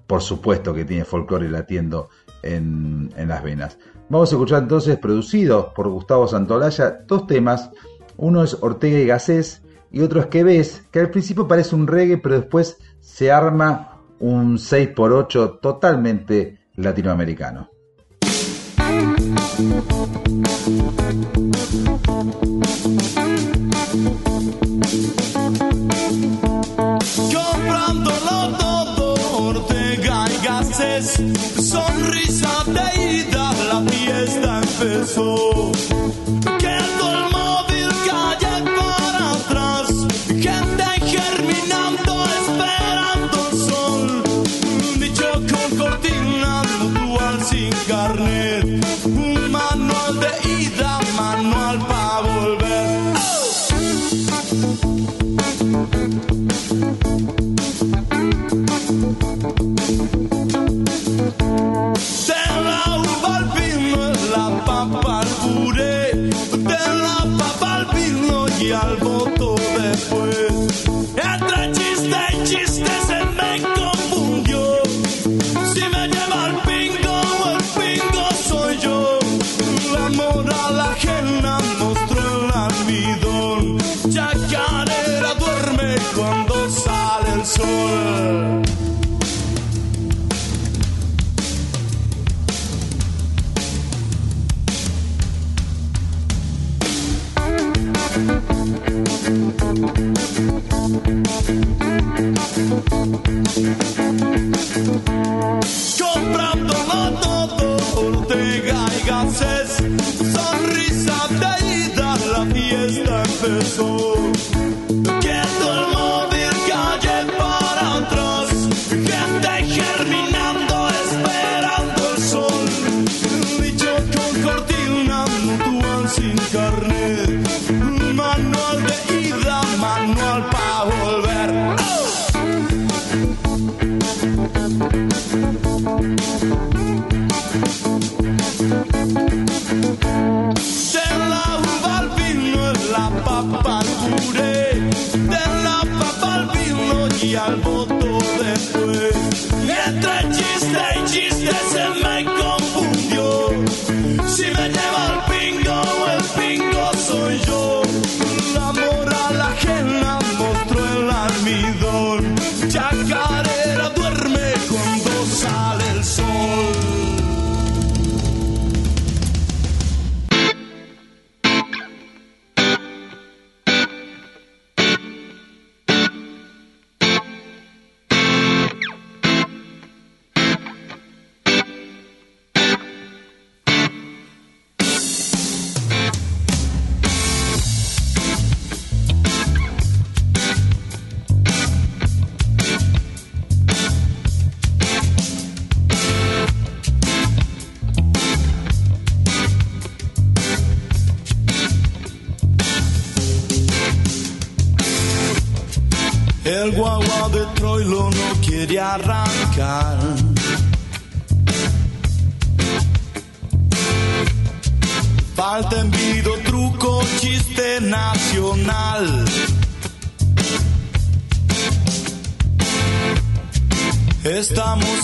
por 0.07 0.21
supuesto 0.23 0.75
que 0.75 0.85
tiene 0.85 1.05
folclore 1.05 1.49
latiendo 1.49 2.09
en, 2.43 3.13
en 3.17 3.29
las 3.29 3.43
venas. 3.43 3.79
Vamos 4.09 4.31
a 4.31 4.35
escuchar 4.37 4.63
entonces, 4.63 4.99
producidos 4.99 5.67
por 5.75 5.89
Gustavo 5.89 6.29
Santolaya, 6.29 7.05
dos 7.07 7.27
temas. 7.27 7.71
Uno 8.17 8.45
es 8.45 8.57
Ortega 8.61 8.99
y 8.99 9.07
Gasés 9.07 9.63
y 9.91 10.01
otro 10.01 10.21
es 10.21 10.27
Que 10.27 10.45
ves, 10.45 10.85
que 10.91 11.01
al 11.01 11.11
principio 11.11 11.47
parece 11.47 11.75
un 11.75 11.87
reggae, 11.87 12.19
pero 12.19 12.35
después 12.35 12.79
se 13.01 13.31
arma 13.31 14.03
un 14.19 14.57
6x8 14.59 15.61
totalmente 15.61 16.59
latinoamericano. 16.75 17.71
Comprándolo 27.33 28.59
todo, 28.59 29.15
Ortega 29.49 30.25
y 30.29 30.45
Gasset, 30.45 31.05
sonrisa 31.61 32.65
de 32.67 33.21
ida, 33.21 33.54
la 33.75 33.91
fiesta 33.91 34.61
empezó. 34.61 36.54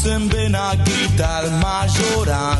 Estamos 0.00 0.22
en 0.22 0.28
Benaguita, 0.30 1.42
Mayoral. 1.60 2.59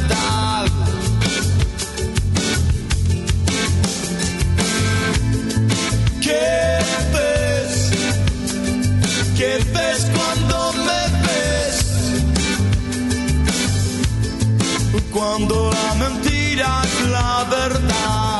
Cuando 15.11 15.69
la 15.71 15.95
mentira 15.95 16.81
es 16.85 17.09
la 17.09 17.45
verdad. 17.49 18.30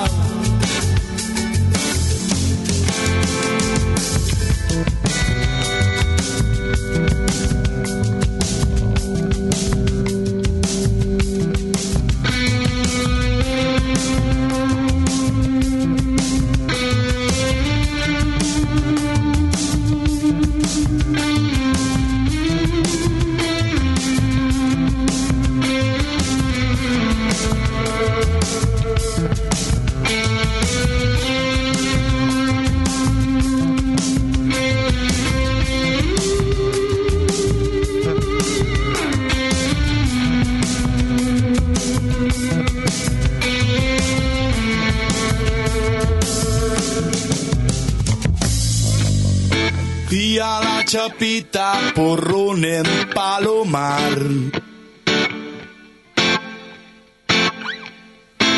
Chapita, 50.91 51.79
porrón 51.95 52.65
en 52.65 52.83
palomar. 53.13 54.19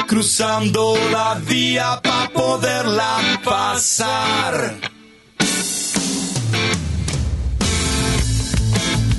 Cruzando 0.07 0.95
la 1.11 1.35
vía 1.35 2.01
para 2.01 2.29
poderla 2.29 3.19
pasar. 3.43 4.77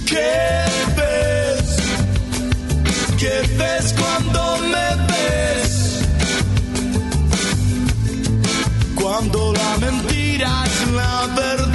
¿Qué 0.08 0.64
ves? 0.96 1.76
¿Qué 3.16 3.36
ves 3.56 3.94
cuando 3.96 4.58
me 4.72 4.88
ves? 5.06 6.00
Cuando 8.96 9.52
la 9.52 9.76
mentira 9.78 10.64
es 10.66 10.90
la 10.90 11.26
verdad. 11.36 11.73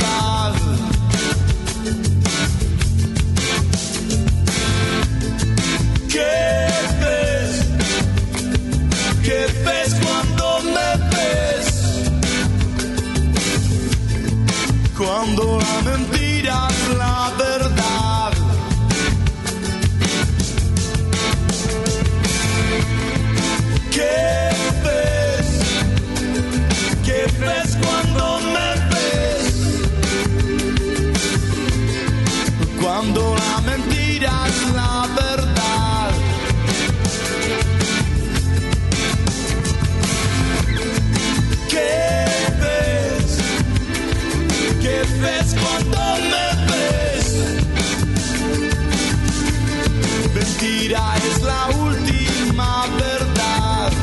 Cuando 15.00 15.58
la 15.62 15.82
mentira 15.90 16.68
es 16.70 16.98
la 16.98 17.32
verdad. 17.38 18.34
¿Qué 23.94 24.39
Mentira 50.62 51.16
es 51.16 51.42
la 51.42 51.68
última 51.70 52.86
verdad. 52.88 53.94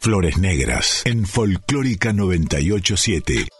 Flores 0.00 0.38
Negras 0.38 1.02
en 1.04 1.24
Folclórica 1.24 2.12
987. 2.12 3.53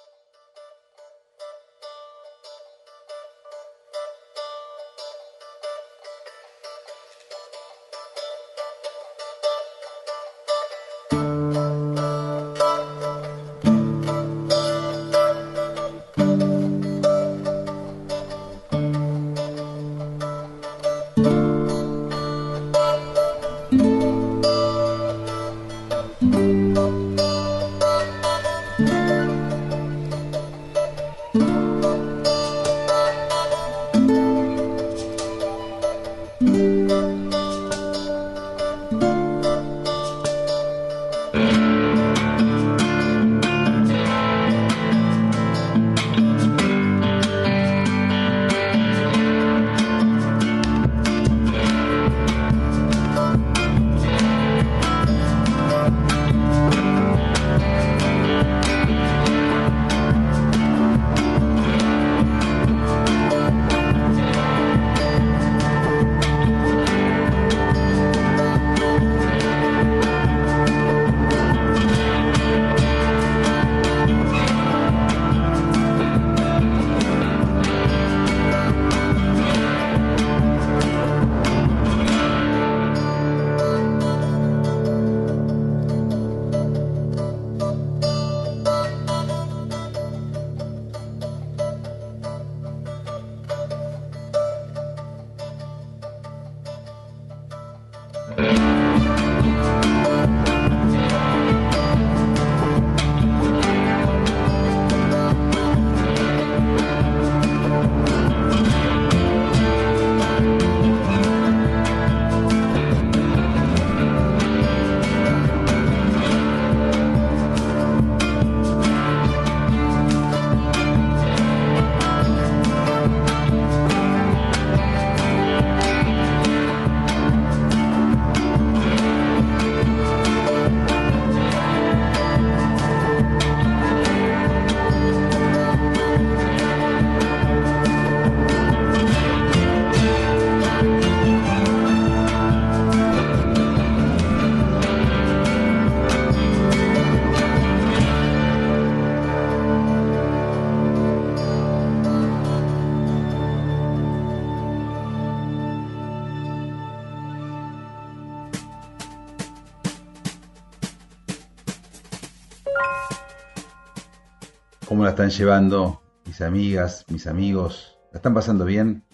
Están 165.15 165.31
llevando 165.31 166.01
mis 166.27 166.41
amigas, 166.41 167.05
mis 167.09 167.29
amigos? 167.29 167.97
¿La 168.13 168.19
están 168.19 168.35
pasando 168.35 168.65
bien? 168.65 169.05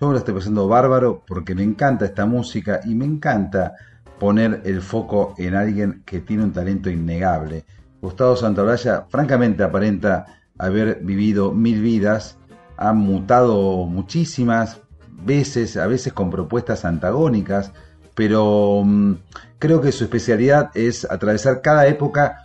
Yo 0.00 0.12
la 0.12 0.18
estoy 0.18 0.34
pasando 0.34 0.68
bárbaro 0.68 1.24
porque 1.26 1.56
me 1.56 1.64
encanta 1.64 2.04
esta 2.04 2.24
música 2.24 2.80
y 2.84 2.94
me 2.94 3.04
encanta 3.04 3.74
poner 4.20 4.62
el 4.64 4.80
foco 4.80 5.34
en 5.36 5.56
alguien 5.56 6.04
que 6.06 6.20
tiene 6.20 6.44
un 6.44 6.52
talento 6.52 6.88
innegable. 6.88 7.64
Gustavo 8.00 8.36
Santaolalla 8.36 9.06
francamente 9.08 9.64
aparenta 9.64 10.24
haber 10.56 11.00
vivido 11.02 11.50
mil 11.50 11.82
vidas, 11.82 12.38
ha 12.76 12.92
mutado 12.92 13.86
muchísimas 13.86 14.82
veces, 15.10 15.76
a 15.76 15.88
veces 15.88 16.12
con 16.12 16.30
propuestas 16.30 16.84
antagónicas, 16.84 17.72
pero 18.14 18.82
mm, 18.84 19.14
creo 19.58 19.80
que 19.80 19.90
su 19.90 20.04
especialidad 20.04 20.70
es 20.74 21.10
atravesar 21.10 21.60
cada 21.60 21.88
época 21.88 22.43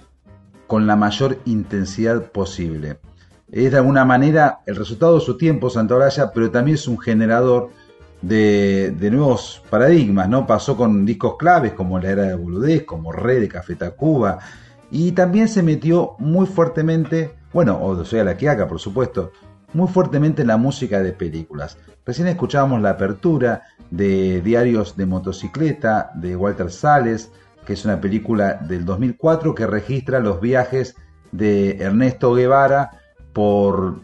con 0.69 0.85
la 0.85 0.95
mayor 0.95 1.39
intensidad 1.45 2.31
posible. 2.31 2.99
Es 3.51 3.71
de 3.71 3.77
alguna 3.77 4.05
manera 4.05 4.59
el 4.67 4.75
resultado 4.75 5.15
de 5.15 5.25
su 5.25 5.35
tiempo, 5.35 5.71
Santaolalla, 5.71 6.31
pero 6.31 6.51
también 6.51 6.75
es 6.75 6.87
un 6.87 6.99
generador 6.99 7.71
de, 8.21 8.95
nuevos 9.11 9.63
paradigmas, 9.71 10.29
¿no? 10.29 10.45
Pasó 10.45 10.77
con 10.77 11.07
discos 11.07 11.37
claves 11.37 11.73
como 11.73 11.97
la 11.97 12.11
era 12.11 12.21
de 12.21 12.35
Boludez, 12.35 12.83
como 12.85 13.11
Re 13.11 13.39
de 13.39 13.47
Café 13.47 13.77
Tacuba, 13.77 14.37
y 14.91 15.13
también 15.13 15.47
se 15.47 15.63
metió 15.63 16.13
muy 16.19 16.45
fuertemente, 16.45 17.31
bueno, 17.51 17.79
o 17.81 18.05
Soy 18.05 18.19
a 18.19 18.23
la 18.23 18.37
Quiaca, 18.37 18.67
por 18.67 18.79
supuesto, 18.79 19.31
muy 19.73 19.87
fuertemente 19.87 20.43
en 20.43 20.49
la 20.49 20.57
música 20.57 21.01
de 21.01 21.13
películas. 21.13 21.79
Recién 22.05 22.27
escuchábamos 22.27 22.79
la 22.79 22.91
apertura 22.91 23.63
de 23.89 24.39
Diarios 24.41 24.95
de 24.95 25.07
Motocicleta 25.07 26.11
de 26.13 26.35
Walter 26.35 26.69
Sales, 26.69 27.31
que 27.69 27.73
es 27.73 27.85
una 27.85 28.01
película 28.01 28.55
del 28.55 28.83
2004 28.83 29.53
que 29.53 29.67
registra 29.67 30.19
los 30.19 30.41
viajes 30.41 30.95
de 31.31 31.77
Ernesto 31.77 32.33
Guevara 32.33 32.89
por, 33.31 34.01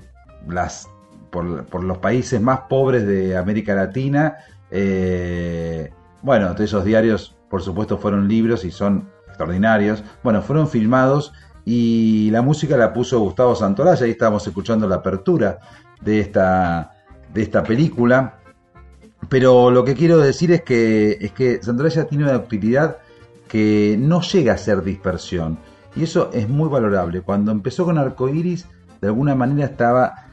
los 0.54 1.98
países 1.98 2.40
más 2.40 2.60
pobres 2.70 3.08
de 3.08 3.36
América 3.36 3.74
Latina. 3.74 4.36
Eh, 4.70 5.92
bueno, 6.22 6.54
esos 6.60 6.86
diarios, 6.86 7.36
por 7.50 7.64
supuesto, 7.64 7.98
fueron 7.98 8.28
libros 8.28 8.66
y 8.66 8.70
son 8.70 9.10
extraordinarios. 9.30 10.04
Bueno, 10.22 10.44
fueron 10.44 10.68
filmados 10.68 11.34
y 11.66 12.30
la 12.30 12.44
música 12.44 12.78
la 12.78 12.94
puso 12.94 13.20
Gustavo 13.20 13.56
Santolaya. 13.56 14.06
Ahí 14.06 14.12
estábamos 14.12 14.46
escuchando 14.46 14.88
la 14.88 14.98
apertura 14.98 15.58
de 16.02 16.20
esta, 16.20 17.64
película. 17.66 18.42
Pero 19.28 19.72
lo 19.72 19.84
que 19.84 19.96
quiero 19.96 20.20
decir 20.20 20.52
es 20.52 20.62
que, 20.62 21.18
es 21.20 21.32
que 21.32 21.64
Santolaya 21.64 22.06
tiene 22.06 22.26
una 22.26 22.38
utilidad 22.38 22.98
que 23.48 23.96
no 24.00 24.22
llega 24.22 24.54
a 24.54 24.58
ser 24.58 24.84
dispersión. 24.84 25.58
Y 25.96 26.04
eso 26.04 26.30
es 26.34 26.50
muy 26.50 26.70
valorable. 26.70 27.22
Cuando 27.22 27.52
empezó 27.52 27.86
con 27.86 27.98
Arcoiris, 27.98 28.68
de 29.02 29.08
alguna 29.08 29.36
manera 29.36 29.66
estaba 29.66 30.26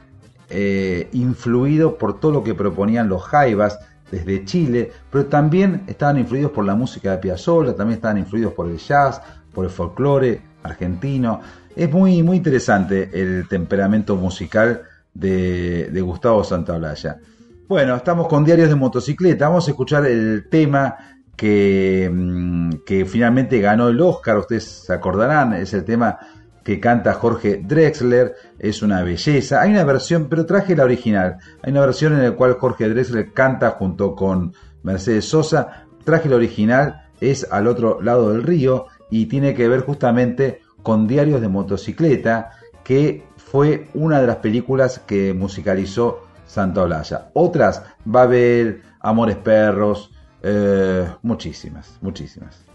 eh, 0.49 1.09
influido 1.13 1.97
por 1.97 2.19
todo 2.19 2.31
lo 2.31 2.43
que 2.43 2.53
proponían 2.53 3.07
los 3.07 3.23
Jaivas 3.23 3.79
desde 4.11 4.45
Chile, 4.45 4.91
pero 5.09 5.25
también 5.25 5.83
estaban 5.87 6.19
influidos 6.19 6.51
por 6.51 6.65
la 6.65 6.75
música 6.75 7.11
de 7.11 7.17
Piazzolla, 7.17 7.75
también 7.75 7.97
estaban 7.97 8.17
influidos 8.17 8.53
por 8.53 8.69
el 8.69 8.77
jazz, 8.77 9.21
por 9.53 9.65
el 9.65 9.71
folclore 9.71 10.41
argentino. 10.63 11.41
Es 11.75 11.91
muy, 11.91 12.21
muy 12.21 12.37
interesante 12.37 13.09
el 13.13 13.47
temperamento 13.47 14.15
musical 14.15 14.83
de, 15.13 15.89
de 15.91 16.01
Gustavo 16.01 16.43
Santaolalla. 16.43 17.19
Bueno, 17.67 17.95
estamos 17.95 18.27
con 18.27 18.43
Diarios 18.43 18.69
de 18.69 18.75
Motocicleta. 18.75 19.47
Vamos 19.47 19.67
a 19.67 19.71
escuchar 19.71 20.05
el 20.05 20.47
tema 20.49 21.12
que, 21.35 22.09
mm, 22.13 22.83
que 22.85 23.05
finalmente 23.05 23.59
ganó 23.59 23.89
el 23.89 23.99
Oscar, 24.01 24.37
ustedes 24.37 24.63
se 24.63 24.93
acordarán, 24.93 25.53
es 25.53 25.73
el 25.73 25.83
tema 25.83 26.19
que 26.63 26.79
canta 26.79 27.13
Jorge 27.13 27.61
Drexler, 27.63 28.35
es 28.57 28.81
una 28.81 29.03
belleza. 29.03 29.61
Hay 29.61 29.71
una 29.71 29.83
versión, 29.83 30.27
pero 30.29 30.45
traje 30.45 30.75
la 30.75 30.85
original. 30.85 31.37
Hay 31.61 31.71
una 31.71 31.81
versión 31.81 32.13
en 32.13 32.23
la 32.23 32.31
cual 32.31 32.53
Jorge 32.53 32.87
Drexler 32.89 33.33
canta 33.33 33.71
junto 33.71 34.15
con 34.15 34.53
Mercedes 34.81 35.25
Sosa. 35.25 35.85
Traje 36.05 36.29
la 36.29 36.37
original, 36.37 37.09
es 37.19 37.47
al 37.51 37.67
otro 37.67 38.01
lado 38.01 38.31
del 38.31 38.43
río 38.43 38.87
y 39.09 39.25
tiene 39.25 39.53
que 39.53 39.67
ver 39.67 39.81
justamente 39.81 40.61
con 40.81 41.07
Diarios 41.07 41.41
de 41.41 41.49
Motocicleta, 41.49 42.51
que 42.83 43.25
fue 43.37 43.87
una 43.93 44.19
de 44.19 44.27
las 44.27 44.37
películas 44.37 44.99
que 44.99 45.33
musicalizó 45.33 46.23
Santa 46.45 46.83
Olaya. 46.83 47.29
Otras 47.33 47.83
va 48.07 48.21
a 48.21 48.23
haber 48.23 48.81
Amores 48.99 49.37
Perros, 49.37 50.12
eh, 50.43 51.07
muchísimas, 51.21 51.97
muchísimas. 52.01 52.65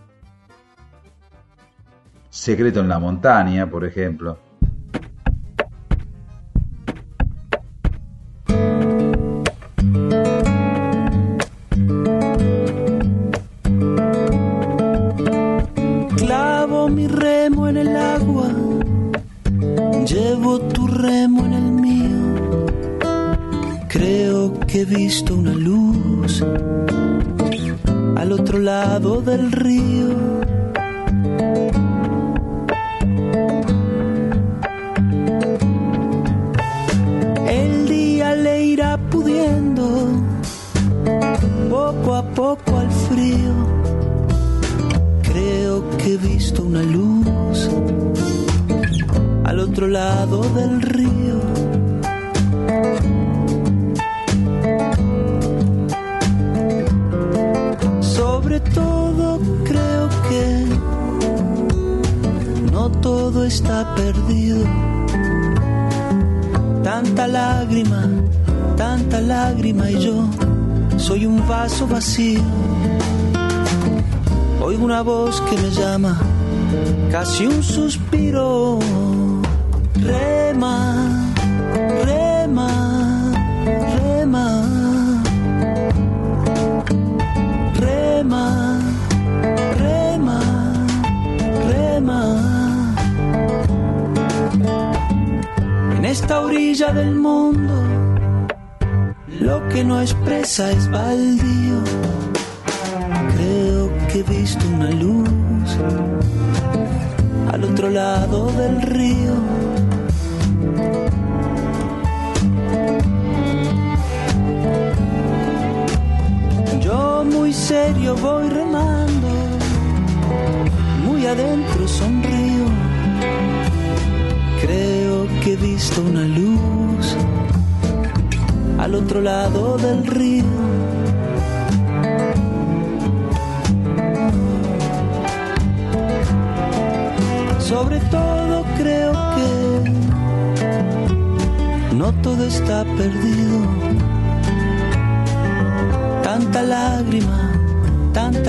Secreto 2.31 2.81
en 2.81 2.89
la 2.89 2.99
montaña, 2.99 3.69
por 3.69 3.85
ejemplo. 3.85 4.39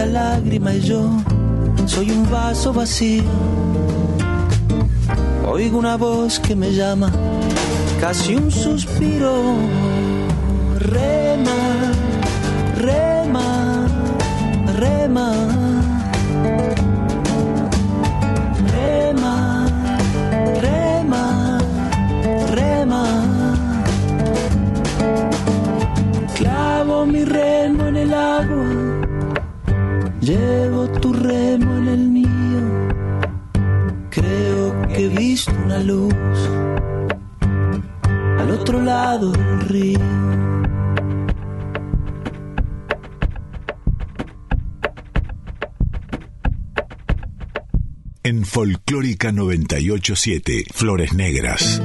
Lágrima 0.05 0.73
y 0.73 0.81
yo 0.81 1.09
soy 1.85 2.11
un 2.11 2.29
vaso 2.29 2.73
vacío. 2.73 3.23
Oigo 5.47 5.77
una 5.77 5.97
voz 5.97 6.39
que 6.39 6.55
me 6.55 6.71
llama, 6.73 7.11
casi 7.99 8.35
un 8.35 8.51
suspiro. 8.51 9.55
Rema, 10.79 11.91
rema. 12.77 13.87
Rema, 14.79 15.58
llevo 30.29 30.87
tu 30.87 31.11
remo 31.11 31.77
en 31.77 31.87
el 31.87 32.09
mío. 32.09 32.61
Creo 34.11 34.87
que 34.87 35.05
he 35.05 35.09
visto 35.09 35.51
una 35.65 35.79
luz 35.79 36.13
al 38.37 38.51
otro 38.51 38.81
lado 38.81 39.31
del 39.31 39.61
río. 39.61 39.99
En 48.21 48.45
Folclórica 48.45 49.31
987, 49.31 50.65
Flores 50.71 51.13
Negras. 51.13 51.81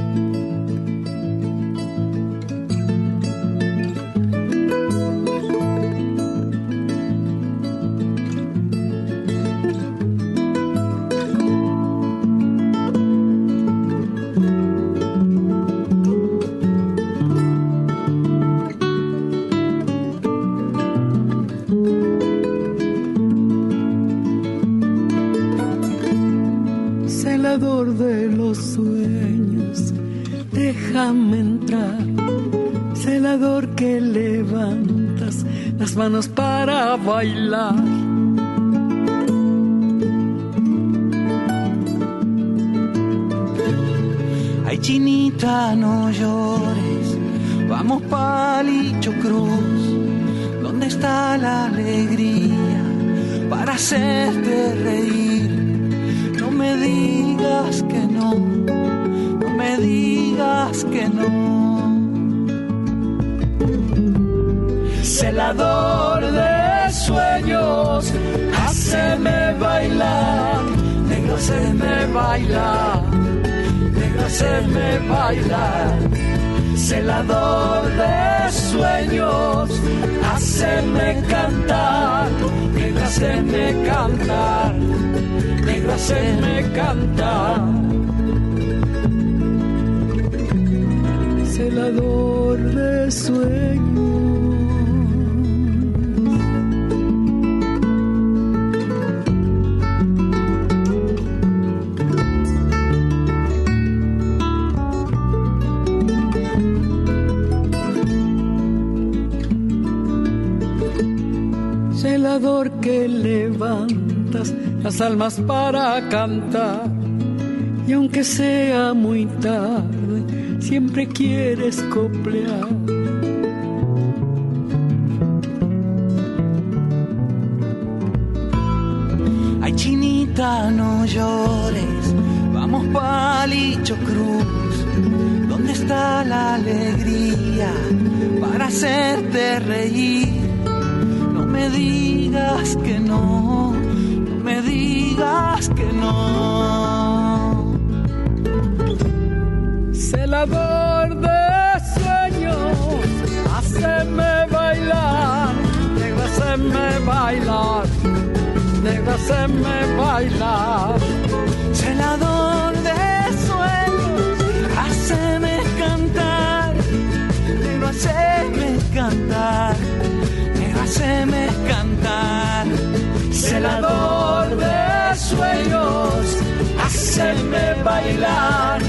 Sueños, 175.25 176.37
haceme 176.83 177.73
bailar, 177.83 178.79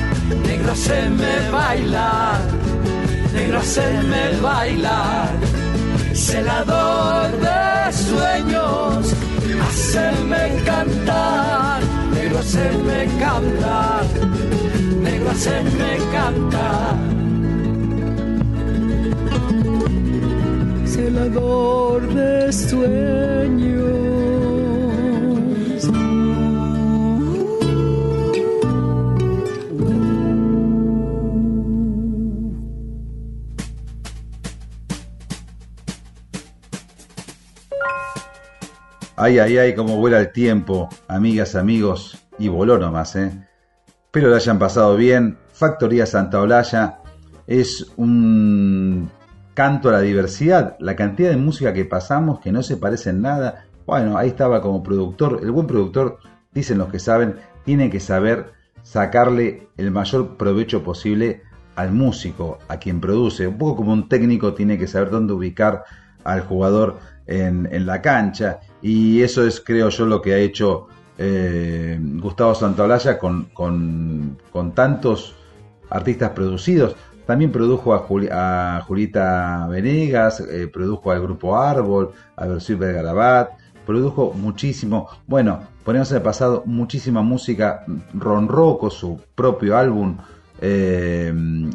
negro 0.47 0.73
haceme 0.73 1.51
bailar, 1.51 2.41
negro 3.33 3.59
haceme 3.61 4.23
bailar. 4.43 5.31
Celador 6.13 7.31
de 7.47 7.93
sueños, 7.93 9.15
haceme 9.67 10.43
cantar, 10.65 11.81
negro 12.15 12.39
haceme 12.39 12.99
cantar, 13.19 14.05
negro 15.03 15.31
haceme 15.31 15.91
cantar. 16.13 16.97
Celador 20.87 22.01
de 22.15 22.53
sueños. 22.53 24.06
Ay, 39.18 39.38
ay, 39.38 39.56
ay, 39.56 39.74
cómo 39.74 39.97
vuela 39.97 40.20
el 40.20 40.30
tiempo, 40.30 40.90
amigas, 41.09 41.55
amigos, 41.55 42.22
y 42.38 42.48
voló 42.48 42.76
nomás, 42.76 43.16
¿eh? 43.16 43.32
Espero 44.05 44.28
lo 44.28 44.36
hayan 44.36 44.59
pasado 44.59 44.94
bien. 44.94 45.38
Factoría 45.55 46.05
Santa 46.05 46.38
Olalla 46.38 46.98
es 47.47 47.93
un 47.97 49.10
canto 49.55 49.88
a 49.88 49.93
la 49.93 50.01
diversidad, 50.02 50.76
la 50.80 50.97
cantidad 50.97 51.30
de 51.30 51.38
música 51.38 51.72
que 51.72 51.86
pasamos 51.86 52.40
que 52.40 52.52
no 52.52 52.62
se 52.62 52.76
parece 52.76 53.09
en 53.09 53.22
nada. 53.22 53.64
Bueno, 53.86 54.18
ahí 54.18 54.28
estaba 54.28 54.60
como 54.60 54.82
productor. 54.82 55.38
El 55.43 55.51
buen 55.51 55.66
productor, 55.66 56.18
dicen 56.52 56.76
los 56.76 56.88
que 56.88 56.98
saben, 56.98 57.36
tiene 57.64 57.88
que 57.88 58.01
saber 58.01 58.52
sacarle 58.82 59.68
el 59.78 59.93
mayor 59.93 60.36
provecho 60.36 60.84
posible 60.84 61.40
al 61.74 61.90
músico, 61.90 62.59
a 62.68 62.76
quien 62.76 63.01
produce. 63.01 63.47
Un 63.47 63.56
poco 63.56 63.76
como 63.76 63.94
un 63.94 64.10
técnico 64.10 64.52
tiene 64.52 64.76
que 64.76 64.86
saber 64.86 65.09
dónde 65.09 65.32
ubicar 65.32 65.84
al 66.22 66.43
jugador 66.43 66.98
en, 67.26 67.66
en 67.72 67.86
la 67.86 68.02
cancha. 68.02 68.60
Y 68.82 69.23
eso 69.23 69.44
es, 69.47 69.61
creo 69.61 69.89
yo, 69.89 70.07
lo 70.07 70.20
que 70.23 70.35
ha 70.35 70.39
hecho 70.39 70.86
eh, 71.19 71.98
Gustavo 72.01 72.55
Santaolalla 72.55 73.19
con, 73.19 73.47
con, 73.53 74.36
tantos 74.74 75.35
artistas 75.90 76.31
producidos. 76.31 76.94
También 77.27 77.51
produjo 77.51 77.94
a, 77.94 77.98
Juli- 77.98 78.28
a 78.31 78.82
Julita 78.86 79.66
Venegas, 79.69 80.40
eh, 80.40 80.69
produjo 80.69 81.11
al 81.11 81.20
grupo 81.23 81.57
Árbol, 81.57 82.11
a 82.36 82.47
Versión 82.47 82.78
de 82.81 82.93
Garabat, 82.93 83.51
produjo 83.85 84.32
muchísimo. 84.35 85.09
Bueno, 85.27 85.61
ponemos 85.85 86.11
en 86.11 86.19
el 86.19 86.23
pasado 86.23 86.62
muchísima 86.66 87.23
música. 87.23 87.85
Ron 88.15 88.47
Rocco, 88.48 88.90
su 88.90 89.20
propio 89.35 89.77
álbum. 89.77 90.16
eh, 90.61 91.32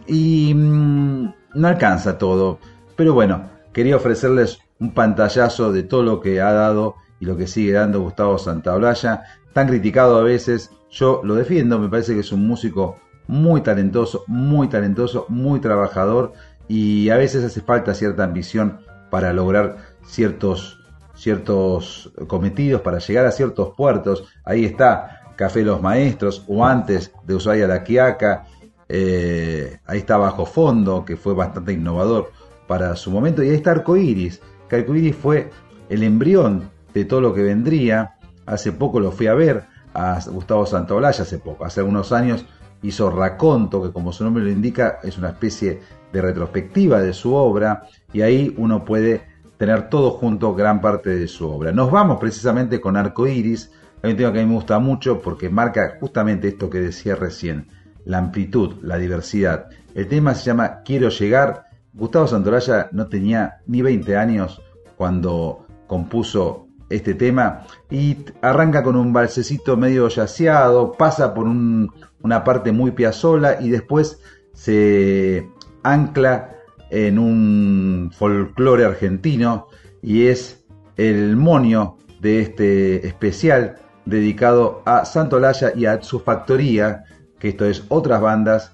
y 0.08 0.54
mm, 0.54 1.34
no 1.56 1.68
alcanza 1.68 2.18
todo. 2.18 2.60
Pero 2.96 3.14
bueno, 3.14 3.50
quería 3.74 3.96
ofrecerles 3.98 4.60
un 4.82 4.94
pantallazo 4.94 5.72
de 5.72 5.84
todo 5.84 6.04
lo 6.04 6.20
que 6.20 6.42
ha 6.42 6.52
dado 6.52 6.96
y 7.20 7.26
lo 7.26 7.38
que 7.38 7.48
sigue 7.48 7.72
dando 7.72 8.02
Gustavo 8.02 8.38
Santaolalla. 8.38 9.24
Tan 9.54 9.68
criticado 9.68 10.18
a 10.18 10.24
veces, 10.24 10.72
yo 10.90 11.22
lo 11.24 11.36
defiendo, 11.36 11.78
me 11.80 11.88
parece 11.88 12.16
que 12.16 12.22
es 12.22 12.32
un 12.32 12.48
músico 12.48 12.98
muy 13.28 13.62
talentoso, 13.62 14.24
muy 14.28 14.68
talentoso, 14.68 15.26
muy 15.30 15.60
trabajador 15.60 16.34
y 16.68 17.10
a 17.10 17.18
veces 17.18 17.46
hace 17.46 17.62
falta 17.62 17.94
cierta 17.94 18.24
ambición 18.24 18.80
para 19.12 19.34
lograr 19.34 19.78
ciertos, 20.04 20.80
ciertos 21.14 22.12
cometidos, 22.28 22.82
para 22.82 22.98
llegar 22.98 23.28
a 23.28 23.32
ciertos 23.32 23.76
puertos. 23.78 24.26
Ahí 24.44 24.66
está 24.66 25.22
Café 25.36 25.64
Los 25.64 25.82
Maestros 25.82 26.44
o 26.48 26.66
antes 26.66 27.14
de 27.24 27.36
Ushuaia 27.36 27.68
La 27.68 27.84
Quiaca, 27.84 28.46
eh, 28.90 29.80
ahí 29.86 30.00
está 30.00 30.18
Bajo 30.18 30.46
Fondo, 30.46 31.06
que 31.06 31.18
fue 31.18 31.34
bastante 31.34 31.72
innovador 31.72 32.32
para 32.68 32.96
su 32.96 33.12
momento, 33.12 33.44
y 33.44 33.50
ahí 33.50 33.56
está 33.56 33.72
Arcoiris, 33.72 34.42
Arcoiris 34.76 35.16
fue 35.16 35.50
el 35.90 36.04
embrión 36.04 36.70
de 36.94 37.06
todo 37.06 37.22
lo 37.22 37.34
que 37.34 37.44
vendría. 37.44 38.16
Hace 38.46 38.72
poco 38.72 39.00
lo 39.00 39.12
fui 39.12 39.28
a 39.28 39.34
ver 39.34 39.64
a 39.94 40.20
Gustavo 40.28 40.66
Santaolalla, 40.66 41.24
hace 41.24 41.38
poco, 41.38 41.66
hace 41.66 41.82
algunos 41.82 42.12
años 42.12 42.46
hizo 42.84 43.10
Raconto, 43.10 43.82
que 43.82 43.92
como 43.92 44.12
su 44.12 44.24
nombre 44.24 44.44
lo 44.44 44.50
indica, 44.50 45.00
es 45.04 45.18
una 45.18 45.30
especie 45.30 45.82
de 46.12 46.22
retrospectiva 46.22 47.02
de 47.02 47.14
su 47.14 47.34
obra, 47.34 47.84
y 48.12 48.22
ahí 48.22 48.54
uno 48.58 48.84
puede 48.84 49.28
tener 49.58 49.90
todo 49.90 50.12
junto, 50.12 50.56
gran 50.56 50.82
parte 50.82 51.12
de 51.12 51.28
su 51.28 51.48
obra. 51.48 51.72
Nos 51.72 51.92
vamos 51.92 52.20
precisamente 52.20 52.82
con 52.82 52.98
Arcoiris, 52.98 53.72
hay 54.02 54.12
un 54.12 54.18
tema 54.18 54.34
que 54.34 54.40
a 54.40 54.44
mí 54.44 54.50
me 54.50 54.56
gusta 54.56 54.80
mucho 54.80 55.22
porque 55.22 55.50
marca 55.50 55.98
justamente 56.00 56.48
esto 56.48 56.70
que 56.70 56.80
decía 56.80 57.16
recién, 57.16 57.68
la 58.04 58.18
amplitud, 58.18 58.78
la 58.82 58.98
diversidad. 58.98 59.68
El 59.94 60.08
tema 60.08 60.34
se 60.34 60.46
llama 60.46 60.82
Quiero 60.84 61.10
llegar. 61.10 61.68
Gustavo 61.94 62.28
Santaolalla 62.28 62.90
no 62.92 63.08
tenía 63.08 63.58
ni 63.68 63.82
20 63.82 64.16
años 64.16 64.62
cuando 64.96 65.66
compuso 65.88 66.68
este 66.90 67.14
tema 67.14 67.66
y 67.90 68.18
arranca 68.42 68.84
con 68.84 68.96
un 68.96 69.14
balsecito 69.14 69.78
medio 69.78 70.08
yaceado, 70.10 70.94
pasa 70.94 71.34
por 71.34 71.46
un- 71.48 71.92
una 72.22 72.44
parte 72.44 72.72
muy 72.72 72.92
piazola 72.92 73.62
y 73.62 73.70
después 73.70 74.20
se 74.54 75.50
ancla 75.84 76.56
en 76.90 77.18
un 77.18 78.12
folclore 78.14 78.86
argentino 78.86 79.68
y 80.02 80.28
es 80.28 80.66
el 80.98 81.36
monio 81.38 81.98
de 82.20 82.42
este 82.42 83.08
especial 83.08 83.78
dedicado 84.06 84.82
a 84.86 85.06
Santolaya 85.06 85.72
y 85.76 85.86
a 85.86 86.02
su 86.02 86.20
factoría, 86.20 87.06
que 87.40 87.50
esto 87.50 87.66
es 87.66 87.86
otras 87.88 88.22
bandas 88.22 88.74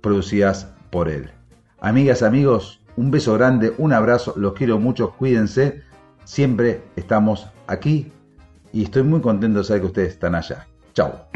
producidas 0.00 0.72
por 0.90 1.08
él. 1.08 1.30
Amigas, 1.80 2.22
amigos, 2.22 2.80
un 2.96 3.10
beso 3.10 3.34
grande, 3.34 3.74
un 3.76 3.92
abrazo, 3.92 4.32
los 4.36 4.54
quiero 4.54 4.78
mucho, 4.78 5.12
cuídense, 5.12 5.82
siempre 6.24 6.82
estamos 6.96 7.48
aquí 7.66 8.10
y 8.72 8.84
estoy 8.84 9.02
muy 9.02 9.20
contento 9.20 9.58
de 9.58 9.64
saber 9.64 9.82
que 9.82 9.86
ustedes 9.88 10.12
están 10.14 10.34
allá. 10.34 10.66
Chao. 10.94 11.26